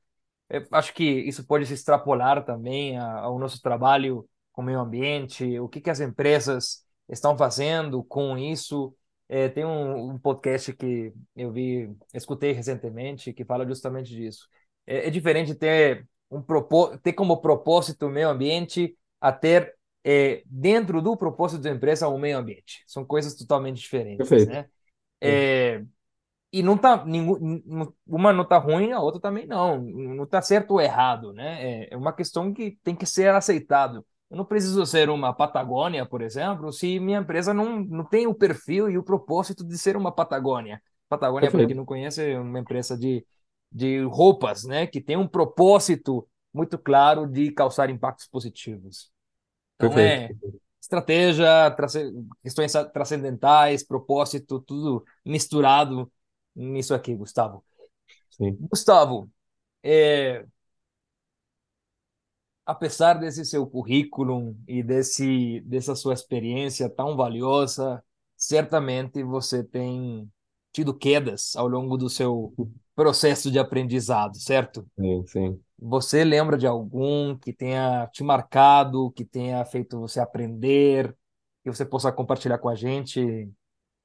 Eu 0.48 0.66
acho 0.72 0.92
que 0.94 1.04
isso 1.04 1.46
pode 1.46 1.66
se 1.66 1.74
extrapolar 1.74 2.44
também 2.44 2.98
ao 2.98 3.38
nosso 3.38 3.60
trabalho 3.60 4.28
com 4.52 4.62
o 4.62 4.64
meio 4.64 4.80
ambiente, 4.80 5.58
o 5.58 5.68
que 5.68 5.80
que 5.80 5.90
as 5.90 6.00
empresas 6.00 6.84
estão 7.08 7.36
fazendo 7.36 8.02
com 8.04 8.36
isso. 8.38 8.94
É, 9.28 9.48
tem 9.48 9.64
um, 9.64 10.10
um 10.10 10.18
podcast 10.18 10.72
que 10.74 11.12
eu 11.34 11.50
vi, 11.50 11.90
escutei 12.12 12.52
recentemente, 12.52 13.32
que 13.32 13.44
fala 13.44 13.66
justamente 13.66 14.14
disso. 14.14 14.46
É, 14.86 15.08
é 15.08 15.10
diferente 15.10 15.54
ter 15.54 16.06
um 16.30 16.42
propó 16.42 16.96
ter 16.98 17.12
como 17.12 17.40
propósito 17.40 18.06
o 18.06 18.10
meio 18.10 18.28
ambiente 18.28 18.96
a 19.20 19.32
ter 19.32 19.74
é, 20.04 20.42
dentro 20.46 21.00
do 21.00 21.16
propósito 21.16 21.62
da 21.62 21.70
empresa 21.70 22.08
o 22.08 22.18
meio 22.18 22.38
ambiente. 22.38 22.84
São 22.86 23.04
coisas 23.04 23.34
totalmente 23.34 23.80
diferentes, 23.80 24.28
perfeito. 24.28 24.52
né? 24.52 24.68
É, 25.20 25.82
e 26.54 26.62
não 26.62 26.78
tá, 26.78 27.04
nenhum, 27.04 27.90
uma 28.06 28.32
não 28.32 28.44
tá 28.44 28.58
ruim, 28.58 28.92
a 28.92 29.00
outra 29.00 29.20
também 29.20 29.44
não. 29.44 29.82
Não 29.82 30.24
tá 30.24 30.40
certo 30.40 30.70
ou 30.70 30.80
errado, 30.80 31.32
né? 31.32 31.82
É 31.82 31.94
é 31.94 31.96
uma 31.96 32.12
questão 32.12 32.54
que 32.54 32.78
tem 32.84 32.94
que 32.94 33.04
ser 33.04 33.28
aceitado. 33.30 34.06
Eu 34.30 34.36
não 34.36 34.44
preciso 34.44 34.86
ser 34.86 35.10
uma 35.10 35.32
Patagônia, 35.32 36.06
por 36.06 36.22
exemplo, 36.22 36.72
se 36.72 37.00
minha 37.00 37.18
empresa 37.18 37.52
não, 37.52 37.80
não 37.80 38.04
tem 38.04 38.28
o 38.28 38.34
perfil 38.34 38.88
e 38.88 38.96
o 38.96 39.02
propósito 39.02 39.64
de 39.64 39.76
ser 39.76 39.96
uma 39.96 40.12
Patagônia. 40.12 40.80
Patagônia, 41.08 41.50
para 41.50 41.66
quem 41.66 41.74
não 41.74 41.84
conhece, 41.84 42.22
é 42.30 42.38
uma 42.38 42.60
empresa 42.60 42.96
de, 42.96 43.26
de 43.72 44.04
roupas, 44.04 44.62
né? 44.62 44.86
Que 44.86 45.00
tem 45.00 45.16
um 45.16 45.26
propósito 45.26 46.24
muito 46.52 46.78
claro 46.78 47.26
de 47.26 47.50
causar 47.50 47.90
impactos 47.90 48.28
positivos. 48.28 49.10
Então 49.74 49.92
perfeito. 49.92 50.46
é 50.46 50.58
estratégia, 50.80 51.74
questões 52.44 52.72
transcendentais, 52.92 53.82
propósito, 53.82 54.60
tudo 54.60 55.04
misturado 55.24 56.08
nisso 56.54 56.94
aqui, 56.94 57.14
Gustavo. 57.14 57.64
Sim. 58.30 58.56
Gustavo, 58.60 59.30
é, 59.82 60.44
apesar 62.66 63.14
desse 63.14 63.44
seu 63.44 63.66
currículo 63.66 64.56
e 64.66 64.82
desse 64.82 65.60
dessa 65.60 65.94
sua 65.94 66.14
experiência 66.14 66.88
tão 66.88 67.16
valiosa, 67.16 68.02
certamente 68.36 69.22
você 69.22 69.62
tem 69.62 70.30
tido 70.72 70.92
quedas 70.94 71.54
ao 71.56 71.68
longo 71.68 71.96
do 71.96 72.10
seu 72.10 72.52
processo 72.94 73.50
de 73.50 73.58
aprendizado, 73.58 74.36
certo? 74.36 74.86
Sim, 74.98 75.26
sim. 75.26 75.60
Você 75.78 76.24
lembra 76.24 76.56
de 76.56 76.66
algum 76.66 77.36
que 77.36 77.52
tenha 77.52 78.06
te 78.08 78.24
marcado, 78.24 79.10
que 79.12 79.24
tenha 79.24 79.64
feito 79.64 80.00
você 80.00 80.20
aprender, 80.20 81.14
que 81.62 81.70
você 81.70 81.84
possa 81.84 82.10
compartilhar 82.10 82.58
com 82.58 82.68
a 82.68 82.74
gente? 82.74 83.50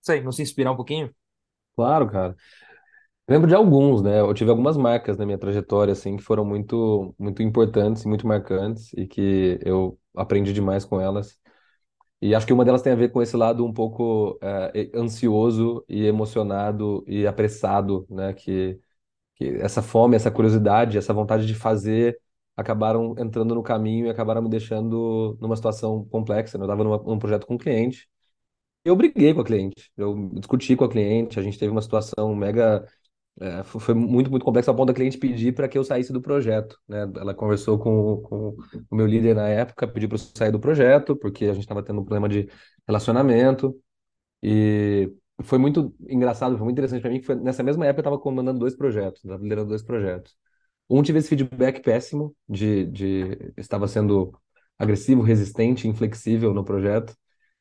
Sei, 0.01 0.21
nos 0.21 0.39
inspirar 0.39 0.71
um 0.71 0.75
pouquinho? 0.75 1.13
Claro, 1.75 2.09
cara. 2.09 2.35
Lembro 3.29 3.47
de 3.49 3.55
alguns, 3.55 4.01
né? 4.01 4.19
Eu 4.21 4.33
tive 4.33 4.49
algumas 4.51 4.77
marcas 4.77 5.17
na 5.17 5.25
minha 5.25 5.37
trajetória, 5.37 5.93
assim, 5.93 6.17
que 6.17 6.23
foram 6.23 6.45
muito, 6.45 7.15
muito 7.19 7.43
importantes 7.43 8.03
e 8.03 8.07
muito 8.07 8.27
marcantes 8.27 8.93
e 8.93 9.07
que 9.07 9.59
eu 9.65 9.99
aprendi 10.15 10.53
demais 10.53 10.85
com 10.85 11.01
elas. 11.01 11.39
E 12.21 12.35
acho 12.35 12.47
que 12.47 12.53
uma 12.53 12.65
delas 12.65 12.81
tem 12.83 12.93
a 12.93 12.95
ver 12.95 13.11
com 13.11 13.21
esse 13.21 13.37
lado 13.37 13.65
um 13.65 13.73
pouco 13.73 14.39
eh, 14.41 14.91
ansioso 14.95 15.85
e 15.89 16.05
emocionado 16.05 17.03
e 17.07 17.27
apressado, 17.27 18.07
né? 18.09 18.33
Que, 18.33 18.79
que 19.35 19.45
essa 19.61 19.81
fome, 19.81 20.15
essa 20.15 20.31
curiosidade, 20.31 20.97
essa 20.97 21.13
vontade 21.13 21.45
de 21.47 21.55
fazer 21.55 22.19
acabaram 22.57 23.15
entrando 23.19 23.55
no 23.55 23.63
caminho 23.63 24.07
e 24.07 24.09
acabaram 24.09 24.41
me 24.41 24.49
deixando 24.49 25.37
numa 25.41 25.55
situação 25.55 26.05
complexa. 26.05 26.57
né? 26.57 26.63
Eu 26.65 26.67
estava 26.73 26.83
num 27.05 27.19
projeto 27.19 27.47
com 27.47 27.55
um 27.55 27.57
cliente 27.57 28.09
eu 28.89 28.95
briguei 28.95 29.33
com 29.33 29.41
a 29.41 29.45
cliente, 29.45 29.91
eu 29.97 30.29
discuti 30.33 30.75
com 30.75 30.85
a 30.85 30.89
cliente, 30.89 31.39
a 31.39 31.43
gente 31.43 31.57
teve 31.59 31.71
uma 31.71 31.81
situação 31.81 32.35
mega 32.35 32.85
é, 33.41 33.63
fo- 33.63 33.79
foi 33.79 33.93
muito, 33.95 34.29
muito 34.31 34.43
complexo 34.45 34.69
ao 34.71 34.75
ponto 34.77 34.87
da 34.89 34.93
cliente 34.93 35.17
pedir 35.17 35.53
para 35.53 35.67
que 35.67 35.77
eu 35.77 35.83
saísse 35.83 36.13
do 36.13 36.21
projeto, 36.21 36.77
né? 36.87 37.01
Ela 37.17 37.33
conversou 37.33 37.79
com, 37.79 38.21
com 38.23 38.57
o 38.91 38.95
meu 38.95 39.07
líder 39.07 39.35
na 39.35 39.47
época, 39.49 39.87
pediu 39.87 40.09
para 40.09 40.15
eu 40.17 40.19
sair 40.35 40.51
do 40.51 40.59
projeto, 40.59 41.15
porque 41.15 41.45
a 41.45 41.53
gente 41.53 41.63
estava 41.63 41.83
tendo 41.83 42.01
um 42.01 42.05
problema 42.05 42.29
de 42.29 42.49
relacionamento. 42.87 43.75
E 44.41 45.11
foi 45.43 45.57
muito 45.57 45.93
engraçado, 46.07 46.53
foi 46.57 46.65
muito 46.65 46.75
interessante 46.77 47.01
para 47.01 47.09
mim, 47.11 47.19
que 47.19 47.25
foi, 47.25 47.35
nessa 47.35 47.63
mesma 47.63 47.85
época 47.85 47.99
eu 47.99 48.03
estava 48.03 48.19
comandando 48.19 48.59
dois 48.59 48.75
projetos, 48.75 49.23
estava 49.23 49.41
liderando 49.43 49.69
dois 49.69 49.83
projetos. 49.83 50.35
Um 50.89 51.03
tive 51.03 51.19
esse 51.19 51.29
feedback 51.29 51.81
péssimo, 51.81 52.35
de, 52.49 52.85
de 52.87 53.53
estava 53.57 53.87
sendo 53.87 54.37
agressivo, 54.77 55.21
resistente, 55.21 55.87
inflexível 55.87 56.53
no 56.53 56.63
projeto. 56.65 57.15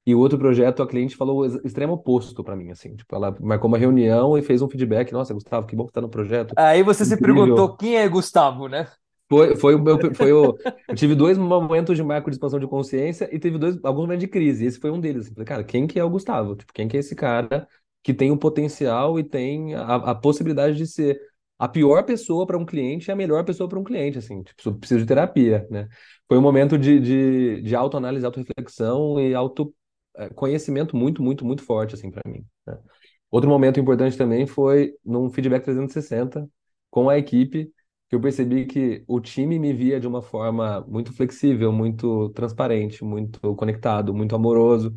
E 0.08 0.14
o 0.14 0.18
outro 0.18 0.38
projeto, 0.38 0.82
a 0.82 0.86
cliente 0.88 1.16
falou 1.16 1.40
o 1.40 1.44
ex- 1.44 1.60
extremo 1.64 1.92
oposto 1.92 2.42
para 2.42 2.56
mim, 2.56 2.70
assim. 2.70 2.96
Tipo, 2.96 3.14
ela 3.14 3.36
marcou 3.40 3.68
uma 3.68 3.76
reunião 3.76 4.38
e 4.38 4.42
fez 4.42 4.62
um 4.62 4.68
feedback. 4.68 5.12
Nossa, 5.12 5.34
Gustavo, 5.34 5.66
que 5.66 5.76
bom 5.76 5.86
que 5.86 5.92
tá 5.92 6.00
no 6.00 6.08
projeto. 6.08 6.54
Aí 6.56 6.82
você 6.82 7.04
se 7.04 7.16
perguntou 7.16 7.66
Incrível. 7.66 7.76
quem 7.76 7.96
é 7.96 8.08
Gustavo, 8.08 8.68
né? 8.68 8.88
Foi, 9.28 9.56
foi 9.56 9.74
o 9.74 9.78
meu, 9.82 9.98
foi 10.14 10.32
o, 10.32 10.56
eu 10.88 10.94
tive 10.96 11.14
dois 11.14 11.36
momentos 11.36 11.96
de 11.96 12.02
marco 12.02 12.30
de 12.30 12.36
expansão 12.36 12.58
de 12.58 12.66
consciência 12.66 13.28
e 13.30 13.38
teve 13.38 13.58
dois, 13.58 13.78
alguns 13.84 14.02
momentos 14.04 14.22
de 14.22 14.28
crise. 14.28 14.64
Esse 14.64 14.80
foi 14.80 14.90
um 14.90 14.98
deles. 14.98 15.26
assim. 15.26 15.34
Falei, 15.34 15.46
cara, 15.46 15.64
quem 15.64 15.86
que 15.86 15.98
é 15.98 16.04
o 16.04 16.08
Gustavo? 16.08 16.56
Tipo, 16.56 16.72
quem 16.72 16.88
que 16.88 16.96
é 16.96 17.00
esse 17.00 17.14
cara 17.14 17.68
que 18.02 18.14
tem 18.14 18.30
o 18.30 18.38
potencial 18.38 19.18
e 19.18 19.24
tem 19.24 19.74
a, 19.74 19.96
a 19.96 20.14
possibilidade 20.14 20.76
de 20.76 20.86
ser 20.86 21.20
a 21.58 21.68
pior 21.68 22.04
pessoa 22.04 22.46
para 22.46 22.56
um 22.56 22.64
cliente 22.64 23.10
e 23.10 23.12
a 23.12 23.16
melhor 23.16 23.44
pessoa 23.44 23.68
para 23.68 23.78
um 23.78 23.84
cliente, 23.84 24.16
assim, 24.16 24.42
tipo, 24.42 24.72
preciso 24.78 25.00
de 25.00 25.06
terapia, 25.06 25.66
né? 25.70 25.88
Foi 26.26 26.38
um 26.38 26.40
momento 26.42 26.78
de, 26.78 26.98
de, 27.00 27.62
de 27.62 27.74
autoanálise, 27.76 28.24
autorreflexão 28.24 29.20
e 29.20 29.34
autoconhecimento 30.24 30.96
muito, 30.96 31.22
muito, 31.22 31.44
muito 31.44 31.62
forte, 31.62 31.94
assim, 31.94 32.10
para 32.10 32.22
mim, 32.30 32.44
né? 32.66 32.78
Outro 33.30 33.50
momento 33.50 33.78
importante 33.80 34.16
também 34.16 34.46
foi 34.46 34.94
num 35.04 35.30
feedback 35.30 35.64
360 35.64 36.48
com 36.90 37.10
a 37.10 37.18
equipe, 37.18 37.70
que 38.08 38.16
eu 38.16 38.20
percebi 38.20 38.64
que 38.66 39.04
o 39.06 39.20
time 39.20 39.58
me 39.58 39.72
via 39.74 40.00
de 40.00 40.06
uma 40.06 40.22
forma 40.22 40.80
muito 40.88 41.12
flexível, 41.12 41.70
muito 41.72 42.30
transparente, 42.30 43.04
muito 43.04 43.54
conectado, 43.56 44.14
muito 44.14 44.34
amoroso. 44.34 44.94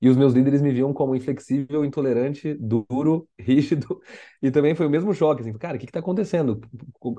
E 0.00 0.08
os 0.08 0.16
meus 0.16 0.32
líderes 0.34 0.60
me 0.60 0.72
viam 0.72 0.92
como 0.92 1.14
inflexível, 1.14 1.84
intolerante, 1.84 2.54
duro, 2.54 3.28
rígido. 3.38 4.00
E 4.42 4.50
também 4.50 4.74
foi 4.74 4.86
o 4.86 4.90
mesmo 4.90 5.14
choque, 5.14 5.42
assim, 5.42 5.52
cara, 5.54 5.76
o 5.76 5.80
que 5.80 5.86
está 5.86 6.00
acontecendo? 6.00 6.60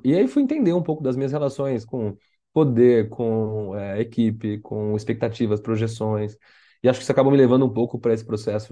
E 0.04 0.14
aí 0.16 0.28
fui 0.28 0.44
entender 0.44 0.74
um 0.74 0.84
pouco 0.84 1.02
das 1.04 1.16
minhas 1.16 1.32
relações 1.32 1.86
com 1.86 2.18
poder, 2.54 3.10
com 3.10 3.76
eh, 3.78 4.02
equipe, 4.02 4.60
com 4.60 4.96
expectativas, 4.96 5.62
projeções. 5.62 6.38
E 6.84 6.90
acho 6.90 7.00
que 7.00 7.04
isso 7.04 7.12
acabou 7.12 7.32
me 7.32 7.38
levando 7.38 7.66
um 7.66 7.74
pouco 7.74 7.98
para 8.00 8.14
esse 8.14 8.26
processo, 8.26 8.70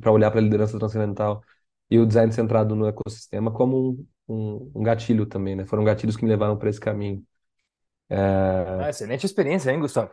para 0.00 0.12
olhar 0.12 0.30
para 0.30 0.40
a 0.40 0.42
liderança 0.42 0.78
transcendental 0.78 1.42
e 1.90 1.98
o 1.98 2.06
design 2.06 2.32
centrado 2.32 2.76
no 2.76 2.86
ecossistema 2.86 3.50
como 3.52 3.90
um, 3.90 4.06
um, 4.28 4.72
um 4.76 4.82
gatilho 4.82 5.26
também, 5.26 5.56
né? 5.56 5.64
Foram 5.66 5.84
gatilhos 5.84 6.16
que 6.16 6.24
me 6.24 6.30
levaram 6.30 6.58
para 6.58 6.68
esse 6.70 6.80
caminho. 6.80 7.24
Ah, 8.78 8.88
excelente 8.90 9.24
experiência, 9.26 9.70
hein, 9.70 9.80
Gustavo? 9.80 10.12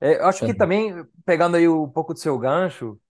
É, 0.00 0.16
eu 0.20 0.26
acho 0.26 0.44
que 0.44 0.54
também, 0.54 1.04
pegando 1.24 1.56
aí 1.56 1.68
um 1.68 1.88
pouco 1.88 2.12
do 2.12 2.18
seu 2.20 2.38
gancho, 2.38 3.00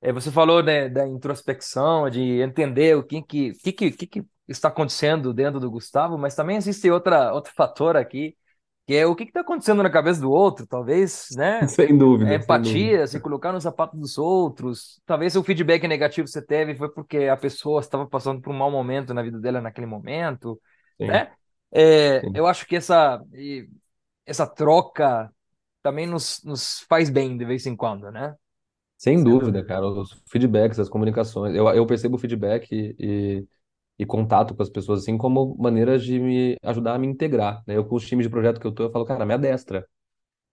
é, 0.00 0.12
você 0.12 0.30
falou, 0.30 0.62
né, 0.62 0.88
da 0.88 1.06
introspecção, 1.06 2.10
de 2.10 2.40
entender 2.42 2.96
o 2.96 3.04
que, 3.04 3.22
que, 3.22 3.52
que, 3.54 3.72
que, 3.72 3.92
que 3.92 4.06
que 4.08 4.26
está 4.48 4.68
acontecendo 4.68 5.32
dentro 5.32 5.60
do 5.60 5.70
Gustavo, 5.70 6.18
mas 6.18 6.34
também 6.34 6.56
existe 6.56 6.90
outra, 6.90 7.32
outro 7.32 7.52
fator 7.54 7.96
aqui, 7.96 8.36
que 8.86 8.94
é 8.94 9.06
o 9.06 9.14
que 9.16 9.24
está 9.24 9.40
acontecendo 9.40 9.82
na 9.82 9.90
cabeça 9.90 10.20
do 10.20 10.30
outro, 10.30 10.66
talvez, 10.66 11.28
né? 11.36 11.74
Sem 11.74 11.96
É 12.24 12.36
dúvida, 12.36 12.38
sem 12.40 12.62
dúvida. 12.62 12.92
empatia, 12.92 13.06
se 13.06 13.20
colocar 13.20 13.52
nos 13.52 13.64
sapatos 13.64 13.98
dos 14.00 14.18
outros. 14.18 15.00
Talvez 15.06 15.36
o 15.36 15.42
feedback 15.44 15.86
negativo 15.88 16.26
que 16.26 16.32
você 16.32 16.42
teve 16.44 16.74
foi 16.76 16.88
porque 16.92 17.26
a 17.28 17.36
pessoa 17.36 17.80
estava 17.80 18.06
passando 18.08 18.40
por 18.40 18.50
um 18.52 18.58
mau 18.58 18.70
momento 18.70 19.12
na 19.14 19.22
vida 19.22 19.40
dela 19.40 19.60
naquele 19.60 19.86
momento, 19.88 20.60
Sim, 20.98 21.06
né? 21.06 21.32
É, 21.72 22.30
eu 22.34 22.46
acho 22.46 22.66
que 22.66 22.76
essa, 22.76 23.20
essa 24.26 24.46
troca 24.46 25.32
também 25.82 26.06
nos, 26.06 26.42
nos 26.44 26.80
faz 26.88 27.10
bem 27.10 27.36
de 27.36 27.44
vez 27.44 27.66
em 27.66 27.76
quando, 27.76 28.10
né? 28.10 28.36
Sem 28.96 29.22
Sem 29.24 29.38
dúvida, 29.38 29.64
dúvida. 29.64 29.64
cara, 29.64 29.86
os 29.86 30.12
feedbacks, 30.30 30.78
as 30.78 30.88
comunicações. 30.88 31.54
Eu, 31.56 31.68
eu 31.70 31.86
percebo 31.86 32.16
o 32.16 32.18
feedback 32.18 32.70
e, 32.72 32.94
e, 32.98 33.48
e 34.02 34.06
contato 34.06 34.54
com 34.54 34.62
as 34.62 34.70
pessoas 34.70 35.02
assim 35.02 35.16
como 35.18 35.56
maneiras 35.58 36.04
de 36.04 36.18
me 36.18 36.56
ajudar 36.62 36.94
a 36.94 36.98
me 36.98 37.06
integrar, 37.06 37.62
né? 37.66 37.76
Eu 37.76 37.84
com 37.84 37.96
os 37.96 38.06
times 38.06 38.24
de 38.26 38.30
projeto 38.30 38.60
que 38.60 38.66
eu 38.66 38.72
tô, 38.72 38.84
eu 38.84 38.90
falo, 38.92 39.04
cara, 39.06 39.26
me 39.26 39.34
adestra. 39.34 39.86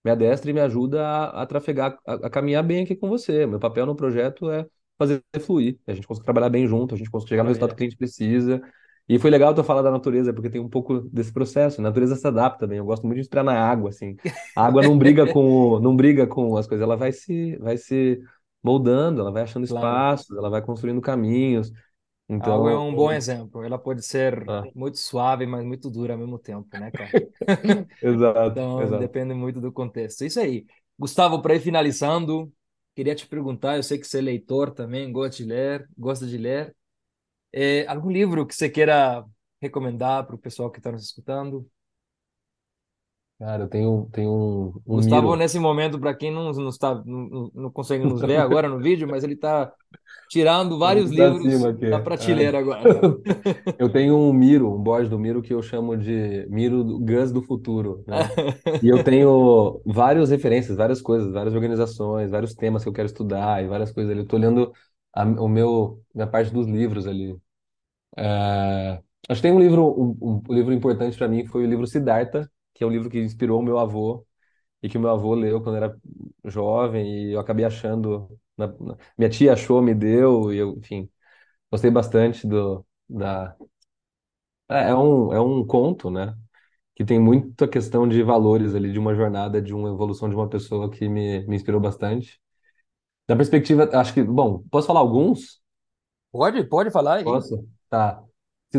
Me 0.03 0.11
adestra 0.11 0.49
e 0.49 0.53
me 0.53 0.61
ajuda 0.61 1.05
a, 1.05 1.43
a 1.43 1.45
trafegar, 1.45 1.97
a, 2.07 2.13
a 2.15 2.29
caminhar 2.29 2.63
bem 2.63 2.83
aqui 2.83 2.95
com 2.95 3.09
você. 3.09 3.45
Meu 3.45 3.59
papel 3.59 3.85
no 3.85 3.95
projeto 3.95 4.49
é 4.49 4.65
fazer 4.97 5.21
fluir. 5.41 5.77
A 5.87 5.93
gente 5.93 6.07
consegue 6.07 6.25
trabalhar 6.25 6.49
bem 6.49 6.67
junto, 6.67 6.95
a 6.95 6.97
gente 6.97 7.09
consegue 7.11 7.29
chegar 7.29 7.43
no 7.43 7.49
resultado 7.49 7.69
que 7.71 7.73
Maravilha. 7.73 7.75
o 7.75 7.77
cliente 7.77 7.97
precisa. 7.97 8.61
E 9.07 9.17
foi 9.19 9.29
legal 9.31 9.53
tu 9.55 9.63
falar 9.63 9.81
da 9.81 9.91
natureza, 9.91 10.31
porque 10.33 10.49
tem 10.49 10.61
um 10.61 10.69
pouco 10.69 11.01
desse 11.11 11.33
processo. 11.33 11.81
A 11.81 11.83
natureza 11.83 12.15
se 12.15 12.25
adapta 12.27 12.67
bem. 12.67 12.77
Eu 12.77 12.85
gosto 12.85 13.05
muito 13.05 13.15
de 13.17 13.21
esperar 13.23 13.43
na 13.43 13.53
água, 13.59 13.89
assim. 13.89 14.15
A 14.55 14.65
água 14.67 14.83
não 14.83 14.97
briga 14.97 15.27
com, 15.27 15.79
não 15.79 15.95
briga 15.95 16.27
com 16.27 16.55
as 16.57 16.67
coisas, 16.67 16.83
ela 16.83 16.95
vai 16.95 17.11
se, 17.11 17.57
vai 17.57 17.75
se 17.77 18.21
moldando, 18.63 19.21
ela 19.21 19.31
vai 19.31 19.43
achando 19.43 19.63
Claro. 19.67 20.03
espaços, 20.03 20.35
ela 20.37 20.49
vai 20.49 20.61
construindo 20.61 21.01
caminhos. 21.01 21.71
A 22.37 22.53
água 22.53 22.71
é 22.71 22.75
Então, 22.75 22.77
um 22.77 22.93
bom 22.93 23.11
exemplo. 23.11 23.63
Ela 23.63 23.77
pode 23.77 24.03
ser 24.03 24.47
ah, 24.47 24.69
muito 24.73 24.97
suave, 24.97 25.45
mas 25.45 25.65
muito 25.65 25.89
dura 25.89 26.13
ao 26.13 26.19
mesmo 26.19 26.39
tempo, 26.39 26.77
né, 26.77 26.91
cara? 26.91 27.13
exato, 28.01 28.61
Então, 28.61 28.77
exato. 28.77 29.09
depende 29.09 29.33
muito 29.33 29.59
do 29.61 29.71
contexto. 29.71 30.23
Isso 30.25 30.39
aí. 30.39 30.65
Gustavo, 30.97 31.41
para 31.41 31.55
ir 31.55 31.59
finalizando, 31.61 32.53
queria 32.95 33.15
te 33.15 33.27
perguntar, 33.27 33.77
eu 33.77 33.83
sei 33.83 33.97
que 33.97 34.05
você 34.07 34.19
é 34.19 34.21
leitor 34.21 34.71
também, 34.71 35.11
gosta 35.11 35.37
de 35.37 35.45
ler, 35.45 35.89
gosta 35.97 36.27
de 36.27 36.37
ler. 36.37 36.75
É, 37.53 37.87
algum 37.87 38.11
livro 38.11 38.45
que 38.47 38.55
você 38.55 38.69
queira 38.69 39.25
recomendar 39.61 40.25
para 40.27 40.35
o 40.35 40.39
pessoal 40.39 40.71
que 40.71 40.79
está 40.79 40.91
nos 40.91 41.05
escutando? 41.05 41.69
Cara, 43.39 43.63
eu 43.63 43.69
tenho, 43.69 44.09
tenho 44.11 44.31
um, 44.31 44.81
um 44.87 44.97
Gustavo, 44.97 45.35
Miro. 45.35 45.35
nesse 45.35 45.59
momento, 45.59 45.99
para 45.99 46.15
quem 46.15 46.31
não, 46.31 46.51
não, 46.51 46.69
está, 46.69 46.95
não, 47.05 47.51
não 47.53 47.71
consegue 47.71 48.03
nos 48.05 48.23
ver 48.23 48.37
agora 48.37 48.67
no 48.67 48.79
vídeo, 48.81 49.07
mas 49.07 49.23
ele 49.23 49.33
está 49.35 49.71
tirando 50.27 50.79
vários 50.79 51.11
pra 51.13 51.29
livros 51.39 51.67
da 51.87 51.99
Ai. 51.99 52.01
prateleira 52.01 52.59
agora. 52.59 53.09
Eu 53.77 53.91
tenho 53.91 54.15
um 54.17 54.33
Miro, 54.33 54.73
um 54.73 54.81
board 54.81 55.09
do 55.09 55.17
Miro 55.19 55.41
que 55.41 55.53
eu 55.53 55.61
chamo 55.61 55.95
de 55.97 56.45
Miro 56.49 56.83
do 56.83 56.99
Gus 56.99 57.31
do 57.31 57.41
futuro, 57.41 58.03
né? 58.07 58.35
E 58.81 58.87
eu 58.89 59.01
tenho 59.03 59.81
várias 59.85 60.29
referências, 60.29 60.77
várias 60.77 61.01
coisas, 61.01 61.31
várias 61.33 61.53
organizações, 61.55 62.31
vários 62.31 62.53
temas 62.55 62.83
que 62.83 62.89
eu 62.89 62.93
quero 62.93 63.07
estudar 63.07 63.63
e 63.63 63.67
várias 63.67 63.91
coisas 63.91 64.11
ali. 64.11 64.21
Eu 64.21 64.27
tô 64.27 64.35
olhando 64.37 64.71
a, 65.13 65.23
o 65.25 65.47
meu, 65.49 66.01
minha 66.13 66.27
parte 66.27 66.51
dos 66.53 66.67
livros 66.67 67.07
ali. 67.07 67.37
É, 68.17 69.01
acho 69.29 69.41
que 69.41 69.47
tem 69.47 69.51
um 69.53 69.59
livro, 69.59 69.83
um, 69.87 70.17
um- 70.21 70.43
um 70.49 70.53
livro 70.53 70.73
importante 70.73 71.17
para 71.17 71.27
mim 71.27 71.45
foi 71.45 71.63
o 71.65 71.67
livro 71.69 71.87
Siddhartha, 71.87 72.49
que 72.79 72.85
é 72.85 72.87
o 72.87 72.91
livro 72.91 73.11
que 73.11 73.19
inspirou 73.19 73.61
o 73.61 73.63
meu 73.63 73.79
avô 73.79 74.25
e 74.83 74.89
que 74.89 74.97
o 74.97 75.01
meu 75.01 75.11
avô 75.11 75.35
leu 75.35 75.61
quando 75.63 75.77
era 75.77 75.97
jovem 76.45 77.29
e 77.29 77.33
eu 77.33 77.39
acabei 77.41 77.65
achando, 77.65 78.29
na- 78.57 78.67
na- 78.67 78.97
minha 79.17 79.29
tia 79.29 79.53
achou, 79.53 79.81
me 79.81 79.95
deu 79.95 80.53
e 80.53 80.57
eu, 80.59 80.77
enfim, 80.77 81.09
gostei 81.71 81.91
bastante 81.91 82.47
do 82.47 82.85
da 83.09 83.55
é, 84.69 84.89
é 84.89 84.95
um 84.95 85.33
é 85.33 85.39
um 85.41 85.65
conto, 85.65 86.09
né? 86.09 86.35
Que 86.95 87.05
tem 87.05 87.19
muita 87.19 87.67
questão 87.67 88.07
de 88.07 88.23
valores 88.23 88.75
ali, 88.75 88.91
de 88.93 88.99
uma 88.99 89.15
jornada, 89.15 89.61
de 89.61 89.73
uma 89.73 89.89
evolução 89.89 90.29
de 90.29 90.35
uma 90.35 90.49
pessoa 90.49 90.89
que 90.91 91.09
me, 91.09 91.45
me 91.47 91.55
inspirou 91.57 91.81
bastante. 91.81 92.41
Da 93.27 93.35
perspectiva, 93.35 93.89
acho 93.93 94.13
que, 94.13 94.23
bom, 94.23 94.63
posso 94.71 94.87
falar 94.87 95.01
alguns? 95.01 95.61
Pode, 96.31 96.63
pode 96.67 96.91
falar 96.91 97.15
aí. 97.17 97.43
Posso? 97.43 97.65
Tá. 97.89 98.23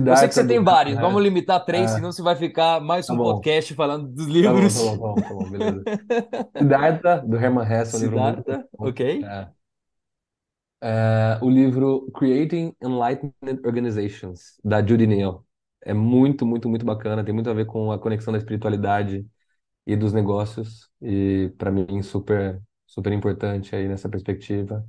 Eu 0.07 0.17
sei 0.17 0.29
que 0.29 0.35
você 0.35 0.45
tem 0.45 0.63
vários, 0.63 0.99
Hermann 0.99 1.01
vamos 1.01 1.23
limitar 1.23 1.65
três, 1.65 1.91
É, 1.91 1.93
senão 1.93 2.13
você 2.13 2.23
vai 2.23 2.37
ficar 2.37 2.81
mais 2.81 3.09
tá 3.09 3.15
um 3.15 3.17
bom. 3.17 3.21
podcast 3.21 3.75
falando 3.75 4.09
dos 4.09 4.27
Tá 4.43 4.53
bom, 4.55 4.69
tá 4.69 4.73
bom, 4.73 4.73
livros. 4.73 4.83
tá 4.93 4.97
bom, 4.97 5.21
tá 5.23 5.35
bom, 5.35 5.51
beleza. 5.51 5.87
Siddhartha, 6.57 7.19
do 7.27 7.37
Hermann 7.39 7.67
Hesse, 7.67 7.97
é 7.97 7.99
um 7.99 8.03
Siddhartha, 8.03 8.69
ok. 8.79 9.03
É. 9.23 9.53
É, 10.83 11.39
o 11.43 11.51
livro 11.51 12.11
Creating 12.13 12.75
Enlightened 12.83 13.35
Organizations, 13.65 14.59
da 14.65 14.85
Judy 14.85 15.07
Neal. 15.07 15.47
É 15.83 15.93
muito, 15.95 16.47
muito, 16.47 16.69
muito 16.69 16.85
bacana. 16.85 17.25
Tem 17.25 17.35
muito 17.35 17.51
a 17.51 17.55
ver 17.55 17.67
com 17.67 17.93
a 17.93 17.99
conexão 17.99 18.33
da 18.33 18.39
espiritualidade 18.39 19.27
e 19.87 19.97
dos 19.97 20.13
negócios. 20.13 20.91
E, 21.03 21.53
para 21.59 21.71
mim, 21.73 22.03
super, 22.03 22.63
super 22.87 23.13
importante 23.13 23.77
aí 23.77 23.89
nessa 23.89 24.09
perspectiva. 24.09 24.87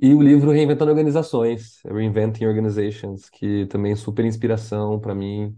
E 0.00 0.14
o 0.14 0.22
livro 0.22 0.52
Reinventando 0.52 0.90
Organizações, 0.92 1.80
Reinventing 1.84 2.46
Organizations, 2.46 3.28
que 3.28 3.66
também 3.66 3.92
é 3.92 3.96
super 3.96 4.24
inspiração 4.24 5.00
para 5.00 5.14
mim. 5.14 5.56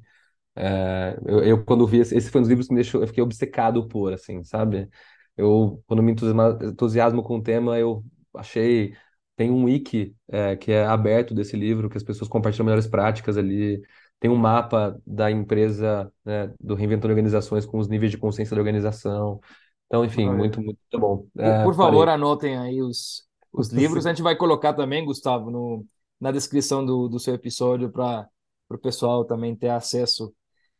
É, 0.57 1.19
eu, 1.27 1.45
eu, 1.45 1.65
quando 1.65 1.87
vi 1.87 1.99
esse, 1.99 2.17
esse 2.17 2.31
foi 2.31 2.41
um 2.41 2.43
dos 2.43 2.49
livros 2.51 2.67
que 2.69 2.75
me 2.75 2.81
deixou, 2.81 3.01
eu 3.03 3.07
fiquei 3.07 3.23
obcecado 3.23 3.87
por, 3.89 4.13
assim, 4.13 4.43
sabe? 4.45 4.89
Eu, 5.37 5.83
quando 5.87 6.03
me 6.03 6.13
entusiasmo 6.13 7.23
com 7.23 7.39
o 7.39 7.43
tema, 7.43 7.79
eu 7.79 8.05
achei, 8.35 8.95
tem 9.37 9.51
um 9.51 9.65
wiki, 9.65 10.15
é, 10.29 10.57
que 10.57 10.73
é 10.73 10.85
aberto 10.87 11.35
desse 11.35 11.57
livro, 11.57 11.89
que 11.91 11.97
as 11.97 12.03
pessoas 12.03 12.29
compartilham 12.29 12.65
melhores 12.67 12.87
práticas 12.87 13.37
ali, 13.37 13.81
tem 14.19 14.31
um 14.31 14.37
mapa 14.37 15.01
da 15.07 15.31
empresa, 15.31 16.13
né, 16.25 16.53
do 16.61 16.75
Reinventando 16.75 17.09
Organizações 17.13 17.65
com 17.67 17.79
os 17.79 17.89
níveis 17.89 18.11
de 18.11 18.19
consciência 18.19 18.55
da 18.55 18.61
organização. 18.61 19.41
Então, 19.87 20.05
enfim, 20.05 20.29
muito, 20.31 20.61
muito 20.63 20.79
bom. 20.99 21.27
Por, 21.43 21.43
É, 21.43 21.63
por 21.63 21.75
favor, 21.75 22.09
parei. 22.09 22.15
anotem 22.15 22.57
aí 22.59 22.83
os, 22.83 23.27
Os 23.53 23.69
livros 23.69 24.07
a 24.07 24.11
gente 24.11 24.23
vai 24.23 24.37
colocar 24.37 24.73
também, 24.73 25.05
Gustavo, 25.05 25.51
no, 25.51 25.85
na 26.21 26.31
descrição 26.31 26.85
do, 26.85 27.09
do 27.09 27.19
seu 27.19 27.35
episódio 27.35 27.91
para 27.91 28.29
o 28.71 28.79
pessoal 28.79 29.25
também 29.25 29.57
ter 29.57 29.71
acesso. 29.71 30.33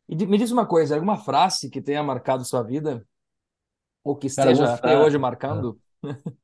E 0.07 0.15
me 0.25 0.37
diz 0.37 0.51
uma 0.51 0.65
coisa, 0.65 0.95
alguma 0.95 1.17
frase 1.17 1.69
que 1.69 1.81
tenha 1.81 2.03
marcado 2.03 2.45
sua 2.45 2.63
vida? 2.63 3.05
Ou 4.03 4.15
que 4.15 4.33
Cara, 4.33 4.51
esteja 4.51 4.73
até 4.73 4.97
hoje 4.97 5.17
marcando? 5.17 5.79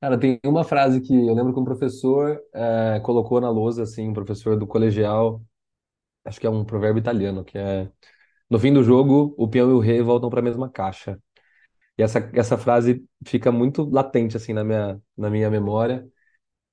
Cara, 0.00 0.18
tem 0.18 0.40
uma 0.46 0.64
frase 0.64 1.00
que 1.00 1.14
eu 1.14 1.34
lembro 1.34 1.52
que 1.52 1.60
um 1.60 1.64
professor 1.64 2.40
eh, 2.54 3.00
colocou 3.04 3.38
na 3.38 3.50
lousa, 3.50 3.82
assim, 3.82 4.08
um 4.08 4.14
professor 4.14 4.56
do 4.56 4.66
colegial, 4.66 5.42
acho 6.24 6.40
que 6.40 6.46
é 6.46 6.50
um 6.50 6.64
provérbio 6.64 7.00
italiano, 7.00 7.44
que 7.44 7.58
é 7.58 7.90
no 8.48 8.58
fim 8.58 8.72
do 8.72 8.82
jogo, 8.82 9.34
o 9.38 9.46
peão 9.46 9.70
e 9.70 9.74
o 9.74 9.78
rei 9.78 10.02
voltam 10.02 10.30
para 10.30 10.40
a 10.40 10.42
mesma 10.42 10.70
caixa. 10.70 11.18
E 11.98 12.02
essa, 12.02 12.18
essa 12.34 12.58
frase 12.58 13.04
fica 13.26 13.52
muito 13.52 13.84
latente, 13.90 14.36
assim, 14.36 14.52
na 14.52 14.64
minha, 14.64 15.00
na 15.16 15.30
minha 15.30 15.50
memória. 15.50 16.08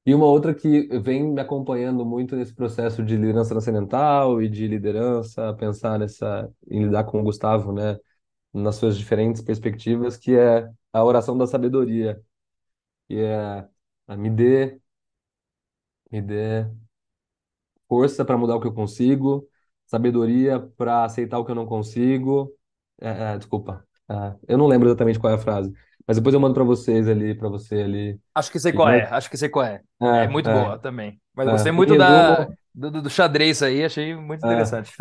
E 0.05 0.15
uma 0.15 0.26
outra 0.26 0.55
que 0.55 0.88
vem 1.01 1.24
me 1.34 1.41
acompanhando 1.41 2.05
muito 2.05 2.36
nesse 2.36 2.53
processo 2.55 3.03
de 3.03 3.15
liderança 3.18 3.49
transcendental 3.51 4.41
e 4.41 4.49
de 4.49 4.68
liderança, 4.68 5.53
pensar 5.55 5.99
nessa, 5.99 6.49
em 6.70 6.84
lidar 6.86 7.03
com 7.05 7.20
o 7.22 7.24
Gustavo, 7.24 7.74
né, 7.74 7.97
nas 8.53 8.76
suas 8.78 8.97
diferentes 8.97 9.41
perspectivas, 9.41 10.18
que 10.18 10.36
é 10.38 10.70
a 10.93 11.03
oração 11.03 11.38
da 11.38 11.47
sabedoria, 11.47 12.22
que 13.07 13.15
é 13.20 13.68
a 14.07 14.18
me 14.18 14.30
dê, 14.30 14.80
me 16.11 16.22
dê 16.22 16.65
força 17.88 18.26
para 18.26 18.38
mudar 18.38 18.55
o 18.55 18.61
que 18.61 18.68
eu 18.68 18.74
consigo, 18.74 19.47
sabedoria 19.86 20.59
para 20.78 21.05
aceitar 21.05 21.39
o 21.39 21.45
que 21.45 21.51
eu 21.51 21.55
não 21.55 21.65
consigo. 21.65 22.53
É, 22.99 23.34
é, 23.34 23.38
desculpa, 23.38 23.87
É, 24.10 24.36
eu 24.47 24.58
não 24.58 24.68
lembro 24.68 24.88
exatamente 24.88 25.20
qual 25.20 25.32
é 25.32 25.36
a 25.36 25.39
frase, 25.39 25.74
mas 26.08 26.18
depois 26.18 26.34
eu 26.34 26.39
mando 26.39 26.53
para 26.53 26.64
vocês 26.64 27.08
ali, 27.08 27.36
para 27.36 27.49
você 27.49 27.76
ali. 27.82 28.20
Acho 28.34 28.51
que 28.51 28.60
sei 28.60 28.72
qual 28.74 28.89
é, 28.89 29.03
acho 29.10 29.30
que 29.30 29.38
sei 29.38 29.49
qual 29.49 29.66
é. 29.66 29.82
É, 30.01 30.05
É 30.24 30.28
muito 30.28 30.49
é, 30.49 30.51
boa 30.51 30.78
também. 30.80 31.20
Mas 31.34 31.47
é. 31.47 31.49
gostei 31.49 31.72
Em 31.72 31.72
muito 31.72 31.95
da, 31.95 32.45
resumo, 32.45 32.58
do, 32.74 32.91
do 32.91 33.01
do 33.03 33.10
xadrez 33.10 33.62
aí, 33.64 33.84
achei 33.84 34.16
muito 34.16 34.43
é, 34.43 34.45
interessante. 34.45 34.91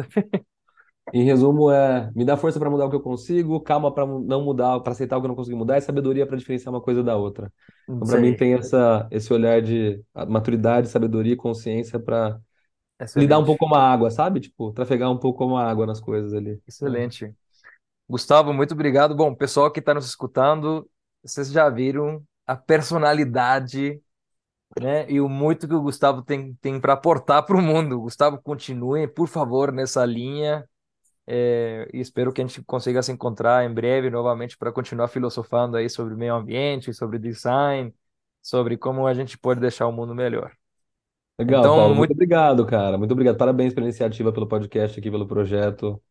Em 1.13 1.25
resumo, 1.25 1.71
é 1.71 2.11
me 2.15 2.25
dá 2.25 2.37
força 2.37 2.59
para 2.59 2.69
mudar 2.69 2.87
o 2.87 2.91
que 2.91 2.97
eu 2.97 3.01
consigo, 3.01 3.61
calma 3.61 3.93
para 3.95 4.05
não 4.07 4.43
mudar, 4.45 4.81
para 4.81 4.93
aceitar 4.93 5.17
o 5.17 5.21
que 5.21 5.27
eu 5.27 5.29
não 5.29 5.37
consigo 5.37 5.57
mudar, 5.57 5.79
e 5.79 5.81
sabedoria 5.81 6.27
para 6.27 6.37
diferenciar 6.37 6.75
uma 6.75 6.81
coisa 6.81 7.03
da 7.03 7.17
outra. 7.17 7.53
Então, 7.97 8.07
para 8.09 8.19
mim, 8.19 8.35
Sei, 8.35 8.37
tem 8.37 8.55
essa, 8.55 9.07
esse 9.11 9.33
olhar 9.33 9.63
de 9.63 10.03
ah, 10.15 10.27
maturidade, 10.27 10.89
sabedoria 10.89 11.33
e 11.35 11.37
consciência 11.37 11.99
para 12.01 12.39
lidar 13.17 13.39
um 13.39 13.45
excelente, 13.45 13.47
pouco 13.47 13.61
como 13.67 13.75
a 13.77 13.83
água, 13.93 14.11
sabe? 14.11 14.41
Tipo, 14.41 14.73
trafegar 14.73 15.11
um 15.11 15.19
pouco 15.19 15.39
como 15.39 15.57
a 15.57 15.65
água 15.71 15.87
nas 15.87 16.01
coisas 16.01 16.35
ali. 16.35 16.61
Excelente. 16.67 17.35
Gustavo, 18.09 18.53
muito 18.53 18.73
obrigado. 18.75 19.15
Bom, 19.17 19.35
pessoal 19.35 19.71
que 19.71 19.81
está 19.81 19.93
nos 19.95 20.07
escutando, 20.07 20.89
vocês 21.23 21.51
já 21.51 21.69
viram 21.69 22.25
a 22.47 22.57
personalidade, 22.57 24.01
né, 24.81 25.11
e 25.11 25.21
o 25.21 25.29
muito 25.29 25.69
que 25.69 25.75
o 25.75 25.83
Gustavo 25.83 26.23
tem, 26.23 26.55
tem 26.57 26.81
para 26.81 26.95
aportar 26.95 27.45
para 27.47 27.57
o 27.57 27.63
mundo. 27.63 28.01
Gustavo, 28.01 28.41
continue, 28.43 29.09
por 29.09 29.29
favor, 29.29 29.73
nessa 29.73 30.05
linha. 30.05 30.69
é, 31.27 31.89
e 31.95 32.01
espero 32.01 32.33
que 32.33 32.43
a 32.43 32.47
gente 32.47 32.63
consiga 32.65 33.03
se 33.03 33.13
encontrar 33.13 33.65
em 33.65 33.75
breve 33.75 34.11
novamente 34.11 34.59
para 34.59 34.73
continuar 34.73 35.09
filosofando 35.09 35.77
aí 35.77 35.91
sobre 35.91 36.15
meio 36.17 36.35
ambiente, 36.35 36.95
sobre 36.95 37.19
design, 37.19 37.95
sobre 38.43 38.77
como 38.79 39.07
a 39.07 39.15
gente 39.15 39.39
pode 39.39 39.61
deixar 39.61 39.87
o 39.89 39.93
mundo 39.93 40.15
melhor. 40.15 40.53
Legal, 41.39 41.61
Então, 41.61 41.75
Paulo. 41.75 41.95
Muito 41.95 42.11
muito, 42.11 42.13
obrigado, 42.13 42.67
cara. 42.67 42.97
Muito 42.99 43.13
obrigado. 43.13 43.37
Parabéns 43.37 43.75
pela 43.75 43.87
iniciativa, 43.87 44.33
pelo 44.33 44.47
podcast 44.49 44.99
aqui, 44.99 45.11
pelo 45.11 45.27
projeto. 45.27 46.03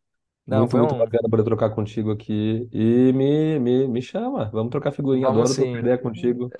Não, 0.46 0.58
Muito, 0.58 0.70
foi 0.70 0.80
muito 0.80 0.94
um, 0.94 0.98
bacana 0.98 1.28
poder 1.28 1.42
trocar 1.42 1.70
contigo 1.70 2.12
aqui. 2.12 2.68
E 2.72 3.12
me, 3.12 3.58
me, 3.58 3.88
me 3.88 4.00
chama. 4.00 4.48
Vamos 4.52 4.70
trocar 4.70 4.92
figurinha. 4.92 5.26
vamos 5.26 5.50
Adoro 5.50 5.54
trocar 5.54 5.72
sim, 5.72 5.78
ideia 5.78 5.98
contigo. 5.98 6.50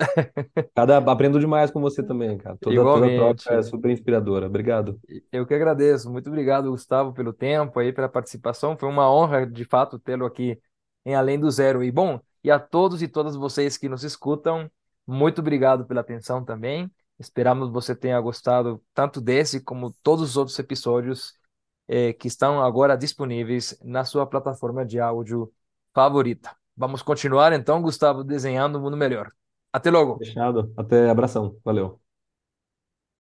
Cada, 0.75 0.97
aprendo 0.97 1.39
demais 1.39 1.71
com 1.71 1.79
você 1.79 2.03
também, 2.03 2.37
cara. 2.37 2.57
Toda, 2.59 2.75
toda 2.75 2.83
troca 2.83 3.07
é 3.07 3.15
igualmente. 3.15 3.63
super 3.63 3.89
inspiradora. 3.89 4.47
Obrigado. 4.47 4.99
Eu 5.31 5.45
que 5.45 5.53
agradeço. 5.53 6.11
Muito 6.11 6.27
obrigado, 6.27 6.69
Gustavo, 6.69 7.13
pelo 7.13 7.31
tempo 7.31 7.79
aí, 7.79 7.93
pela 7.93 8.09
participação. 8.09 8.77
Foi 8.77 8.89
uma 8.89 9.09
honra, 9.09 9.47
de 9.47 9.63
fato, 9.63 9.97
tê-lo 9.97 10.25
aqui 10.25 10.59
em 11.05 11.15
Além 11.15 11.39
do 11.39 11.49
Zero. 11.49 11.81
E 11.81 11.89
bom, 11.89 12.19
e 12.43 12.51
a 12.51 12.59
todos 12.59 13.01
e 13.01 13.07
todas 13.07 13.37
vocês 13.37 13.77
que 13.77 13.87
nos 13.87 14.03
escutam, 14.03 14.69
muito 15.07 15.39
obrigado 15.39 15.85
pela 15.85 16.01
atenção 16.01 16.43
também. 16.43 16.91
Esperamos 17.17 17.69
que 17.69 17.73
você 17.73 17.95
tenha 17.95 18.19
gostado 18.19 18.83
tanto 18.93 19.21
desse 19.21 19.61
como 19.61 19.95
todos 20.03 20.31
os 20.31 20.35
outros 20.35 20.59
episódios 20.59 21.33
eh, 21.87 22.13
que 22.13 22.27
estão 22.27 22.61
agora 22.63 22.97
disponíveis 22.97 23.77
na 23.83 24.03
sua 24.03 24.25
plataforma 24.25 24.85
de 24.85 24.99
áudio 24.99 25.51
favorita. 25.93 26.55
Vamos 26.75 27.01
continuar 27.01 27.53
então, 27.53 27.81
Gustavo, 27.81 28.23
desenhando 28.23 28.77
um 28.77 28.81
mundo 28.81 28.97
melhor. 28.97 29.31
Até 29.71 29.89
logo! 29.89 30.17
Fechado. 30.17 30.73
Até 30.77 31.09
abração. 31.09 31.57
Valeu. 31.63 32.06